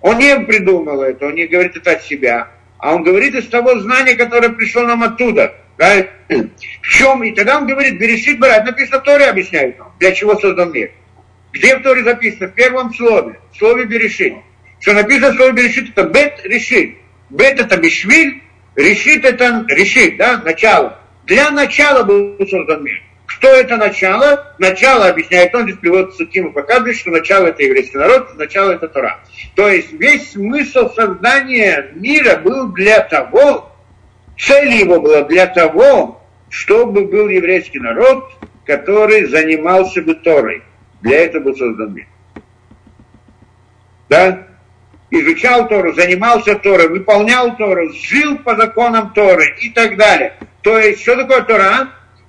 [0.00, 2.48] Он не придумал это, он не говорит это от себя
[2.84, 5.54] а он говорит из того знания, которое пришло нам оттуда.
[5.78, 6.06] Да?
[6.28, 7.22] В чем?
[7.24, 10.90] И тогда он говорит, Берешит брать, написано в Торе, объясняет нам, для чего создан мир.
[11.52, 12.48] Где в Торе записано?
[12.48, 14.34] В первом слове, в слове Берешит.
[14.80, 16.96] Что написано в слове Берешит, это бет решит.
[17.30, 18.42] Бет это бешвиль,
[18.76, 20.98] решит это решит, да, начало.
[21.26, 23.02] Для начала был создан мир.
[23.26, 24.54] Что это начало?
[24.58, 29.20] Начало, объясняет он, здесь приводит Суким показывает, что начало это еврейский народ, начало это Тора.
[29.54, 33.73] То есть весь смысл создания мира был для того,
[34.38, 38.32] Цель его была для того, чтобы был еврейский народ,
[38.64, 40.62] который занимался бы Торой.
[41.02, 42.06] Для этого был создан мир.
[44.08, 44.46] Да?
[45.10, 50.34] Изучал Тору, занимался Торой, выполнял Тору, жил по законам Торы и так далее.
[50.62, 51.64] То есть, что такое Тора?
[51.64, 51.88] А?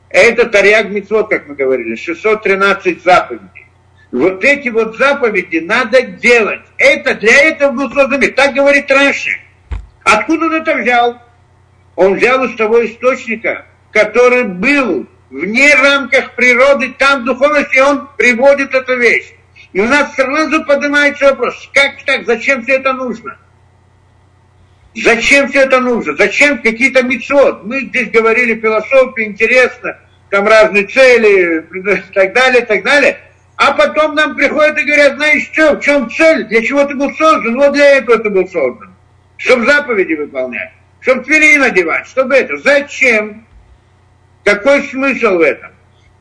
[0.09, 3.65] Это Тарьяг Митцвот, как мы говорили, 613 заповедей.
[4.11, 6.61] Вот эти вот заповеди надо делать.
[6.77, 8.33] Это для этого был создан мир.
[8.33, 9.39] Так говорит Раши.
[10.03, 11.21] Откуда он это взял?
[11.95, 18.97] Он взял из того источника, который был вне рамках природы, там духовности он приводит эту
[18.97, 19.33] вещь.
[19.73, 23.37] И у нас сразу поднимается вопрос, как так, зачем все это нужно?
[24.95, 26.15] Зачем все это нужно?
[26.15, 27.65] Зачем какие-то мецвод?
[27.65, 29.97] Мы здесь говорили философию, интересно,
[30.29, 33.19] там разные цели, и так далее, и так далее.
[33.57, 37.13] А потом нам приходят и говорят, знаешь что, в чем цель, для чего ты был
[37.15, 37.55] создан?
[37.55, 38.93] Вот для этого ты был создан.
[39.37, 40.71] Чтобы заповеди выполнять,
[41.05, 42.57] чтобы твери надевать, чтобы это.
[42.57, 43.45] Зачем?
[44.43, 45.71] Какой смысл в этом?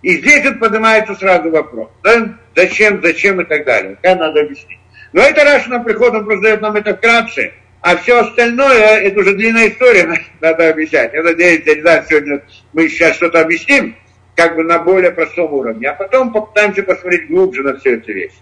[0.03, 1.89] И здесь вот поднимается сразу вопрос.
[2.03, 2.37] Да?
[2.55, 3.97] Зачем, зачем и так далее.
[4.03, 4.78] Это надо объяснить.
[5.14, 7.55] Но это раз нам приход, просто дает нам это вкратце.
[7.80, 10.07] А все остальное, это уже длинная история,
[10.43, 11.14] надо объяснять.
[11.14, 12.43] Я надеюсь, я не знаю, сегодня
[12.74, 13.97] мы сейчас что-то объясним,
[14.37, 18.37] как бы на более простом уровне, а потом попытаемся посмотреть глубже на все эти вещи.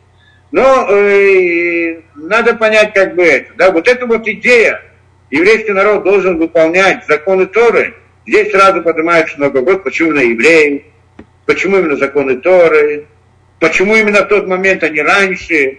[0.50, 3.52] Но э, надо понять как бы это.
[3.54, 3.70] Да?
[3.70, 4.82] Вот эта вот идея,
[5.32, 7.94] еврейский народ должен выполнять законы Торы,
[8.26, 10.84] здесь сразу поднимается много вопросов, почему именно евреи,
[11.46, 13.06] почему именно законы Торы,
[13.58, 15.78] почему именно в тот момент, а не раньше,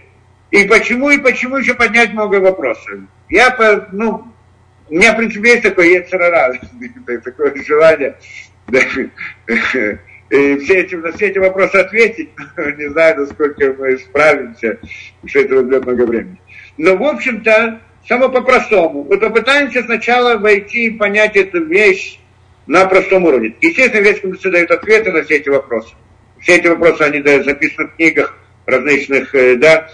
[0.50, 3.00] и почему, и почему еще поднять много вопросов.
[3.30, 3.56] Я,
[3.92, 4.26] ну,
[4.90, 6.58] у меня, в принципе, есть такое яцерара,
[7.24, 8.16] такое желание
[10.30, 12.30] и все эти, на все эти вопросы ответить,
[12.76, 14.78] не знаю, насколько мы справимся,
[15.24, 16.40] что это возьмет много времени.
[16.76, 19.04] Но, в общем-то, само по-простому.
[19.08, 22.18] Мы попытаемся сначала войти и понять эту вещь
[22.66, 23.54] на простом уровне.
[23.60, 25.94] Естественно, весь комиссия дает ответы на все эти вопросы.
[26.40, 28.36] Все эти вопросы, они записаны в книгах
[28.66, 29.88] различных, э, да,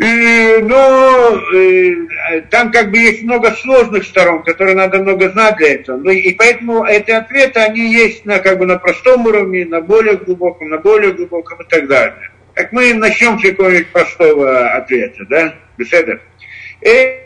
[0.00, 5.98] но э, там как бы есть много сложных сторон, которые надо много знать для этого.
[5.98, 10.16] Ну, и поэтому эти ответы, они есть на, как бы на простом уровне, на более
[10.16, 12.30] глубоком, на более глубоком и так далее.
[12.54, 15.54] Так мы начнем с какого-нибудь простого ответа, да?
[15.76, 16.18] Беседа.
[16.80, 17.20] И,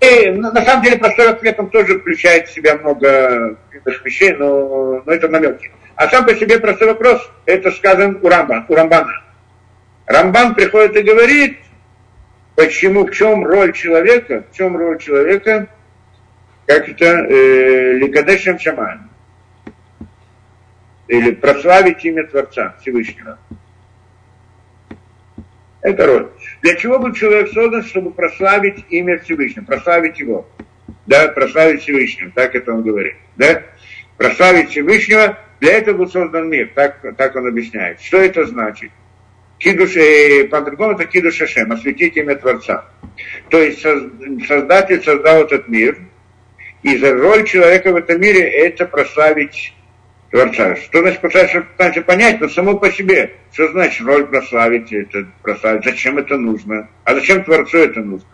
[0.00, 3.56] и на самом деле простой ответ он тоже включает в себя много
[4.04, 5.70] вещей, но, но это намеки.
[5.96, 9.22] А сам по себе простой вопрос, это, скажем, у, Рамбан, у Рамбана.
[10.06, 11.58] Рамбан приходит и говорит,
[12.56, 15.68] почему, в чем роль человека, в чем роль человека,
[16.66, 19.08] как это, э, Ликадешем Шаман,
[21.08, 23.38] или прославить имя Творца Всевышнего.
[25.80, 26.30] Это роль.
[26.64, 30.48] Для чего был человек создан, чтобы прославить имя Всевышнего, прославить его?
[31.04, 33.16] Да, прославить Всевышнего, так это он говорит.
[33.36, 33.64] Да?
[34.16, 38.00] Прославить Всевышнего, для этого был создан мир, так, так он объясняет.
[38.00, 38.92] Что это значит?
[39.58, 42.86] Кидуш, э, по-другому это кидуш Ашем, осветить имя Творца.
[43.50, 45.98] То есть Создатель создал этот мир,
[46.82, 49.74] и за роль человека в этом мире это прославить
[50.34, 50.74] Творца.
[50.74, 53.34] Что значит прославить, значит понять, но само по себе.
[53.52, 58.28] Что значит роль прославить, это прославить, зачем это нужно, а зачем Творцу это нужно.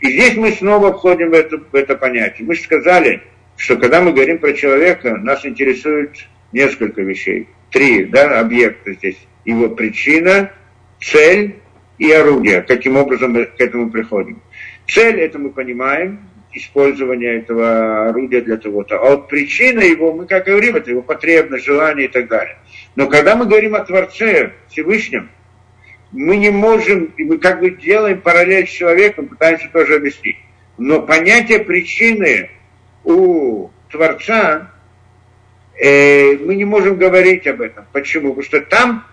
[0.00, 2.48] И здесь мы снова входим в это, в это понятие.
[2.48, 3.22] Мы же сказали,
[3.56, 7.46] что когда мы говорим про человека, нас интересует несколько вещей.
[7.70, 10.50] Три да, объекта здесь его причина,
[11.00, 11.54] цель
[11.98, 12.62] и орудие.
[12.62, 14.42] Каким образом мы к этому приходим.
[14.88, 16.18] Цель, это мы понимаем,
[16.54, 18.98] использование этого орудия для того-то.
[18.98, 22.56] А вот причина его, мы как говорим, это его потребность, желание и так далее.
[22.94, 25.30] Но когда мы говорим о Творце Всевышнем,
[26.12, 30.36] мы не можем, мы как бы делаем параллель с человеком, пытаемся тоже объяснить.
[30.76, 32.50] Но понятие причины
[33.04, 34.70] у Творца,
[35.80, 37.86] э, мы не можем говорить об этом.
[37.92, 38.34] Почему?
[38.34, 39.06] Потому что там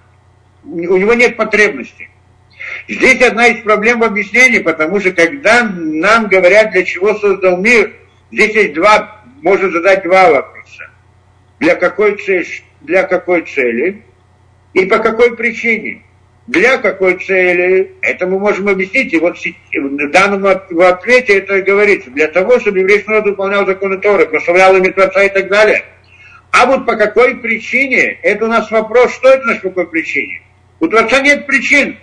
[0.63, 2.09] у него нет потребности.
[2.87, 7.93] Здесь одна из проблем в объяснении, потому что когда нам говорят, для чего создал мир,
[8.31, 10.89] здесь есть два, можно задать два вопроса.
[11.59, 12.45] Для какой цели,
[12.81, 14.03] для какой цели
[14.73, 16.03] и по какой причине?
[16.47, 17.91] Для какой цели?
[18.01, 19.13] Это мы можем объяснить.
[19.13, 22.09] И вот в данном ответе это говорится.
[22.09, 25.83] Для того, чтобы еврейский народ выполнял законы Торы, прославлял имя Творца и так далее.
[26.51, 28.17] А вот по какой причине?
[28.23, 30.41] Это у нас вопрос, что это у нас по какой причине?
[30.79, 31.99] У Творца нет причин.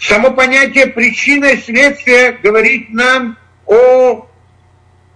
[0.00, 3.36] Само понятие причины и следствия говорит нам
[3.66, 4.26] о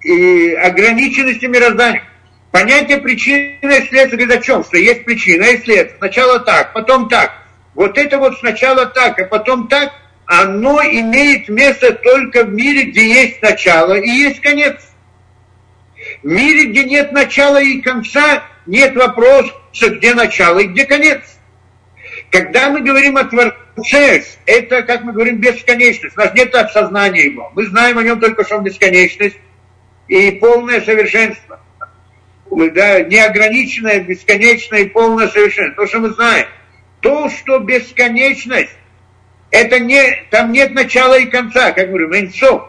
[0.02, 2.04] и ограниченности мироздания.
[2.50, 4.62] Понятие причины и следствия говорит о чем?
[4.62, 5.96] Что есть причина и следствие.
[5.98, 7.32] Сначала так, потом так.
[7.74, 9.92] Вот это вот сначала так, а потом так,
[10.26, 14.76] оно имеет место только в мире, где есть начало и есть конец.
[16.22, 21.22] В мире, где нет начала и конца, нет вопроса, где начало и где конец.
[22.34, 26.16] Когда мы говорим о Творце, это, как мы говорим, бесконечность.
[26.16, 27.52] У нас нет осознания его.
[27.54, 29.36] Мы знаем о нем только, что он бесконечность
[30.08, 31.60] и полное совершенство.
[32.50, 35.84] Да, неограниченное, бесконечное и полное совершенство.
[35.84, 36.48] То, что мы знаем.
[37.02, 38.76] То, что бесконечность,
[39.52, 42.64] это не, там нет начала и конца, как мы говорим, инцов.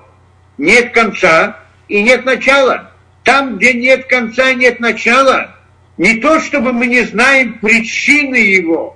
[0.59, 2.91] Нет конца и нет начала.
[3.23, 5.55] Там, где нет конца и нет начала,
[5.97, 8.95] не то, чтобы мы не знаем причины его,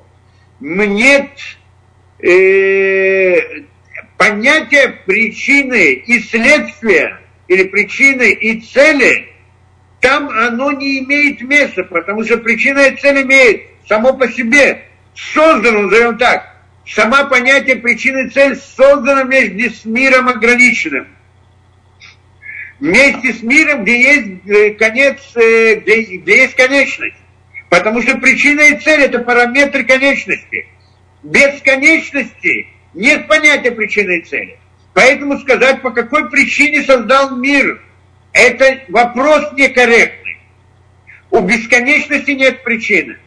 [0.59, 1.29] нет
[2.19, 3.63] э,
[4.17, 9.29] понятия причины и следствия, или причины и цели,
[10.01, 14.83] там оно не имеет места, потому что причина и цель имеет само по себе,
[15.15, 16.55] создано, назовем так,
[16.85, 21.07] сама понятие причины и цель создано вместе с миром ограниченным.
[22.79, 27.17] Вместе с миром, где есть э, конец, э, где, где есть конечность.
[27.69, 30.67] Потому что причина и цель– это параметры конечности.
[31.21, 34.57] Без конечности нет понятия причины и цели.
[34.93, 37.81] Поэтому сказать, по какой причине создал мир,
[38.33, 40.37] это вопрос некорректный.
[41.29, 43.17] У бесконечности нет причины.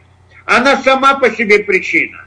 [0.45, 2.25] Она сама по себе причина.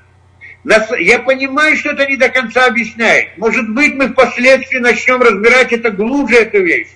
[0.98, 3.38] Я понимаю, что это не до конца объясняет.
[3.38, 6.88] Может быть, мы впоследствии начнем разбирать это глубже, эту вещь.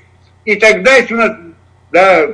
[0.45, 1.37] И тогда, если у нас
[1.91, 2.29] да,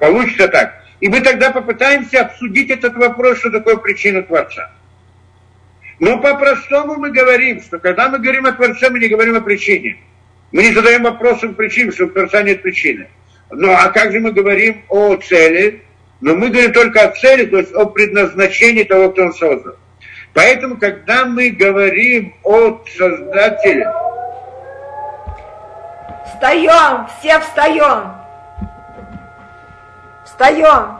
[0.00, 4.70] получится так, и мы тогда попытаемся обсудить этот вопрос, что такое причина Творца.
[6.00, 9.98] Но по-простому мы говорим, что когда мы говорим о Творце, мы не говорим о причине.
[10.52, 13.08] Мы не задаем вопросом причин, что у Творца нет причины.
[13.50, 15.82] Ну а как же мы говорим о цели?
[16.20, 19.76] Но мы говорим только о цели, то есть о предназначении того, кто он создал.
[20.34, 23.90] Поэтому, когда мы говорим о Создателе...
[26.26, 28.17] Встаем, все встаем.
[30.38, 30.97] Встаем.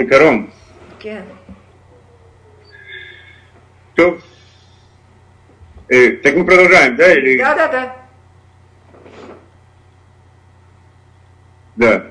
[0.00, 0.46] הזיכרון.
[0.98, 1.22] כן.
[3.94, 4.20] טוב.
[6.22, 7.12] Так мы продолжаем, да?
[7.12, 7.38] Или...
[7.38, 7.96] Да, да, да.
[11.76, 12.06] Да.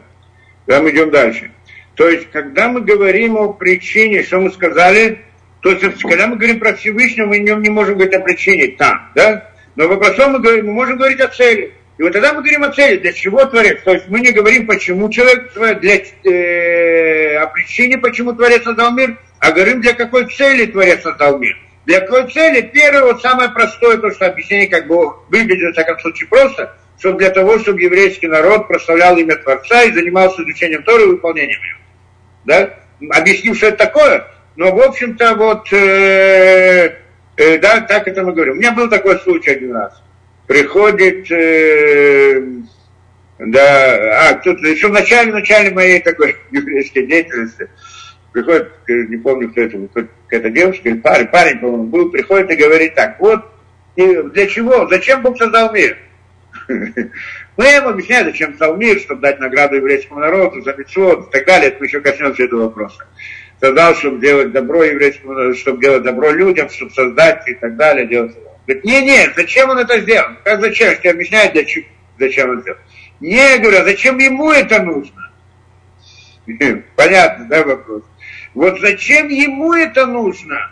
[0.68, 1.52] Да, мы идем дальше.
[1.96, 5.26] То есть, когда мы говорим о причине, что мы сказали,
[5.62, 9.52] то есть, когда мы говорим про Всевышнего, мы не можем говорить о причине там, да?
[9.76, 11.74] Но вопросом мы, говорим, мы можем говорить о цели.
[12.01, 13.83] И вот тогда мы говорим о цели, для чего Творец.
[13.85, 19.19] То есть мы не говорим, почему человек, для, э, о причине, почему Творец создал мир,
[19.39, 21.59] а говорим, для какой цели Творец создал мир.
[21.85, 22.63] Для какой цели?
[22.63, 27.19] Первое, вот самое простое, то, что объяснение как бы выглядит, в таком случае, просто, чтобы
[27.19, 31.81] для того, чтобы еврейский народ прославлял имя Творца и занимался изучением Торы и выполнением его.
[32.47, 32.77] Да?
[33.11, 34.27] Объясним, что это такое,
[34.57, 36.97] но, в общем-то, вот, э,
[37.37, 38.55] э, да, так это мы говорим.
[38.55, 40.01] У меня был такой случай один раз
[40.51, 42.43] приходит, э,
[43.39, 47.69] да, а, тут еще в начале, в начале моей такой еврейской деятельности,
[48.33, 49.79] приходит, не помню, кто это,
[50.27, 53.45] какая-то девушка или парень, парень, по-моему, был, приходит и говорит так, вот,
[53.95, 55.97] и для чего, зачем Бог создал мир?
[56.69, 61.47] Мы ему объясняем, зачем создал мир, чтобы дать награду еврейскому народу за митцвот и так
[61.47, 63.07] далее, мы еще коснемся этого вопроса.
[63.61, 68.35] Создал, чтобы делать добро еврейскому, чтобы делать добро людям, чтобы создать и так далее, делать
[68.71, 70.29] Говорит, не-не, зачем он это сделал?
[70.45, 70.95] Как зачем?
[70.95, 71.85] Что объясняет, зачем,
[72.21, 72.79] зачем он сделал.
[73.19, 75.33] Не, говорю, а зачем ему это нужно?
[76.97, 78.05] Понятно, да, вопрос?
[78.55, 80.71] Вот зачем ему это нужно?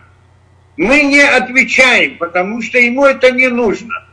[0.77, 4.07] Мы не отвечаем, потому что ему это не нужно.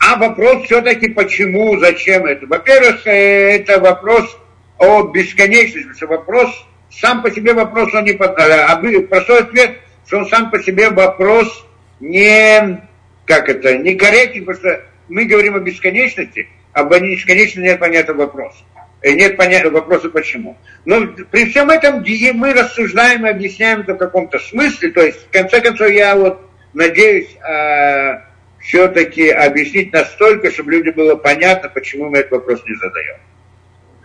[0.00, 2.44] А вопрос все-таки почему, зачем это?
[2.46, 4.36] Во-первых, э, это вопрос
[4.78, 6.50] о бесконечности, вопрос,
[6.90, 8.12] сам по себе вопрос, он не...
[8.14, 8.76] А
[9.08, 11.64] простой ответ, что он сам по себе вопрос
[12.00, 12.80] не,
[13.26, 18.64] как это, некорректен, потому что мы говорим о бесконечности, об бесконечности нет понятия вопроса.
[19.02, 20.56] Э, нет понятия вопроса почему.
[20.84, 22.04] Но при всем этом
[22.36, 24.90] мы рассуждаем и объясняем это в каком-то смысле.
[24.90, 26.40] То есть, в конце концов, я вот
[26.72, 28.20] надеюсь э,
[28.60, 33.16] все-таки объяснить настолько, чтобы людям было понятно, почему мы этот вопрос не задаем.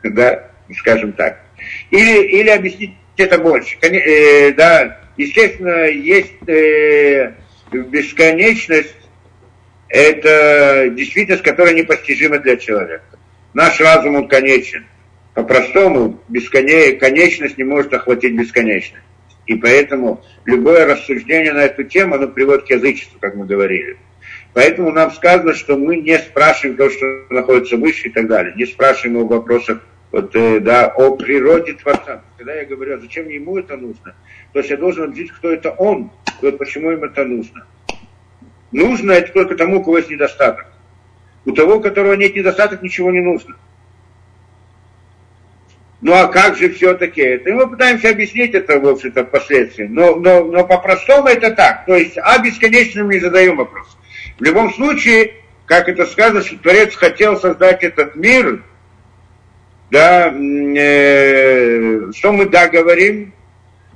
[0.03, 1.39] Да, скажем так.
[1.91, 3.77] Или, или объяснить это больше.
[3.81, 7.33] Э, да, естественно, есть э,
[7.71, 8.95] бесконечность,
[9.87, 13.17] это действительность, которая непостижима для человека.
[13.53, 14.85] Наш разум, он конечен.
[15.33, 16.21] По-простому,
[16.99, 19.03] конечность не может охватить бесконечность.
[19.45, 23.97] И поэтому любое рассуждение на эту тему, оно приводит к язычеству, как мы говорили.
[24.53, 28.53] Поэтому нам сказано, что мы не спрашиваем то, что находится выше и так далее.
[28.55, 32.23] Не спрашиваем о вопросах вот, э, да, о природе Творца.
[32.37, 34.15] Когда я говорю, а зачем ему это нужно,
[34.53, 37.65] то есть я должен объяснить, кто это он, и вот почему им это нужно.
[38.71, 40.67] Нужно это только тому, у кого есть недостаток.
[41.45, 43.55] У того, у которого нет недостаток, ничего не нужно.
[46.01, 47.49] Ну а как же все-таки это?
[47.49, 49.85] И мы пытаемся объяснить это, в общем-то, впоследствии.
[49.85, 51.85] Но, но, но по-простому это так.
[51.85, 53.97] То есть, а бесконечно мы не задаем вопрос.
[54.39, 55.33] В любом случае,
[55.65, 58.63] как это сказано, что Творец хотел создать этот мир,
[59.91, 63.33] да, э, что мы да говорим,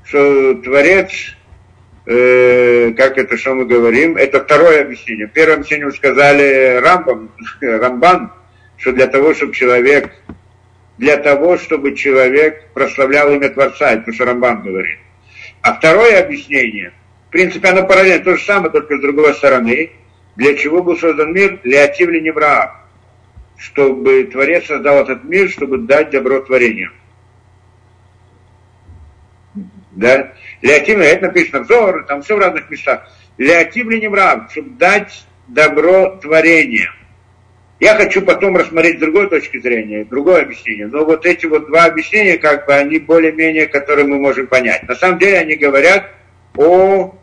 [0.05, 1.11] что Творец,
[2.05, 5.29] э, как это, что мы говорим, это второе объяснение.
[5.33, 7.31] Первое объяснение сказали Рамбам,
[7.61, 8.31] Рамбан,
[8.77, 10.11] что для того, чтобы человек
[10.97, 14.99] для того, чтобы человек прославлял имя Творца, это что Рамбан говорит.
[15.61, 16.93] А второе объяснение,
[17.29, 19.91] в принципе, оно параллельно, то же самое, только с другой стороны,
[20.35, 22.82] для чего был создан мир, для Ативли Невраа,
[23.57, 26.91] чтобы Творец создал этот мир, чтобы дать добро творению.
[29.91, 30.33] Да?
[30.61, 33.07] Леотивли, это написано в Зор, там все в разных местах.
[33.37, 36.89] Леотивли Невраа, чтобы дать добро творению.
[37.79, 40.87] Я хочу потом рассмотреть с другой точки зрения, другое объяснение.
[40.87, 44.87] Но вот эти вот два объяснения, как бы, они более-менее, которые мы можем понять.
[44.87, 46.09] На самом деле они говорят
[46.55, 47.13] о,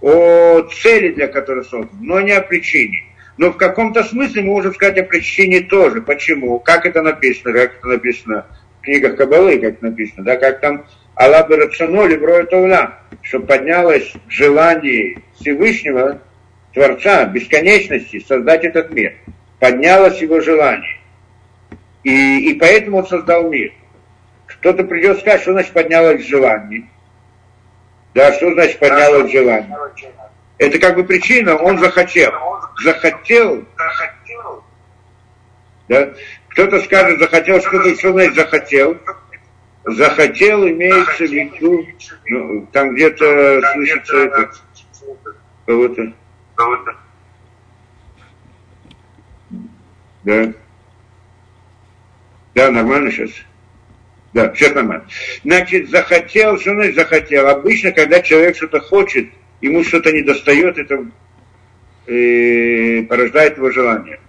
[0.00, 3.04] о цели, для которой создан, но не о причине.
[3.36, 6.02] Но в каком-то смысле мы можем сказать о причине тоже.
[6.02, 6.58] Почему?
[6.58, 7.52] Как это написано?
[7.52, 8.46] Как это написано
[8.80, 15.22] в книгах Кабалы, как написано, да, как там Аллах Барацано Левроя Тауля, что поднялось желание
[15.38, 16.20] Всевышнего,
[16.72, 19.14] Творца, бесконечности, создать этот мир
[19.60, 20.98] поднялось его желание.
[22.02, 23.72] И, и поэтому он создал мир.
[24.46, 26.88] Кто-то придет сказать, что значит поднялось желание.
[28.14, 29.76] Да, что значит поднялось желание?
[30.60, 32.30] Это как бы причина, он захотел.
[32.84, 33.64] Захотел.
[35.88, 36.12] Да?
[36.48, 38.98] Кто-то скажет, захотел, что, что значит захотел?
[39.84, 41.86] Захотел имеется в виду,
[42.26, 44.50] ну, там где-то слышится это,
[45.64, 46.12] кого-то.
[50.24, 50.52] Да.
[52.54, 53.30] Да, нормально сейчас?
[54.34, 55.06] Да, сейчас нормально.
[55.42, 57.48] Значит, захотел, что значит захотел?
[57.48, 59.30] Обычно, когда человек что-то хочет,
[59.60, 61.06] ему что-то не достает, это
[62.06, 64.20] э, порождает его желание.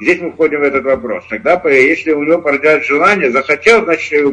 [0.00, 1.24] Здесь мы входим в этот вопрос.
[1.28, 4.24] Тогда, если у него порождает желание, захотел, значит,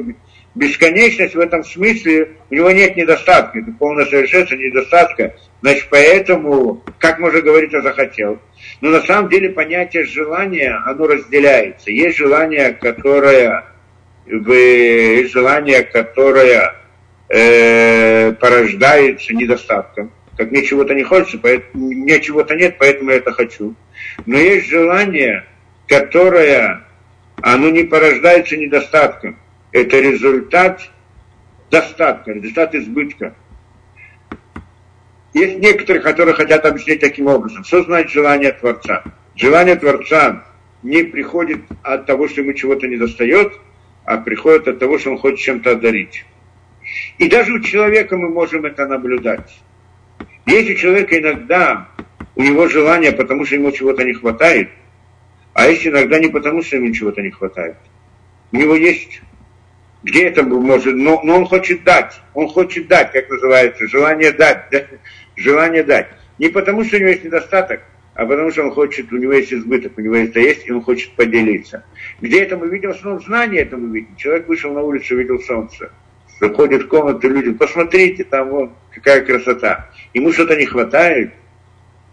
[0.55, 5.36] бесконечность в этом смысле, у него нет недостатка, это полное совершенство недостатка.
[5.61, 8.39] Значит, поэтому, как можно говорить, о захотел?
[8.82, 11.91] Но на самом деле понятие желания, оно разделяется.
[11.91, 13.65] Есть желание, которое,
[14.25, 16.75] есть желание, которое
[17.30, 20.11] э, порождается недостатком.
[20.38, 23.73] Как мне чего-то не хочется, поэтому, мне чего-то нет, поэтому я это хочу.
[24.27, 25.45] Но есть желание,
[25.88, 26.83] которое,
[27.41, 29.39] оно не порождается недостатком.
[29.71, 30.91] Это результат
[31.71, 33.35] достатка, результат избытка.
[35.33, 37.63] Есть некоторые, которые хотят объяснить таким образом.
[37.63, 39.03] Что значит желание Творца?
[39.35, 40.45] Желание Творца
[40.83, 43.53] не приходит от того, что ему чего-то не достает,
[44.05, 46.25] а приходит от того, что он хочет чем-то одарить.
[47.17, 49.59] И даже у человека мы можем это наблюдать.
[50.48, 51.89] Есть у человека иногда
[52.36, 54.70] у него желание, потому что ему чего-то не хватает,
[55.54, 57.76] а есть иногда не потому, что ему чего-то не хватает.
[58.52, 59.22] У него есть
[60.04, 64.66] где это может, но, но он хочет дать, он хочет дать, как называется, желание дать,
[64.72, 64.84] да?
[65.36, 66.08] желание дать.
[66.38, 67.82] Не потому, что у него есть недостаток,
[68.14, 70.82] а потому что он хочет, у него есть избыток, у него это есть, и он
[70.82, 71.84] хочет поделиться.
[72.22, 72.93] Где это мы видим?
[72.93, 74.16] В знание это мы видим.
[74.16, 75.91] Человек вышел на улицу, видел солнце.
[76.39, 79.89] Заходит в комнату люди, посмотрите, там вот какая красота.
[80.13, 81.33] Ему что-то не хватает.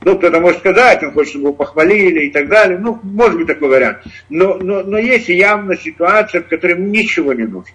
[0.02, 2.78] Ну, кто-то может сказать, он хочет, чтобы его похвалили и так далее.
[2.78, 3.98] Ну, может быть такой вариант.
[4.28, 7.74] Но, но, но есть явно ситуация, в которой ему ничего не нужно.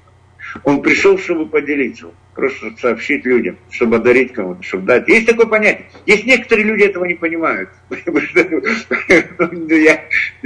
[0.64, 5.08] Он пришел, чтобы поделиться, просто сообщить людям, чтобы одарить кому-то, чтобы дать.
[5.08, 5.88] Есть такое понятие.
[6.06, 7.70] Есть некоторые люди этого не понимают.
[7.90, 8.62] Почему?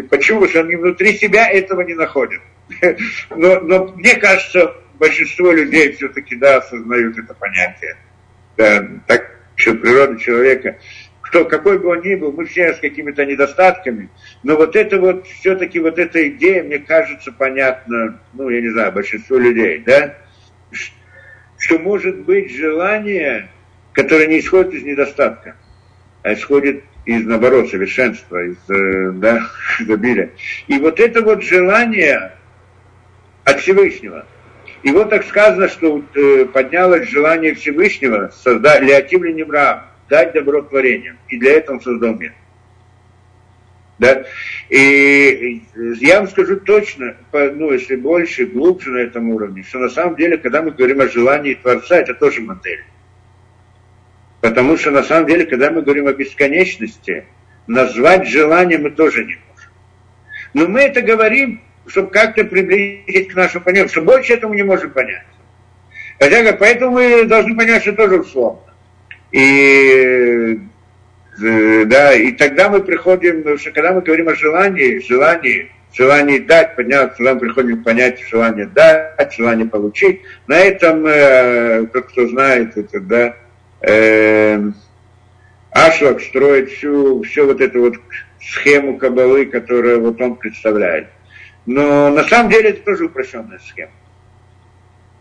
[0.10, 2.42] Потому что они внутри себя этого не находят.
[3.36, 7.98] Но, но мне кажется, большинство людей все-таки да, осознают это понятие.
[8.58, 10.78] Да, так что природа человека
[11.34, 14.08] кто, какой бы он ни был, мы все с какими-то недостатками,
[14.44, 18.92] но вот это вот, все-таки вот эта идея, мне кажется, понятна, ну, я не знаю,
[18.92, 20.16] большинству людей, да,
[21.58, 23.50] что может быть желание,
[23.94, 25.56] которое не исходит из недостатка,
[26.22, 29.48] а исходит из, наоборот, совершенства, из, э, да,
[29.80, 30.30] изобилия.
[30.68, 32.34] И вот это вот желание
[33.44, 34.28] от Всевышнего,
[34.84, 41.18] и вот так сказано, что э, поднялось желание Всевышнего создать Леотим Ленимраам, дать добро творениям.
[41.30, 42.34] И для этого он создал мир.
[43.98, 44.26] Да?
[44.70, 45.64] И
[46.00, 50.38] я вам скажу точно, ну, если больше, глубже на этом уровне, что на самом деле,
[50.38, 52.84] когда мы говорим о желании Творца, это тоже модель.
[54.42, 57.26] Потому что на самом деле, когда мы говорим о бесконечности,
[57.68, 59.72] назвать желание мы тоже не можем.
[60.54, 64.92] Но мы это говорим, чтобы как-то приблизить к нашему понятию, что больше этого не можем
[64.92, 65.26] понять.
[66.20, 68.62] Хотя, поэтому мы должны понять, что тоже условно.
[69.32, 70.60] И,
[71.44, 76.76] э, да, и тогда мы приходим, что когда мы говорим о желании, желании, желании дать,
[76.76, 82.28] подняться, когда мы приходим к понятию желания дать, желание получить, на этом, э, тот, кто
[82.28, 83.36] знает это, да,
[83.82, 84.72] э,
[85.72, 87.96] Ашлак строит всю, всю вот эту вот
[88.40, 91.08] схему кабалы, которую вот он представляет.
[91.66, 93.92] Но на самом деле это тоже упрощенная схема.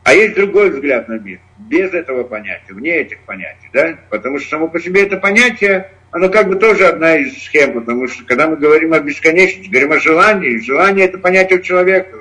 [0.04, 3.98] А есть другой взгляд на мир, без этого понятия, вне этих понятий, да?
[4.10, 8.08] Потому что само по себе это понятие, оно как бы тоже одна из схем, потому
[8.08, 12.18] что когда мы говорим о бесконечности, говорим о желании, желание это понятие у человека,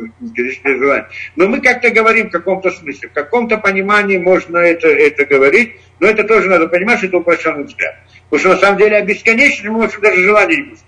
[0.63, 1.07] желание.
[1.35, 6.07] Но мы как-то говорим в каком-то смысле, в каком-то понимании можно это, это говорить, но
[6.07, 7.95] это тоже надо понимать, что это упрощенный взгляд.
[8.29, 10.85] Потому что на самом деле о бесконечности мы можем даже желание не пустить.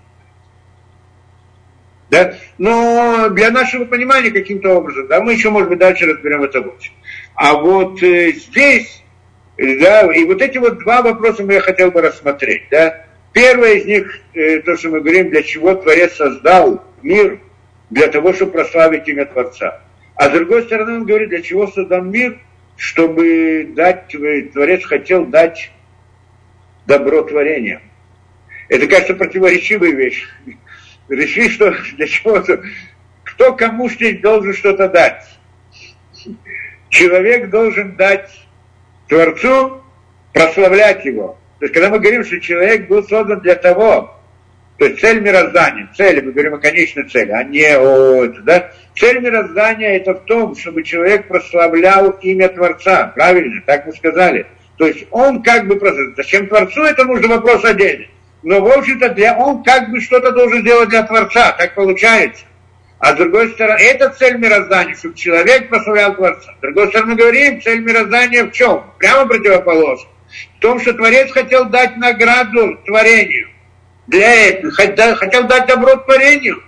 [2.14, 2.34] Да?
[2.58, 6.92] Но для нашего понимания каким-то образом, да, мы еще, может быть, дальше разберем это лучше.
[7.34, 9.02] А вот э, здесь,
[9.58, 13.04] да, и вот эти вот два вопроса я хотел бы рассмотреть, да.
[13.32, 17.40] Первое из них, э, то, что мы говорим, для чего Творец создал мир,
[17.90, 19.80] для того, чтобы прославить имя Творца.
[20.14, 22.38] А с другой стороны, он говорит, для чего создан мир,
[22.76, 24.14] чтобы дать,
[24.52, 25.72] Творец хотел дать
[26.86, 27.82] добро творениям.
[28.68, 30.28] Это, кажется, противоречивая вещь
[31.08, 32.62] решили, что для чего-то,
[33.24, 35.24] кто кому здесь должен что-то дать.
[36.88, 38.30] Человек должен дать
[39.08, 39.82] Творцу,
[40.32, 41.38] прославлять его.
[41.58, 44.14] То есть, когда мы говорим, что человек был создан для того,
[44.78, 48.26] то есть цель мироздания, цель, мы говорим о конечной цели, а не о...
[48.42, 48.72] Да?
[48.96, 54.46] Цель мироздания это в том, чтобы человек прославлял имя Творца, правильно, так мы сказали.
[54.76, 55.80] То есть он как бы...
[56.16, 58.08] Зачем Творцу это нужно вопрос отдельный
[58.44, 62.44] но, в общем-то, для, он как бы что-то должен делать для Творца, так получается.
[62.98, 66.52] А с другой стороны, это цель мироздания, чтобы человек прославлял Творца.
[66.58, 68.84] С другой стороны, говорим, цель мироздания в чем?
[68.98, 70.08] Прямо противоположно.
[70.58, 73.48] В том, что Творец хотел дать награду творению.
[74.06, 74.72] Для этого.
[74.72, 76.62] Хотел дать добро творению.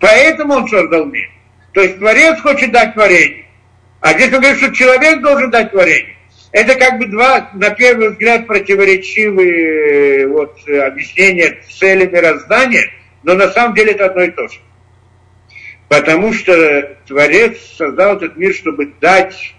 [0.00, 1.30] Поэтому он создал мир.
[1.72, 3.46] То есть Творец хочет дать творение.
[4.00, 6.13] А здесь он говорит, что человек должен дать творение.
[6.54, 12.92] Это как бы два, на первый взгляд, противоречивые э, вот, объяснения цели мироздания,
[13.24, 14.60] но на самом деле это одно и то же.
[15.88, 19.56] Потому что Творец создал этот мир, чтобы дать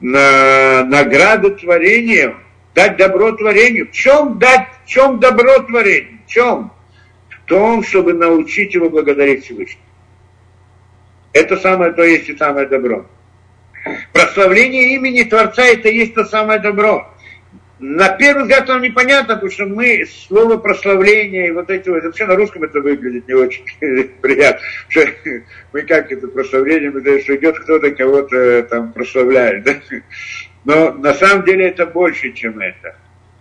[0.00, 2.36] на награду творению,
[2.74, 3.88] дать добро творению.
[3.88, 6.18] В чем дать, в чем добро творению?
[6.26, 6.70] В чем?
[7.30, 9.80] В том, чтобы научить его благодарить Всевышнего.
[11.32, 13.06] Это самое то есть и самое добро.
[14.12, 17.12] Прославление имени Творца это есть то самое добро.
[17.78, 22.24] На первый взгляд нам непонятно, потому что мы слово прославление и вот эти вот, вообще
[22.24, 23.64] на русском это выглядит не очень
[24.22, 24.62] приятно.
[25.72, 29.64] Мы как это прославление, мы что идет кто-то кого-то там прославляет.
[29.64, 29.74] Да?
[30.64, 32.96] Но на самом деле это больше, чем это.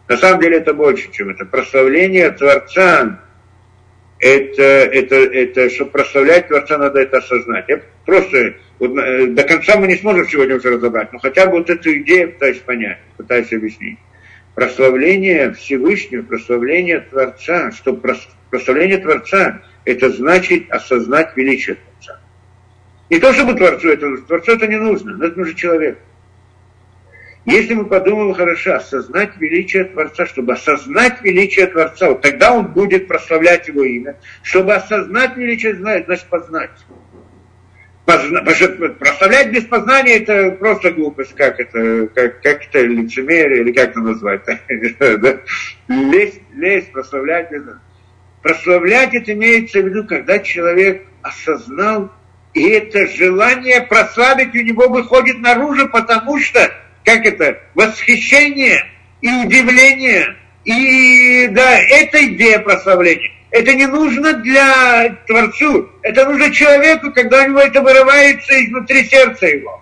[0.09, 1.45] На самом деле это больше, чем это.
[1.45, 3.21] Прославление Творца,
[4.19, 7.65] это, это, это, чтобы прославлять Творца, надо это осознать.
[7.67, 11.57] Я просто вот, э, до конца мы не сможем сегодня уже разобрать, но хотя бы
[11.57, 13.99] вот эту идею пытаюсь понять, пытаюсь объяснить.
[14.53, 17.99] Прославление Всевышнего, прославление Творца, что
[18.49, 22.19] прославление Творца, это значит осознать величие Творца.
[23.09, 25.99] Не то, чтобы Творцу это, Творцу это не нужно, но это нужен человек.
[27.45, 33.07] Если мы подумаем хорошо, осознать величие Творца, чтобы осознать величие Творца, вот тогда он будет
[33.07, 34.15] прославлять его имя.
[34.41, 36.71] Чтобы осознать величие, значит познать.
[38.05, 38.41] Позна...
[38.41, 43.99] Прославлять без познания это просто глупость, как это, как, как это лицемерие, или как это
[43.99, 44.41] назвать?
[45.87, 47.79] лезть, лезть, прославлять это.
[48.41, 52.11] Прославлять это имеется в виду, когда человек осознал,
[52.53, 56.71] и это желание прославить у него выходит наружу, потому что,
[57.05, 58.83] как это, восхищение
[59.21, 60.35] и удивление,
[60.65, 63.31] и да, это идея прославления.
[63.51, 69.45] Это не нужно для Творцу, это нужно человеку, когда у него это вырывается изнутри сердца
[69.45, 69.81] его.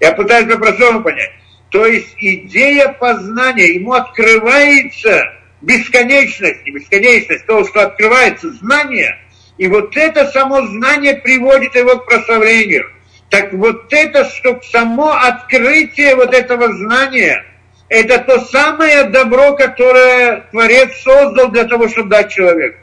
[0.00, 1.30] Я пытаюсь по-простому понять.
[1.70, 9.18] То есть идея познания, ему открывается бесконечность, не бесконечность, то, что открывается знание,
[9.58, 12.90] и вот это само знание приводит его к прославлению.
[13.30, 17.44] Так вот это, что само открытие вот этого знания–
[17.88, 22.78] это то самое добро, которое Творец создал для того, чтобы дать человеку.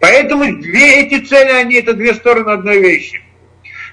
[0.00, 3.22] Поэтому две эти цели, они это две стороны одной вещи.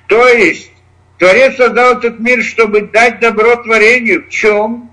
[0.07, 0.71] То есть
[1.19, 4.25] Творец создал этот мир, чтобы дать добро творению.
[4.25, 4.89] В чем?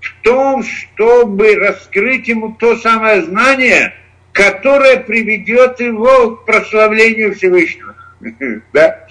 [0.00, 3.94] В том, чтобы раскрыть ему то самое знание,
[4.32, 7.85] которое приведет его к прославлению Всевышнего.
[8.72, 9.06] Да?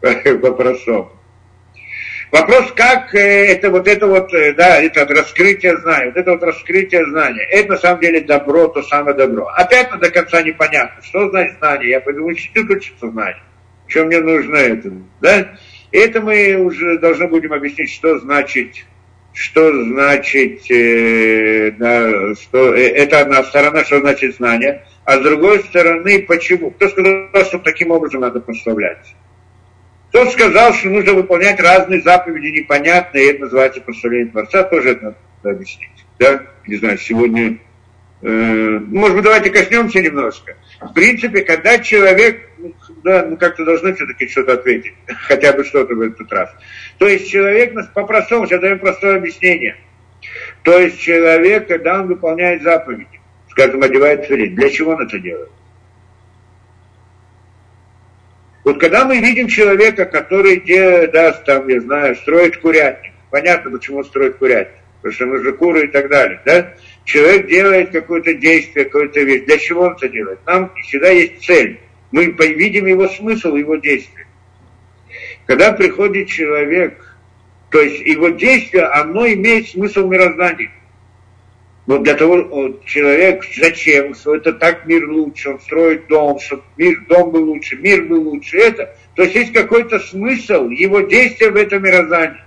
[0.42, 1.12] По-простому.
[2.32, 6.42] Вопрос, как э, это вот это вот, э, да, это раскрытие знания, вот это вот
[6.42, 9.46] раскрытие знания, это на самом деле добро, то самое добро.
[9.46, 13.36] Опять до конца непонятно, что значит знание, я пойду в институт учиться знать,
[13.86, 15.56] что мне нужно это, да?
[15.92, 18.84] Это мы уже должны будем объяснить, что значит,
[19.36, 25.60] что значит, э, да, что, э, это одна сторона, что значит знание, а с другой
[25.60, 26.70] стороны, почему?
[26.70, 29.14] Кто сказал, что таким образом надо прославлять?
[30.08, 35.04] Кто сказал, что нужно выполнять разные заповеди непонятные, и это называется прославление Творца, тоже это
[35.42, 36.06] надо объяснить.
[36.18, 36.42] Да?
[36.66, 37.58] Не знаю, сегодня...
[38.22, 40.56] Э, может быть, давайте коснемся немножко.
[40.80, 42.72] В принципе, когда человек, ну,
[43.06, 46.50] да, ну как-то должны все-таки что-то ответить, хотя бы что-то в этот раз.
[46.98, 49.76] То есть человек, по-простому, сейчас даем простое объяснение.
[50.64, 55.50] То есть человек, когда он выполняет заповеди, скажем, одевает филин, для чего он это делает?
[58.64, 64.02] Вот когда мы видим человека, который делает, да, там, я знаю, строит курятник, понятно, почему
[64.02, 66.74] строит курятник, потому что нужны куры и так далее, да?
[67.04, 69.44] Человек делает какое-то действие, какое-то вещь.
[69.44, 70.40] Для чего он это делает?
[70.44, 71.78] Нам всегда есть цель.
[72.12, 74.26] Мы видим его смысл, его действия.
[75.46, 77.16] Когда приходит человек,
[77.70, 80.70] то есть его действие, оно имеет смысл мироздания.
[81.86, 87.30] Но для того человек, зачем, это так мир лучше, он строит дом, чтобы мир, дом
[87.30, 88.96] был лучше, мир был лучше, это.
[89.14, 92.40] То есть есть какой-то смысл его действия в этом мироздании.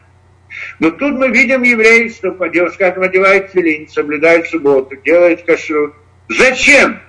[0.80, 2.36] Но тут мы видим евреев, что
[2.72, 5.94] скажем, одевает филин, соблюдает субботу, делает кашрут.
[6.28, 7.00] Зачем?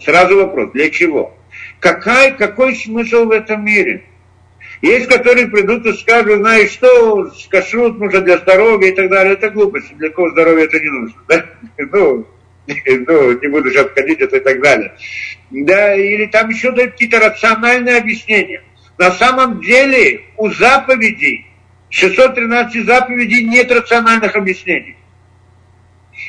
[0.00, 1.36] Сразу вопрос, для чего?
[1.82, 4.04] Какой, какой смысл в этом мире?
[4.82, 9.32] Есть, которые придут и скажут, знаешь, что кашрут нужно для здоровья и так далее.
[9.32, 11.20] Это глупость, для кого здоровья это не нужно.
[11.28, 11.44] Да?
[11.90, 12.24] Ну,
[12.68, 14.94] ну, не буду сейчас ходить это и так далее.
[15.50, 18.62] Да, или там еще дают какие-то рациональные объяснения.
[18.96, 21.46] На самом деле у заповедей,
[21.90, 24.94] 613 заповедей нет рациональных объяснений.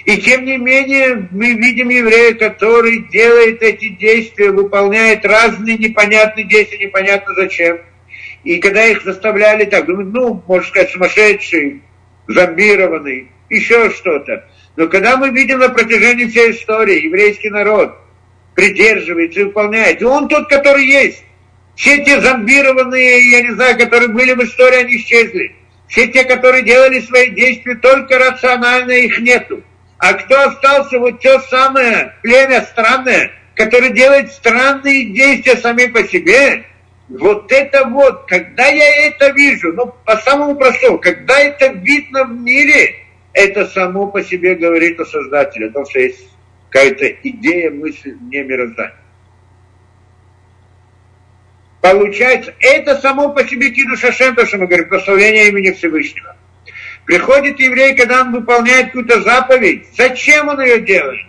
[0.05, 6.85] И тем не менее мы видим еврея, который делает эти действия, выполняет разные непонятные действия,
[6.85, 7.79] непонятно зачем–
[8.43, 11.81] и когда их заставляли так, ну, можно сказать, сумасшедший,
[12.27, 14.45] зомбированный, еще что-то.
[14.75, 17.95] Но когда мы видим на протяжении всей истории, еврейский народ
[18.53, 21.23] придерживается и выполняет, и он тот, который есть.
[21.75, 25.55] Все те зомбированные, я не знаю, которые были в истории, они исчезли.
[25.87, 29.63] Все те, которые делали свои действия только рационально, их нету.
[30.03, 36.65] А кто остался, вот то самое племя странное, которое делает странные действия сами по себе,
[37.07, 42.31] вот это вот, когда я это вижу, ну, по самому простому, когда это видно в
[42.33, 42.97] мире,
[43.31, 46.27] это само по себе говорит о Создателе, о том, что есть
[46.69, 48.97] какая-то идея, мысль, не мироздания.
[51.79, 56.35] Получается, это само по себе Киду Шашем, то, что мы говорим, прославление имени Всевышнего.
[57.05, 61.25] Приходит еврей, когда он выполняет какую-то заповедь, зачем он ее делает?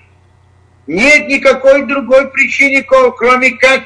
[0.87, 3.83] Нет никакой другой причины, кроме как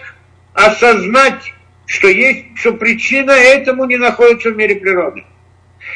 [0.53, 1.53] осознать
[1.89, 5.25] что есть, что причина этому не находится в мире природы.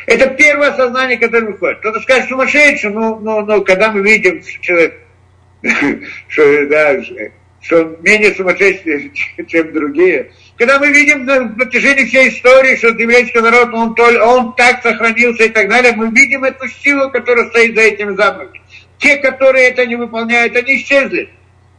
[0.06, 1.78] Это первое осознание, которое выходит.
[1.81, 4.98] Кто-то скажет сумасшедший, но, но, но когда мы видим, что человек,
[6.28, 7.02] что, да,
[7.60, 9.12] что он менее сумасшедший,
[9.47, 14.83] чем другие, когда мы видим на протяжении всей истории, что еврейский народ, он, он так
[14.83, 18.62] сохранился и так далее, мы видим эту силу, которая стоит за этими заповедями.
[18.99, 21.31] Те, которые это не выполняют, они исчезли.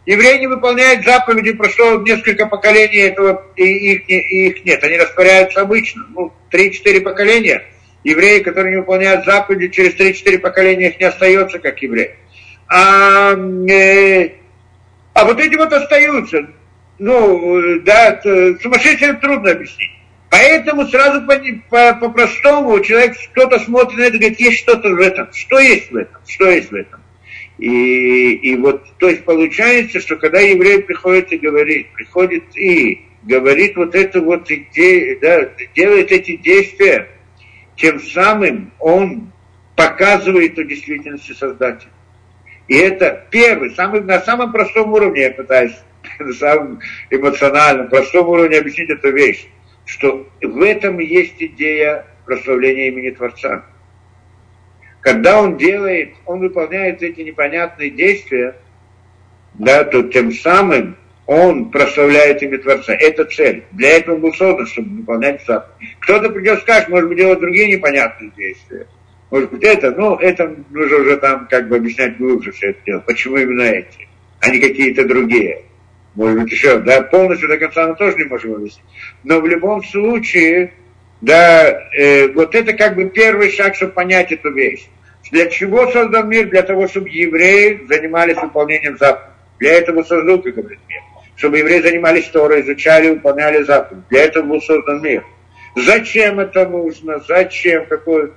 [0.05, 4.83] Евреи не выполняют заповеди, прошло несколько поколений этого, и их, и их нет.
[4.83, 6.05] Они растворяются обычно.
[6.13, 7.63] Ну, 3-4 поколения.
[8.03, 12.15] Евреи, которые не выполняют заповеди, через 3-4 поколения их не остается, как евреи.
[12.67, 14.31] А, э,
[15.13, 16.49] а вот эти вот остаются.
[16.99, 19.91] Ну, да, сумасшедшим трудно объяснить.
[20.29, 21.21] Поэтому сразу
[21.69, 25.31] по-простому по, по человек кто-то смотрит на это и говорит, есть что-то в этом.
[25.31, 26.21] Что есть в этом?
[26.25, 27.01] Что есть в этом?
[27.59, 33.75] И, и вот, то есть получается, что когда еврей приходит и говорит, приходит и говорит
[33.75, 37.09] вот это вот идея, да, делает эти действия,
[37.75, 39.31] тем самым он
[39.75, 41.91] показывает о действительности Создателя.
[42.67, 45.73] И это первый, самый, на самом простом уровне, я пытаюсь
[46.19, 49.47] на самом эмоциональном, простом уровне объяснить эту вещь,
[49.85, 53.65] что в этом есть идея прославления имени Творца.
[55.01, 58.55] Когда он делает, он выполняет эти непонятные действия,
[59.53, 62.93] да, то тем самым он прославляет имя Творца.
[62.93, 63.63] Это цель.
[63.71, 65.95] Для этого он был создан, чтобы выполнять заповедь.
[65.99, 68.87] Кто-то придет скажет, может быть, делать другие непонятные действия.
[69.29, 72.99] Может быть, это, ну, это нужно уже там как бы объяснять глубже все это дело.
[73.01, 74.07] Почему именно эти,
[74.39, 75.63] а не какие-то другие.
[76.15, 78.85] Может быть, еще, да, полностью до конца мы тоже не можем объяснить.
[79.23, 80.73] Но в любом случае,
[81.21, 84.87] да, э, вот это как бы первый шаг, чтобы понять эту вещь.
[85.31, 86.49] Для чего создан мир?
[86.49, 89.33] Для того, чтобы евреи занимались выполнением заповедей.
[89.59, 91.01] Для этого создал, как говорит мир.
[91.35, 94.03] Чтобы евреи занимались Торой, изучали, выполняли заповеди.
[94.09, 95.23] Для этого был создан мир.
[95.75, 97.19] Зачем это нужно?
[97.27, 97.85] Зачем?
[97.87, 98.31] Какой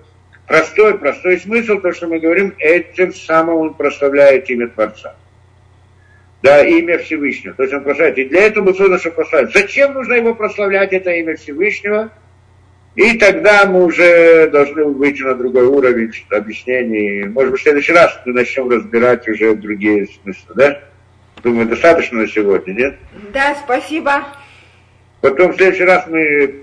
[0.46, 5.16] простой, простой смысл, то, что мы говорим, этим самым он прославляет имя Творца.
[6.42, 7.54] Да, имя Всевышнего.
[7.54, 8.18] То есть он прославляет.
[8.18, 9.52] И для этого был создан, чтобы прославлять.
[9.52, 12.10] Зачем нужно его прославлять, это имя Всевышнего?
[12.94, 17.24] И тогда мы уже должны выйти на другой уровень объяснений.
[17.24, 20.80] Может быть, в следующий раз мы начнем разбирать уже другие смыслы, да?
[21.42, 22.96] Думаю, достаточно на сегодня, нет?
[23.34, 24.24] Да, спасибо.
[25.20, 26.54] Потом в следующий раз мы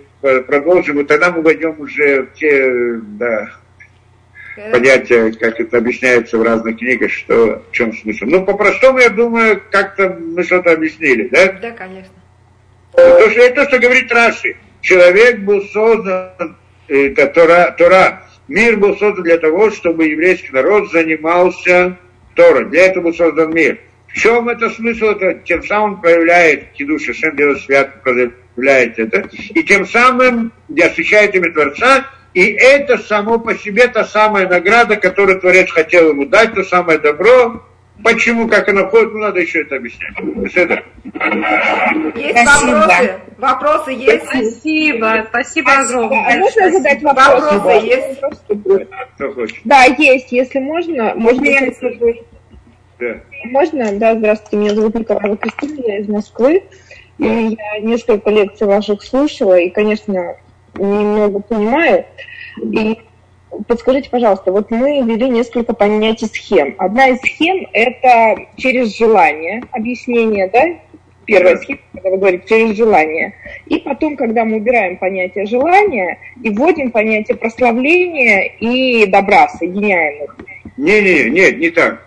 [0.48, 3.52] продолжим, и тогда мы войдем уже в те да,
[4.56, 8.26] понятия, как это объясняется в разных книгах, что в чем смысл.
[8.26, 11.52] Ну, по-простому, я думаю, как-то мы что-то объяснили, да?
[11.62, 12.14] Да, конечно.
[12.94, 16.58] То, что, это, что говорит Раши человек был создан,
[16.88, 21.98] это Тора, Тора, мир был создан для того, чтобы еврейский народ занимался
[22.36, 22.66] Торой.
[22.66, 23.80] Для этого был создан мир.
[24.08, 25.06] В чем это смысл?
[25.06, 29.28] Это тем самым проявляет Шем, делает свят, проявляет это.
[29.32, 32.06] И тем самым освещает имя Творца.
[32.34, 36.98] И это само по себе та самая награда, которую Творец хотел ему дать, то самое
[36.98, 37.62] добро,
[38.02, 40.14] Почему, как она входит, ну надо еще это объяснять.
[40.56, 40.84] Это.
[42.20, 42.72] Есть Спасибо.
[42.72, 43.20] вопросы?
[43.38, 44.26] Вопросы есть?
[44.26, 46.26] Спасибо, спасибо огромное.
[46.28, 47.44] А можно задать вопрос?
[47.44, 48.22] Вопросы есть?
[49.16, 49.58] Кто хочет?
[49.64, 51.14] Да, есть, если можно.
[51.16, 51.44] Можно,
[53.00, 53.22] да.
[53.46, 53.92] можно?
[53.94, 56.64] Да, здравствуйте, меня зовут Николаева Кристина, я из Москвы.
[57.20, 60.36] И я несколько лекций ваших слушала, и, конечно,
[60.76, 62.06] немного понимаю.
[62.62, 63.00] И
[63.68, 66.76] подскажите, пожалуйста, вот мы ввели несколько понятий схем.
[66.78, 70.64] Одна из схем– это через желание, объяснение, да?
[71.26, 73.34] Первая схема, когда вы говорите, через желание.
[73.68, 80.36] И потом, когда мы убираем понятие желания и вводим понятие прославления и добра, соединяем их.
[80.76, 82.06] Не-не, нет, не так.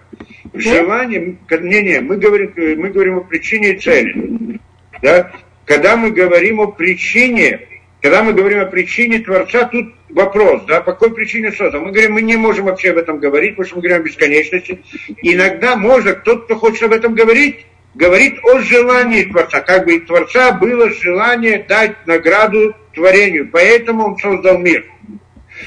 [0.52, 4.58] Желание, не-не, мы говорим, мы говорим о причине и цели.
[5.02, 5.30] Да?
[5.64, 7.60] Когда мы говорим о причине,
[8.02, 11.82] когда мы говорим о причине Творца, тут вопрос, да, по какой причине создан.
[11.82, 14.82] Мы говорим, мы не можем вообще об этом говорить, потому что мы говорим о бесконечности.
[15.22, 19.60] Иногда можно, тот, кто хочет об этом говорить, говорит о желании Творца.
[19.60, 24.84] Как бы и Творца было желание дать награду творению, поэтому он создал мир.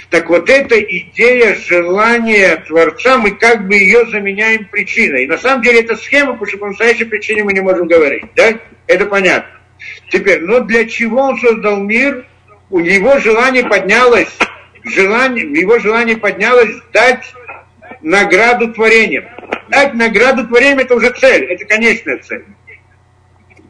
[0.10, 5.24] Так вот эта идея желания Творца, мы как бы ее заменяем причиной.
[5.24, 8.26] И на самом деле это схема, потому что по настоящей причине мы не можем говорить.
[8.36, 8.54] Да?
[8.88, 9.59] Это понятно.
[10.10, 12.26] Теперь, но для чего он создал мир?
[12.70, 14.38] у него желание поднялось,
[14.84, 17.34] желание, его желание поднялось дать
[18.02, 19.26] награду творениям.
[19.70, 22.46] Дать награду творениям это уже цель, это конечная цель.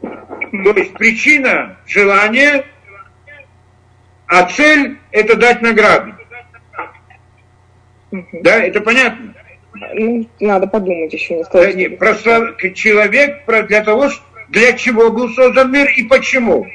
[0.00, 2.64] То есть причина желания,
[4.26, 6.14] а цель это дать награду.
[8.10, 9.34] Да, это понятно?
[9.94, 11.74] Ну, надо подумать еще не сказать.
[11.74, 14.10] Да, нет, просто человек для того,
[14.50, 16.66] для чего был создан мир и почему.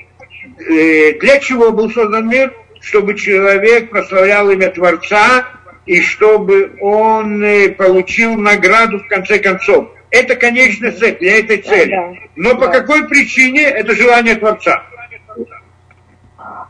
[0.59, 2.53] Э, для чего был создан мир?
[2.79, 5.45] Чтобы человек прославлял имя Творца
[5.85, 9.89] и чтобы он э, получил награду в конце концов.
[10.09, 12.29] Это конечная цель для этой цели.
[12.35, 14.83] Но по какой причине это желание Творца?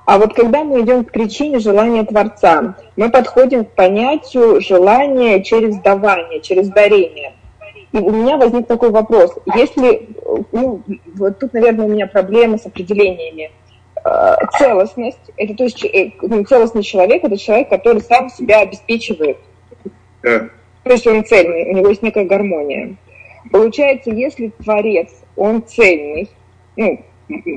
[0.06, 5.78] А вот когда мы идем к причине желания Творца, мы подходим к понятию желания через
[5.78, 7.34] давание, через дарение.
[7.96, 9.34] И у меня возник такой вопрос.
[9.56, 10.10] Если,
[10.52, 10.82] ну,
[11.16, 13.52] вот тут, наверное, у меня проблемы с определениями.
[14.04, 19.38] Э, целостность, это то есть э, ну, целостный человек, это человек, который сам себя обеспечивает.
[20.22, 20.50] Да.
[20.84, 22.98] То есть он цельный, у него есть некая гармония.
[23.50, 26.30] Получается, если творец, он цельный,
[26.76, 27.00] ну,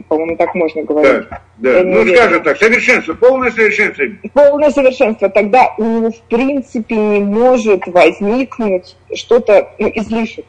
[0.09, 1.29] по-моему, так можно говорить.
[1.29, 1.83] Да, да.
[1.85, 2.17] Ну, уверена.
[2.17, 4.05] скажем так, совершенство, полное совершенство.
[4.33, 5.29] Полное совершенство.
[5.29, 10.45] Тогда у него, в принципе, не может возникнуть что-то, ну, излишек.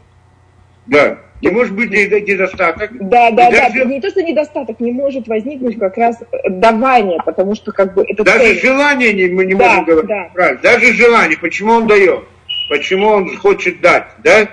[0.85, 1.17] Да.
[1.41, 2.91] Не может быть недостаток.
[3.09, 3.69] Да, да, да.
[3.69, 3.85] Даже...
[3.85, 6.17] Не то, что недостаток, не может возникнуть как раз
[6.49, 8.59] давание, потому что как бы это Даже цель.
[8.59, 10.09] желание не, мы не да, можем говорить.
[10.09, 10.29] Да.
[10.33, 10.61] Правильно.
[10.61, 11.37] Даже желание.
[11.37, 12.25] Почему он дает?
[12.69, 14.07] Почему он хочет дать?
[14.23, 14.49] Да?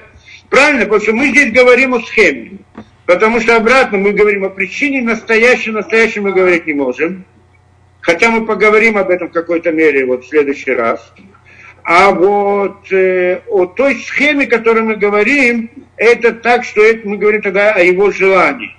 [0.48, 2.58] Правильно, потому что мы здесь говорим о схеме.
[3.06, 7.24] Потому что обратно мы говорим о причине, настоящей, настоящей мы говорить не можем.
[8.00, 11.12] Хотя мы поговорим об этом в какой-то мере вот в следующий раз.
[11.84, 17.16] А вот э, о той схеме, о которой мы говорим, это так, что это мы
[17.16, 18.74] говорим тогда о его желании.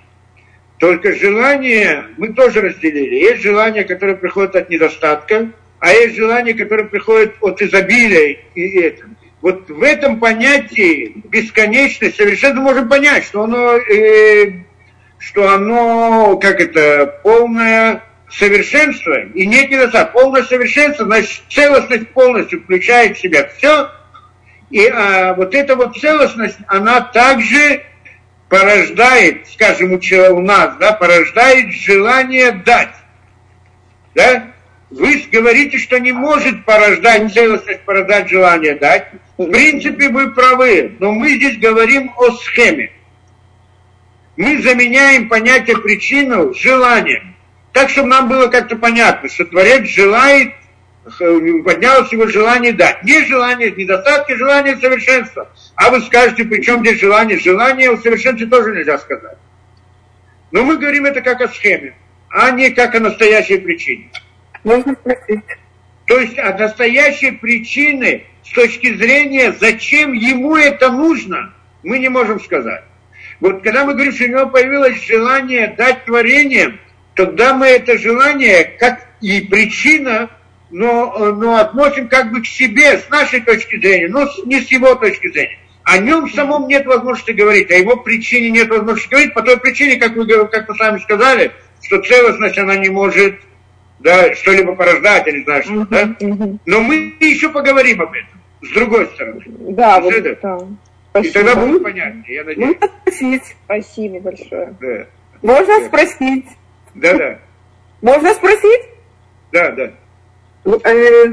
[0.78, 3.16] Только желание мы тоже разделили.
[3.16, 9.06] Есть желание, которое приходит от недостатка, а есть желание, которое приходит от изобилия и это.
[9.48, 14.64] Вот в этом понятии бесконечность совершенно можем понять, что оно, э,
[15.20, 20.12] что оно, как это, полное совершенство и нет недостатка.
[20.12, 23.90] Полное совершенство, значит, целостность полностью включает в себя все.
[24.70, 27.84] И а, вот эта вот целостность, она также
[28.50, 29.96] порождает, скажем, у,
[30.36, 32.96] у нас, да, порождает желание дать.
[34.14, 34.48] Да?
[34.90, 39.08] Вы говорите, что не может порождать целостность, порождать желание дать.
[39.38, 42.92] В принципе, вы правы, но мы здесь говорим о схеме.
[44.38, 47.36] Мы заменяем понятие причину желанием.
[47.74, 50.54] Так, чтобы нам было как-то понятно, что Творец желает,
[51.04, 53.04] поднялось его желание дать.
[53.04, 55.50] Не желание недостатки, желание совершенства.
[55.76, 57.38] А вы скажете, при чем здесь желание?
[57.38, 59.38] Желание у совершенства тоже нельзя сказать.
[60.52, 61.94] Но мы говорим это как о схеме,
[62.30, 64.10] а не как о настоящей причине.
[64.68, 65.46] Можно спросить.
[66.08, 71.54] То есть от настоящей причины с точки зрения, зачем ему это нужно,
[71.84, 72.84] мы не можем сказать.
[73.40, 76.82] Вот когда мы говорим, что у него появилось желание дать творением,
[77.16, 80.30] тогда мы это желание, как и причина,
[80.70, 84.96] но, но относим как бы к себе, с нашей точки зрения, но не с его
[84.96, 85.60] точки зрения.
[85.84, 89.96] О нем самом нет возможности говорить, о его причине нет возможности говорить, по той причине,
[89.96, 93.40] как вы, как вы сами сказали, что целостность она не может
[94.00, 96.04] да, что-либо порождать, я не знаю, что, uh-huh, да?
[96.20, 96.60] Uh-huh.
[96.66, 99.44] Но мы еще поговорим об этом, с другой стороны.
[99.48, 100.68] Да, вот это.
[101.24, 102.78] И тогда будет понятнее, я надеюсь.
[102.80, 103.56] Можно спросить?
[103.66, 104.76] Спасибо большое.
[104.80, 105.08] Да.
[105.42, 105.86] Можно да.
[105.86, 106.46] спросить?
[106.94, 107.40] Да, да.
[108.02, 108.82] Можно спросить?
[109.52, 109.92] Да, да.
[110.84, 111.26] Э,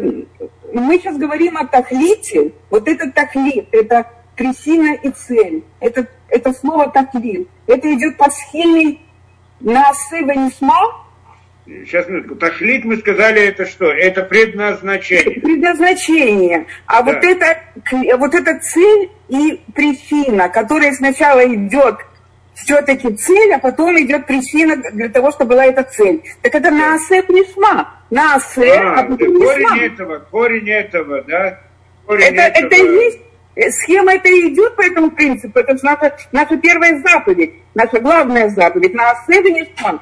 [0.72, 2.52] мы сейчас говорим о тахлите.
[2.70, 5.64] Вот этот тахлит, это причина и цель.
[5.80, 7.48] Это, это слово тахлит.
[7.66, 8.98] Это идет по схеме
[9.60, 11.03] на Нисма,
[11.66, 12.34] Сейчас минутку.
[12.36, 13.86] Тахлит мы сказали, это что?
[13.86, 15.40] Это предназначение.
[15.40, 16.66] Предназначение.
[16.86, 17.12] А да.
[17.12, 21.96] вот, это, вот эта цель и причина, которая сначала идет
[22.54, 26.22] все-таки цель, а потом идет причина для того, чтобы была эта цель.
[26.42, 27.94] Так это на асеп нишма.
[28.10, 31.60] На асе, а, а потом Корень этого, корень этого, да?
[32.06, 32.66] Корень это, этого.
[32.66, 33.18] это есть
[33.56, 35.58] э, Схема это и идет по этому принципу.
[35.58, 38.92] Это наша, наша первая заповедь, наша главная заповедь.
[38.94, 40.00] На асе нишма.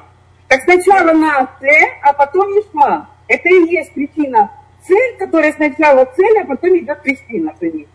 [0.53, 1.67] Так сначала на Т,
[2.03, 3.09] а потом Ишма.
[3.27, 4.51] Это и есть причина.
[4.87, 7.87] Цель, которая сначала цель, а потом идет причина за ней.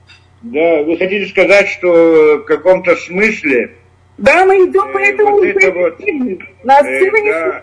[0.43, 3.77] Да, вы хотите сказать, что в каком-то смысле...
[4.17, 6.01] Да, мы идем э, по этому вот это вот,
[6.65, 7.63] на э,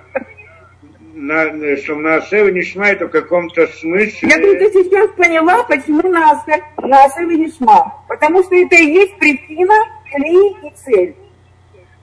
[1.13, 4.29] да, на, что на Асева Нишма это в каком-то смысле...
[4.29, 6.41] Я только сейчас поняла, почему на,
[6.77, 8.01] на Асева Нишма.
[8.07, 9.73] Потому что это и есть причина,
[10.13, 11.15] кли и цель.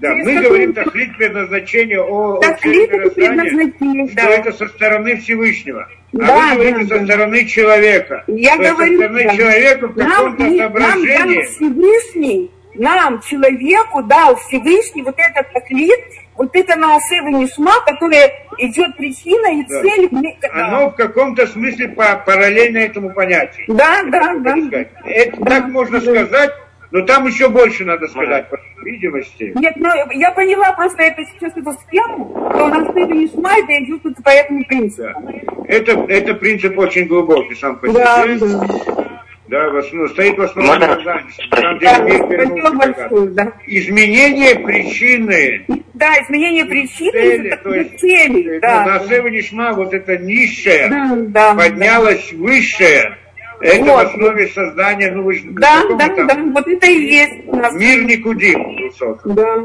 [0.03, 0.43] Да, мы какой...
[0.43, 4.31] говорим тахлит предназначение о, тахлит о предназначение, что да.
[4.31, 5.89] это со стороны Всевышнего.
[6.11, 8.25] Да, а вы говорите да, со стороны человека.
[8.27, 9.37] Я То говорю, со стороны да.
[9.37, 11.37] человека в каком-то нам, соображении.
[11.37, 16.01] Нам Всевышний, нам, человеку, дал Всевышний вот этот тахлит,
[16.37, 19.83] вот это наасева нишма, которая идет причина и да.
[19.83, 20.11] цель.
[20.53, 23.67] Оно в каком-то смысле параллельно этому понятию.
[23.69, 24.57] Да, да, да.
[25.05, 25.47] Это да.
[25.47, 26.51] так можно сказать,
[26.93, 29.53] но там еще больше надо сказать, по видимости.
[29.55, 33.69] Нет, ну я поняла, просто это сейчас эту схему, то у нас это не смайт,
[33.71, 35.21] и идет по этому принципу.
[35.23, 35.65] Да.
[35.69, 37.99] Это, это принцип очень глубокий сам по себе.
[37.99, 39.03] Да, да.
[39.49, 45.67] Да, в основном, стоит в основном на самом деле да, Изменение причины.
[45.93, 48.59] Да, изменение причины цели, то есть, цели.
[48.61, 48.87] Да.
[48.87, 52.39] На Нишма вот это низшее да, да, поднялось да.
[52.39, 53.19] высшее
[53.63, 54.05] Это вот.
[54.05, 55.43] в основе создания, ну вы же...
[55.51, 56.27] Да, да, там?
[56.27, 57.45] да, вот это и есть.
[57.75, 59.35] Мир Никудим создан.
[59.35, 59.57] Да.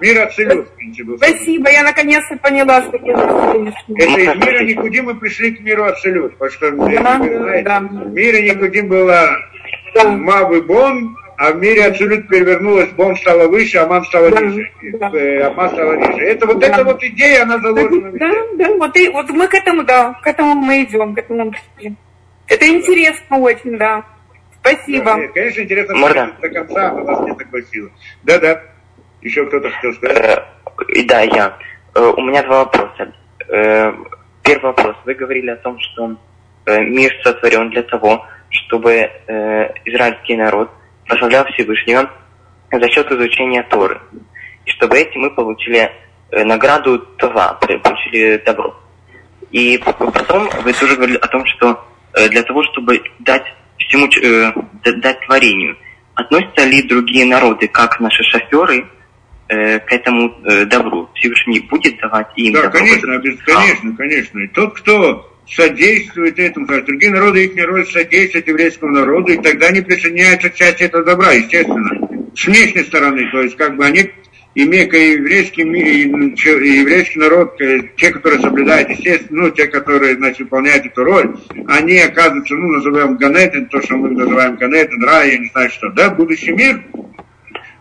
[0.00, 0.68] Мир Ацелют,
[1.04, 5.84] был Спасибо, я наконец-то поняла, что я Это из мира Никудим мы пришли к миру
[5.84, 7.80] Ацелют, потому что да, знаете, да.
[7.80, 9.36] в мире Никудим была
[9.94, 10.08] да.
[10.08, 14.70] Мавы Бон, а в мире Ацелют перевернулась, Бон стала выше, Аман стала да, ниже.
[14.94, 15.10] Да.
[15.12, 16.24] Э, Аман стала ниже.
[16.24, 16.66] Это вот да.
[16.68, 18.12] эта вот идея, она заложена.
[18.12, 21.50] Да, да, вот, и, вот мы к этому, да, к этому мы идем, к этому
[21.50, 21.94] пришли.
[22.48, 24.04] Это интересно очень, да.
[24.60, 25.16] Спасибо.
[25.16, 26.32] Да, конечно, интересно Можно?
[26.40, 27.90] до конца, но у нас нет такой силы.
[28.22, 28.62] Да-да.
[29.20, 30.18] Еще кто-то хотел сказать?
[30.18, 31.58] Э, да, я.
[31.94, 33.12] Э, у меня два вопроса.
[33.48, 33.92] Э,
[34.42, 34.96] первый вопрос.
[35.04, 36.16] Вы говорили о том, что
[36.66, 39.10] мир сотворен для того, чтобы
[39.84, 40.70] израильский народ
[41.06, 42.10] прославлял Всевышнего
[42.72, 44.00] за счет изучения Торы.
[44.64, 45.90] И чтобы этим мы получили
[46.32, 48.74] награду Това, получили добро.
[49.50, 51.84] И потом вы тоже говорили о том, что
[52.28, 53.44] для того, чтобы дать
[53.78, 54.52] всему, э,
[55.00, 55.76] дать творению.
[56.14, 58.86] Относятся ли другие народы, как наши шоферы,
[59.48, 60.34] э, к этому
[60.66, 61.10] добру?
[61.14, 62.78] Всевышний будет давать им Да, добро?
[62.78, 64.38] конечно, конечно, конечно.
[64.40, 69.66] И тот, кто содействует этому, как другие народы, их народ содействует еврейскому народу, и тогда
[69.66, 71.90] они присоединяются к части этого добра, естественно.
[72.34, 74.10] С внешней стороны, то есть как бы они
[74.54, 77.58] имея еврейский, еврейский народ,
[77.96, 81.36] те, которые соблюдают, естественно, ну, те, которые, значит, выполняют эту роль,
[81.66, 85.90] они оказываются, ну, называем Ганетен, то, что мы называем Ганетен, рай, я не знаю что,
[85.90, 86.82] да, будущий мир,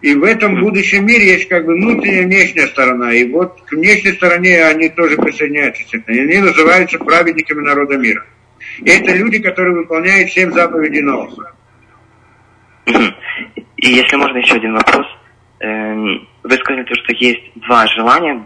[0.04, 3.14] и в этом будущем мире есть как бы внутренняя и внешняя сторона.
[3.14, 5.82] И вот к внешней стороне они тоже присоединяются.
[5.96, 8.26] И они называются праведниками народа мира.
[8.80, 11.54] И это люди, которые выполняют семь заповедей Ноха.
[12.86, 15.06] И если можно еще один вопрос.
[15.64, 18.46] Эм, вы сказали, что есть два желания.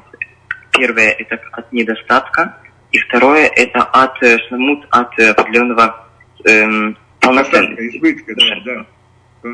[0.72, 2.58] Первое– это от недостатка,
[2.92, 6.08] и второе– это от э, смут, от определенного
[6.46, 7.98] эм, полноценности.
[7.98, 8.86] Избытка, да, да.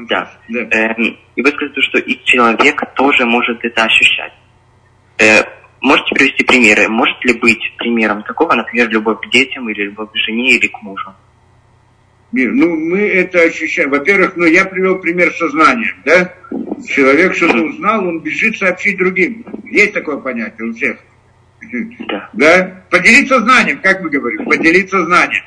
[0.10, 0.32] Да.
[0.50, 0.78] да.
[0.78, 4.34] Эм, и вы сказали, что и человек тоже может это ощущать.
[5.18, 5.44] Э,
[5.80, 6.90] можете привести примеры?
[6.90, 10.82] Может ли быть примером такого, например, любовь к детям или любовь к жене или к
[10.82, 11.14] мужу?
[12.34, 13.92] Ну, мы это ощущаем.
[13.92, 16.34] Во-первых, ну, я привел пример сознания, да?
[16.88, 19.46] Человек что-то узнал, он бежит сообщить другим.
[19.70, 20.98] Есть такое понятие у всех.
[22.08, 22.30] Да.
[22.34, 22.84] да?
[22.90, 25.44] Поделиться знанием, как мы говорим, поделиться знанием.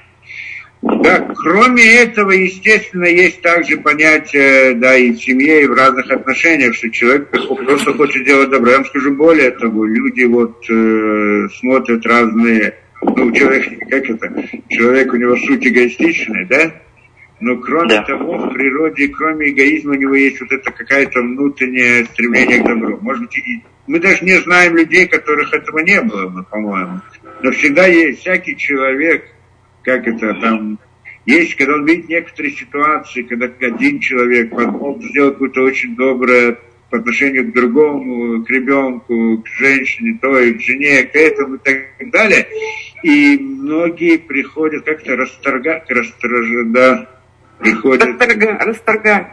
[0.83, 6.75] Да, кроме этого, естественно, есть также понятие, да, и в семье, и в разных отношениях,
[6.77, 8.71] что человек просто хочет делать добро.
[8.71, 15.13] Я вам скажу более того, люди вот э, смотрят разные ну, человек, как это, человек
[15.13, 16.73] у него суть эгоистичная, да?
[17.39, 18.03] Но кроме да.
[18.03, 22.99] того, в природе, кроме эгоизма, у него есть вот это какая-то внутреннее стремление к добру.
[23.03, 27.01] Может быть, и мы даже не знаем людей, которых этого не было бы, по-моему.
[27.43, 29.25] Но всегда есть всякий человек,
[29.83, 30.79] как это там,
[31.27, 36.59] есть, когда он видит некоторые ситуации, когда один человек мог сделать какое-то очень доброе
[36.89, 41.59] по отношению к другому, к ребенку, к женщине, то и к жене, к этому и
[41.59, 42.47] так далее.
[43.07, 47.09] И многие приходят как-то расторгать, расторгать, да,
[47.61, 48.05] приходят.
[48.05, 49.27] Расторга, расторгать.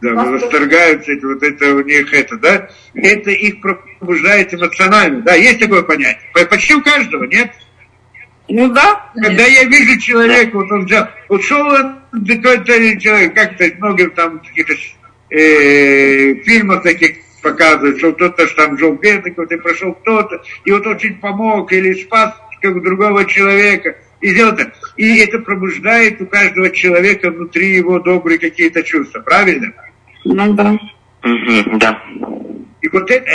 [0.00, 5.60] Да, расторгаются, это, вот это у них это, да, это их пробуждает эмоционально, да, есть
[5.60, 6.22] такое понятие.
[6.48, 7.52] Почти у каждого, нет?
[8.48, 9.10] Ну да.
[9.14, 11.96] Когда я вижу человека, вот он взял, вот шел он,
[12.26, 12.64] какой-то
[12.98, 14.72] человек, как-то много там каких-то
[15.28, 21.18] э, фильмах таких показывают, что кто-то там жил бедный, кто-то прошел кто-то, и вот очень
[21.18, 23.96] помог или спас как другого человека.
[24.20, 24.72] И это.
[24.96, 29.20] И это пробуждает у каждого человека внутри его добрые какие-то чувства.
[29.20, 29.72] Правильно?
[30.24, 30.78] Ну да.
[31.22, 32.02] да.
[32.80, 33.30] И вот это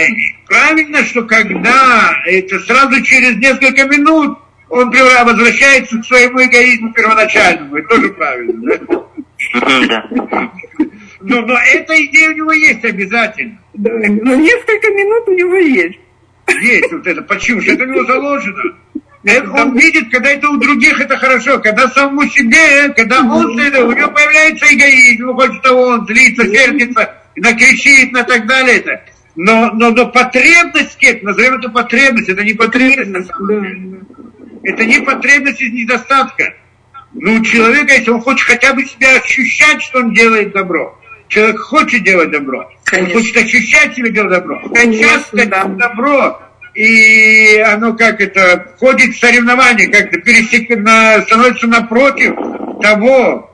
[0.48, 4.40] правильно, что когда это сразу через несколько минут
[4.70, 7.76] он возвращается к своему эгоизму первоначальному.
[7.76, 9.06] Это тоже правильно, да?
[9.88, 10.52] Да.
[11.20, 13.60] Но, но эта идея у него есть обязательно.
[13.74, 16.00] Да, но несколько минут у него есть.
[16.62, 17.22] Есть вот это.
[17.22, 17.62] Почему?
[17.62, 18.76] Что это у него заложено.
[19.24, 23.52] Это, он видит, когда это у других это хорошо, когда самому себе, когда он, у
[23.54, 28.78] него появляется эгоизм, хочет того, он злится, сердится, накричит, на так далее.
[28.78, 29.02] Это.
[29.36, 34.00] Но, но, но потребность, назовем это потребность, это не потребность на самом деле.
[34.64, 36.56] Это не потребность из недостатка.
[37.14, 40.98] Ну, у человека, если он хочет хотя бы себя ощущать, что он делает добро,
[41.32, 42.70] Человек хочет делать добро.
[42.84, 43.08] Конечно.
[43.08, 44.62] Он хочет ощущать себе делать добро.
[44.74, 45.64] Конечно, Часто да.
[45.64, 46.42] добро,
[46.74, 52.36] и оно как это, входит в соревнование, как-то пересек, на, становится напротив
[52.82, 53.52] того,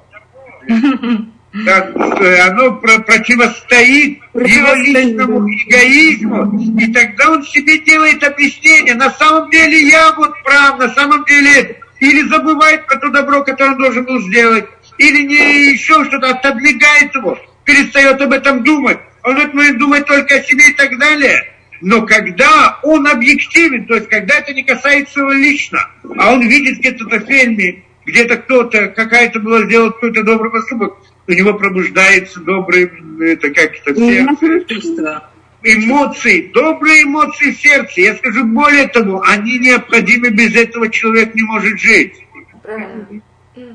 [1.65, 9.49] как, оно про, противостоит его личному эгоизму, и тогда он себе делает объяснение, на самом
[9.49, 14.05] деле я вот прав, на самом деле, или забывает про то добро, которое он должен
[14.05, 14.65] был сделать,
[14.97, 18.99] или не еще что-то, отодвигает его, перестает об этом думать.
[19.23, 21.56] Он в этот момент думает только о себе и так далее.
[21.81, 25.79] Но когда он объективен, то есть когда это не касается его лично,
[26.17, 30.97] а он видит где-то в фильме, где-то кто-то, какая-то была сделать какой-то добрый поступок,
[31.27, 32.89] у него пробуждается добрый,
[33.21, 35.23] это как это, сердце.
[35.63, 38.01] Эмоции, добрые эмоции в сердце.
[38.01, 42.13] Я скажу более того, они необходимы, без этого человек не может жить.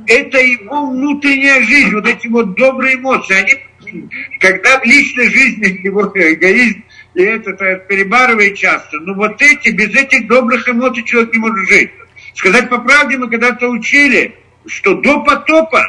[0.07, 3.35] Это его внутренняя жизнь, вот эти вот добрые эмоции.
[3.35, 4.07] Они,
[4.41, 6.83] когда в личной жизни его эгоизм
[7.15, 11.69] и это, это перебарывает часто, но вот эти, без этих добрых эмоций человек не может
[11.69, 11.91] жить.
[12.35, 14.37] Сказать по правде, мы когда-то учили,
[14.67, 15.83] что до потопа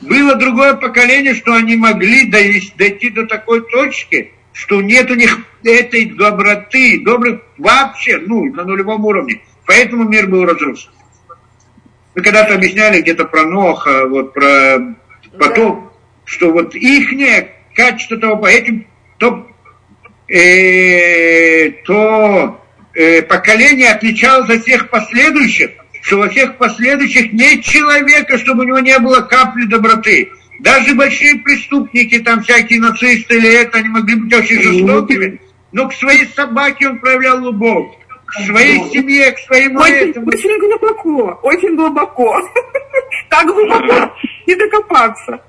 [0.00, 6.06] было другое поколение, что они могли дойти до такой точки, что нет у них этой
[6.06, 9.42] доброты, добрых вообще, ну, на нулевом уровне.
[9.66, 10.90] Поэтому мир был разрушен.
[12.14, 14.96] Мы когда-то объясняли где-то про Ноха, вот про
[15.38, 15.90] потоп, да.
[16.24, 17.10] что вот их
[17.74, 18.86] качество того, по этим,
[19.18, 19.49] то,
[20.30, 22.60] э, то
[22.94, 25.70] э, поколение отличалось от всех последующих,
[26.02, 30.30] что во всех последующих нет человека, чтобы у него не было капли доброты.
[30.60, 35.40] Даже большие преступники, там всякие нацисты или это, они могли быть очень жестокими,
[35.72, 37.96] но к своей собаке он проявлял любовь,
[38.26, 40.28] к своей семье, к своему очень, этому.
[40.28, 42.36] Очень глубоко, очень глубоко.
[43.28, 44.12] Так глубоко
[44.46, 45.40] не докопаться.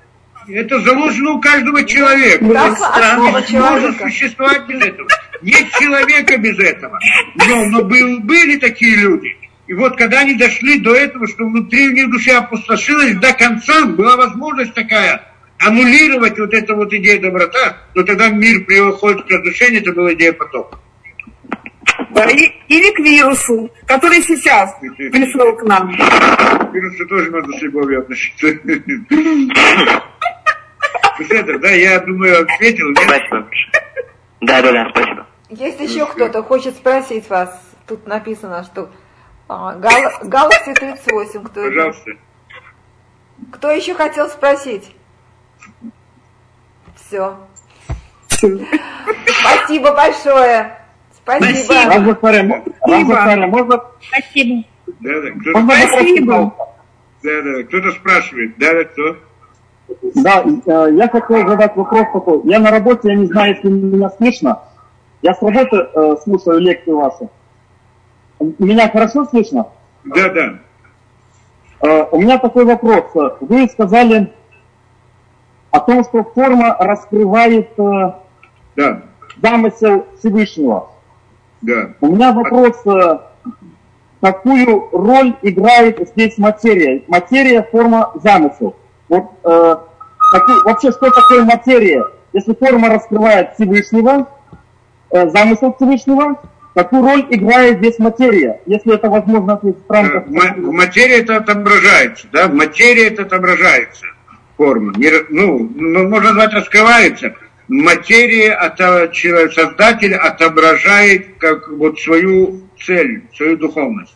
[0.48, 2.44] Это заложено у каждого человека.
[2.52, 5.08] Так, основа Может существовать без этого.
[5.42, 6.98] Нет человека без этого.
[7.36, 9.36] Но, но был, были такие люди.
[9.66, 13.86] И вот когда они дошли до этого, что внутри у них душа опустошилась до конца,
[13.86, 19.82] была возможность такая аннулировать вот эту вот идею доброта, но тогда мир приходит к разрушению,
[19.82, 20.78] это была идея потока.
[22.10, 25.96] Да, и, или к вирусу, который сейчас пришел к нам.
[25.96, 28.48] К вирусу тоже надо с любовью относиться.
[31.30, 32.94] Это, да, я думаю, ответил.
[32.94, 33.48] Спасибо.
[34.40, 35.26] Да, да, да, спасибо.
[35.50, 37.60] Есть еще кто-то хочет спросить вас?
[37.86, 38.90] Тут написано, что
[39.48, 39.92] а, Гал...
[40.22, 41.44] Galaxy 38.
[41.44, 42.10] Кто Пожалуйста.
[42.10, 42.20] Это?
[43.52, 44.94] Кто еще хотел спросить?
[46.96, 47.36] Все.
[48.30, 50.78] Спасибо большое.
[51.14, 51.94] Спасибо.
[51.94, 52.64] Спасибо.
[52.82, 53.84] Рамзафаре, можно?
[54.00, 54.64] Спасибо.
[55.00, 55.10] Да,
[55.40, 56.54] кто-то, Спасибо.
[57.22, 59.16] да, да, кто-то спрашивает, да, да, кто?
[60.14, 62.40] Да, э, я хотел задать вопрос такой.
[62.44, 64.60] Я на работе, я не знаю, если меня слышно.
[65.22, 67.30] Я с работы э, слушаю лекцию вашу.
[68.58, 69.68] Меня хорошо слышно?
[70.04, 70.54] Да, да.
[71.80, 73.04] Э, у меня такой вопрос.
[73.40, 74.32] Вы сказали
[75.70, 78.12] о том, что форма раскрывает э,
[78.76, 79.02] Да,
[79.40, 80.90] замысел Всевышнего.
[81.60, 81.90] да.
[82.00, 83.18] У меня вопрос, э,
[84.20, 87.02] какую роль играет здесь материя?
[87.08, 88.74] Материя, форма, замысел.
[89.12, 89.76] Вот э,
[90.32, 92.06] какую- вообще, что такое материя?
[92.32, 94.26] Если форма раскрывает Всевышнего,
[95.10, 96.40] э, замысел Всевышнего,
[96.74, 98.62] какую роль играет здесь материя?
[98.64, 100.26] Если это возможно ответить в Э, рамках...
[100.26, 104.06] В ма- в материи это отображается, да, в материи это отображается
[104.56, 104.94] форма.
[104.96, 107.34] Не ну, ну, можно назвать раскрывается.
[107.68, 109.10] Материя, это
[109.52, 114.14] создатель отображает как вот свою цель, свою духовность.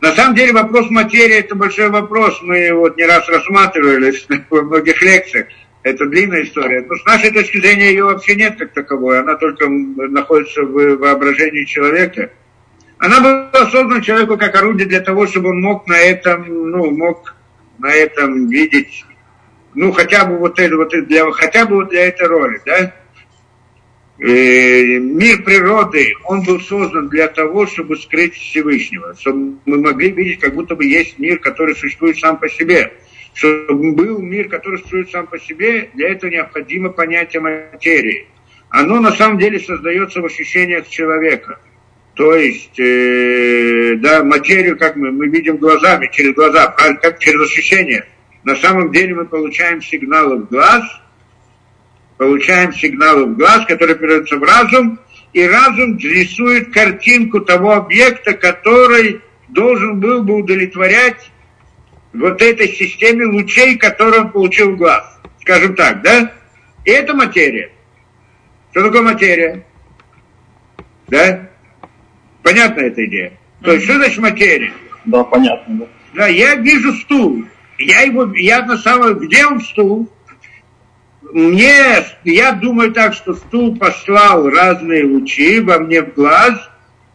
[0.00, 2.40] На самом деле вопрос материи это большой вопрос.
[2.42, 4.12] Мы вот не раз рассматривали
[4.50, 5.46] во многих лекциях.
[5.82, 6.84] Это длинная история.
[6.88, 9.20] Но с нашей точки зрения ее вообще нет как таковой.
[9.20, 12.30] Она только находится в воображении человека.
[12.98, 17.34] Она была создана человеку как орудие для того, чтобы он мог на этом, ну, мог
[17.78, 19.04] на этом видеть,
[19.74, 22.94] ну, хотя бы вот это, вот для, хотя бы вот для этой роли, да?
[24.24, 30.38] Э, мир природы, он был создан для того, чтобы скрыть Всевышнего, чтобы мы могли видеть,
[30.38, 32.92] как будто бы есть мир, который существует сам по себе.
[33.34, 38.28] Чтобы был мир, который существует сам по себе, для этого необходимо понятие материи.
[38.68, 41.58] Оно на самом деле создается в ощущениях человека.
[42.14, 47.40] То есть, э, да, материю, как мы, мы видим глазами, через глаза, правильно, как через
[47.40, 48.06] ощущения.
[48.44, 50.84] На самом деле мы получаем сигналы в глаз,
[52.22, 55.00] получаем сигналы в глаз, которые передаются в разум,
[55.32, 61.32] и разум рисует картинку того объекта, который должен был бы удовлетворять
[62.12, 65.02] вот этой системе лучей, которые он получил в глаз.
[65.40, 66.32] Скажем так, да?
[66.84, 67.72] И это материя.
[68.70, 69.66] Что такое материя?
[71.08, 71.50] Да?
[72.44, 73.32] Понятна эта идея?
[73.64, 74.72] То есть, что значит материя?
[75.06, 75.74] Да, понятно.
[75.74, 75.86] да.
[76.14, 77.44] Да, я вижу стул.
[77.78, 80.08] Я его, я на самом где он стул?
[81.32, 86.68] Мне, я думаю так, что стул послал разные лучи во мне в глаз,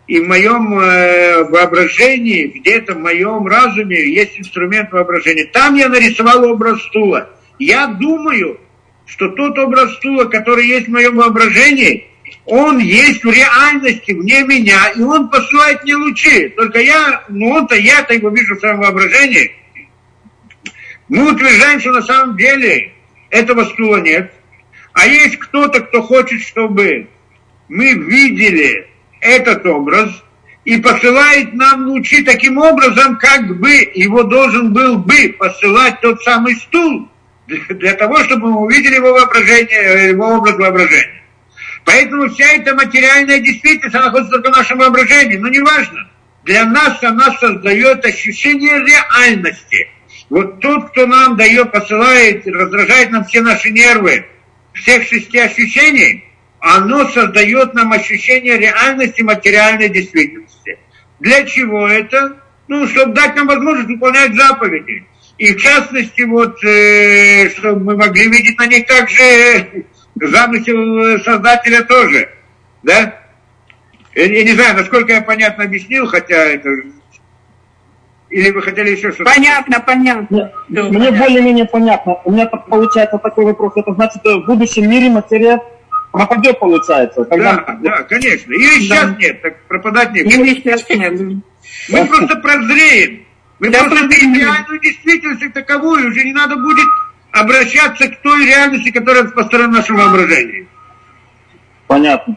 [0.08, 5.46] и в моем э, воображении, где-то в моем разуме есть инструмент воображения.
[5.46, 7.30] Там я нарисовал образ стула.
[7.60, 8.60] Я думаю,
[9.06, 12.08] что тот образ стула, который есть в моем воображении,
[12.46, 16.50] он есть в реальности, вне меня, и он посылает мне лучи.
[16.50, 19.52] Только я, ну он-то, я-то его вижу в своем воображении.
[21.08, 22.94] Мы утверждаем, что на самом деле
[23.30, 24.34] этого стула нет.
[24.94, 27.08] А есть кто-то, кто хочет, чтобы
[27.70, 28.88] мы видели
[29.20, 30.10] этот образ
[30.66, 36.56] и посылает нам лучи таким образом, как бы его должен был бы посылать тот самый
[36.56, 37.10] стул,
[37.48, 41.24] для того, чтобы мы увидели его воображение, его образ воображения.
[41.86, 46.10] Поэтому вся эта материальная действительность, она находится только в нашем воображении, но неважно.
[46.44, 49.90] Для нас она создает ощущение реальности.
[50.30, 54.26] Вот тот, кто нам дает, посылает, раздражает нам все наши нервы,
[54.74, 56.26] всех шести ощущений,
[56.60, 60.80] оно создает нам ощущение реальности материальной действительности.
[61.20, 62.38] Для чего это?
[62.68, 65.06] Ну, чтобы дать нам возможность выполнять заповеди.
[65.38, 69.86] И в частности, вот, э, чтобы мы могли видеть на них также
[70.16, 72.30] замысел Создателя тоже.
[72.84, 73.20] Да?
[74.16, 76.70] Я, я не знаю, насколько я понятно объяснил, хотя это...
[78.30, 79.32] Или вы хотели еще что-то?
[79.34, 80.52] Понятно, понятно.
[80.68, 82.20] Мне, мне более-менее понятно.
[82.26, 83.74] У меня получается такой вопрос.
[83.76, 85.62] Это значит, в будущем мире материя
[86.12, 87.24] пропадет, получается.
[87.24, 87.54] Когда...
[87.54, 88.52] Да, да, конечно.
[88.52, 89.16] Или сейчас да.
[89.18, 90.26] нет, так пропадать нет.
[90.26, 91.20] Или сейчас нет.
[91.90, 93.24] Мы просто прозреем.
[93.60, 96.10] Мы да, просто видим реальную действительность таковую.
[96.10, 96.88] Уже не надо будет
[97.32, 100.68] обращаться к той реальности, которая построена в нашем воображении.
[101.88, 102.36] Понятно.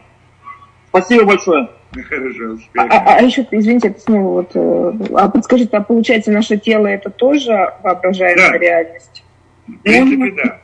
[0.89, 1.69] Спасибо большое.
[2.09, 6.57] Хорошо, а, а, а еще, извините, это снова вот, э, а подскажите, а получается наше
[6.57, 8.57] тело это тоже воображаемая да.
[8.57, 9.23] реальность?
[9.67, 10.59] В принципе, да.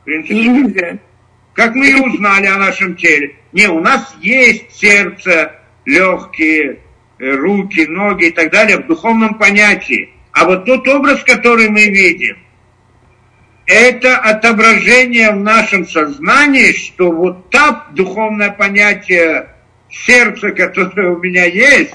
[0.00, 0.98] В принципе, да.
[1.54, 3.34] Как мы и узнали о нашем теле?
[3.52, 5.52] Не, у нас есть сердце,
[5.84, 6.78] легкие,
[7.18, 10.10] э, руки, ноги и так далее в духовном понятии.
[10.30, 12.36] А вот тот образ, который мы видим,
[13.66, 19.48] это отображение в нашем сознании, что вот та духовное понятие
[19.90, 21.94] сердца, которое у меня есть,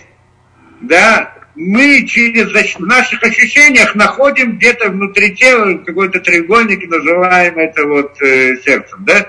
[0.82, 8.22] да, мы через в наших ощущениях находим где-то внутри тела какой-то треугольник, называем это вот
[8.22, 9.28] э, сердцем, да?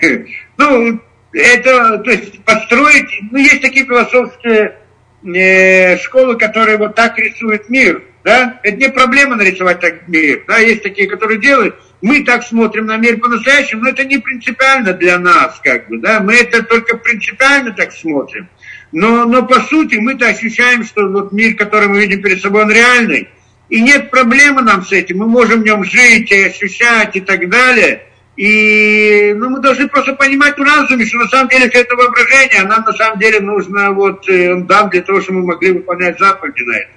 [0.56, 1.00] Ну,
[1.32, 4.76] это, то есть построить, ну, есть такие философские
[5.24, 10.58] э, школы, которые вот так рисуют мир, да, это не проблема нарисовать так мир, да,
[10.58, 15.18] есть такие, которые делают, мы так смотрим на мир по-настоящему, но это не принципиально для
[15.18, 18.48] нас, как бы, да, мы это только принципиально так смотрим,
[18.92, 22.70] но, но по сути мы-то ощущаем, что вот мир, который мы видим перед собой, он
[22.70, 23.28] реальный,
[23.68, 27.48] и нет проблемы нам с этим, мы можем в нем жить и ощущать и так
[27.48, 28.02] далее,
[28.36, 32.66] и ну, мы должны просто понимать в разуме, что на самом деле это воображение, а
[32.66, 36.62] нам на самом деле нужно вот э, дам для того, чтобы мы могли выполнять заповеди
[36.62, 36.90] на это.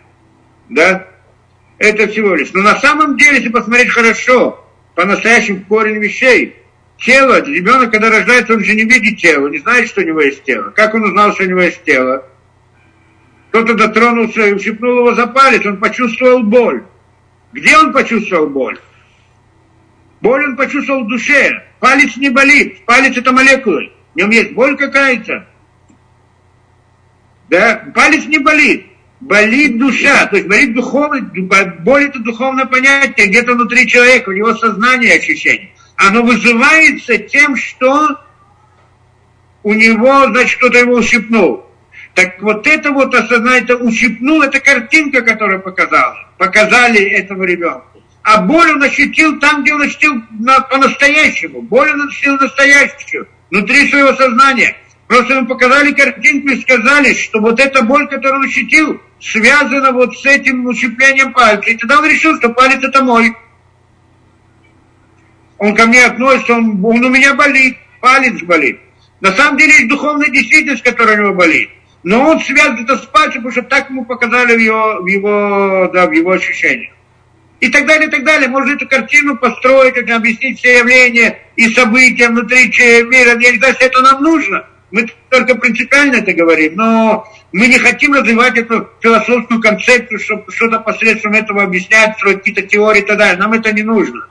[0.69, 1.07] Да?
[1.77, 2.51] Это всего лишь.
[2.53, 4.66] Но на самом деле, если посмотреть хорошо,
[4.97, 6.55] по-настоящему корень вещей,
[6.97, 10.43] тело, ребенок, когда рождается, он же не видит тело, не знает, что у него есть
[10.43, 10.71] тело.
[10.71, 12.27] Как он узнал, что у него есть тело?
[13.49, 16.83] Кто-то дотронулся и ущипнул его за палец, он почувствовал боль.
[17.53, 18.79] Где он почувствовал боль?
[20.21, 21.63] Боль он почувствовал в душе.
[21.79, 22.83] Палец не болит.
[22.85, 23.91] Палец это молекулы.
[24.15, 25.47] В нем есть боль какая-то.
[27.49, 27.83] Да?
[27.93, 28.87] Палец не болит.
[29.19, 30.25] Болит душа.
[30.27, 31.37] То есть болит духовность.
[31.81, 33.27] Боль это духовное понятие.
[33.27, 35.71] Где-то внутри человека, у него сознание ощущение.
[35.95, 38.19] Оно вызывается тем, что
[39.63, 41.65] у него, значит, кто-то его ущипнул.
[42.13, 46.29] Так вот это вот осознание, это ущипнул, это картинка, которую показала.
[46.37, 51.61] Показали этому ребенку а боль он ощутил там, где он ощутил на, по-настоящему.
[51.61, 54.75] Боль он ощутил настоящую, внутри своего сознания.
[55.07, 60.17] Просто ему показали картинку и сказали, что вот эта боль, которую он ощутил, связана вот
[60.17, 61.69] с этим ущеплением пальца.
[61.69, 63.35] И тогда он решил, что палец это мой.
[65.57, 68.79] Он ко мне относится, он, он у меня болит, палец болит.
[69.21, 71.69] На самом деле есть духовная действительность, которая у него болит.
[72.03, 75.89] Но он связан это с пальцем, потому что так ему показали в его, в его,
[75.93, 76.91] да, в его ощущениях
[77.59, 78.47] и так далее, и так далее.
[78.49, 83.39] Можно эту картину построить, объяснить все явления и события внутри мира.
[83.39, 84.67] Я не знаю, если это нам нужно.
[84.89, 90.79] Мы только принципиально это говорим, но мы не хотим развивать эту философскую концепцию, чтобы что-то
[90.79, 93.37] посредством этого объяснять, строить какие-то теории и так далее.
[93.37, 94.27] Нам это не нужно.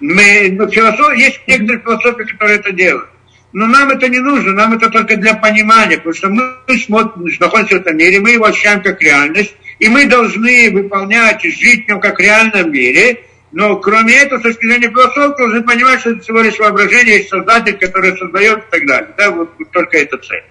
[0.00, 3.08] Мы, ну, философ, есть некоторые философии, которые это делают.
[3.52, 7.76] Но нам это не нужно, нам это только для понимания, потому что мы смотрим, находимся
[7.76, 11.88] в этом мире, мы его ощущаем как реальность, и мы должны выполнять и жить в
[11.88, 13.22] нем как в реальном мире,
[13.56, 17.30] но кроме этого, с точки зрения философии, должны понимать, что это всего лишь воображение, есть
[17.30, 19.08] создатель, который создает и так далее.
[19.16, 20.44] Да, вот, вот только эта цель.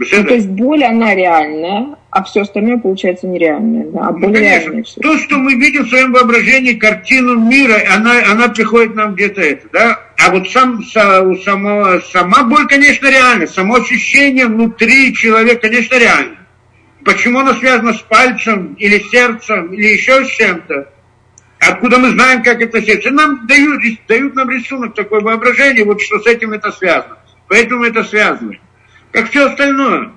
[0.00, 4.08] Ну, то есть боль, она реальная, а все остальное получается нереальное, да?
[4.08, 5.00] А боль ну, реальная все.
[5.00, 9.68] То, что мы видим в своем воображении, картину мира, она, она приходит нам где-то это,
[9.72, 10.00] да?
[10.18, 13.46] А вот сам, само, сама боль, конечно, реальна.
[13.46, 16.38] Само ощущение внутри человека, конечно, реально.
[17.04, 20.88] Почему она связана с пальцем или сердцем или еще с чем-то?
[21.60, 23.10] Откуда мы знаем, как это сердце?
[23.10, 27.18] Нам дают, дают нам рисунок, такое воображение, вот что с этим это связано.
[27.48, 28.56] Поэтому это связано.
[29.12, 30.12] Как все остальное.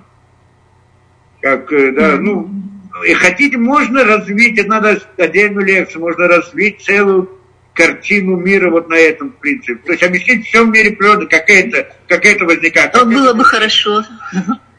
[1.42, 2.50] Как, э, да, ну,
[3.06, 7.28] и хотите, можно развить, это надо отдельную лекцию, можно развить целую
[7.74, 9.74] картину мира вот на этом принципе.
[9.84, 12.92] То есть объяснить все в мире природы, как это, как это возникает.
[12.92, 13.34] Как было это...
[13.34, 14.04] бы хорошо.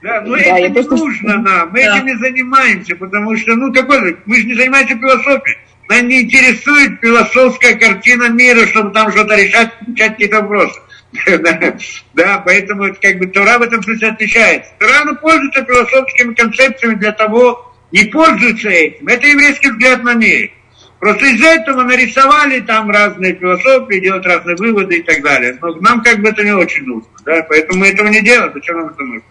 [0.02, 0.96] Да, но да, это не просто...
[0.96, 1.98] нужно нам, мы да.
[1.98, 5.58] этим не занимаемся, потому что, ну, какой мы же не занимаемся философией.
[5.88, 10.80] Нас не интересует философская картина мира, чтобы там что-то решать, решать какие-то вопросы.
[12.14, 14.72] да, поэтому как бы Тора в этом смысле отличается.
[14.80, 19.08] Тора она пользуется философскими концепциями для того, не пользуется этим.
[19.08, 20.52] Это еврейский взгляд на мир.
[21.00, 25.58] Просто из-за этого нарисовали там разные философии, делать разные выводы и так далее.
[25.62, 27.10] Но нам как бы это не очень нужно.
[27.26, 27.46] Да?
[27.48, 28.52] Поэтому мы этого не делаем.
[28.54, 29.30] Зачем нам это нужно?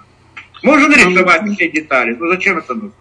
[0.62, 2.92] Можно нарисовать все детали, но зачем это нужно?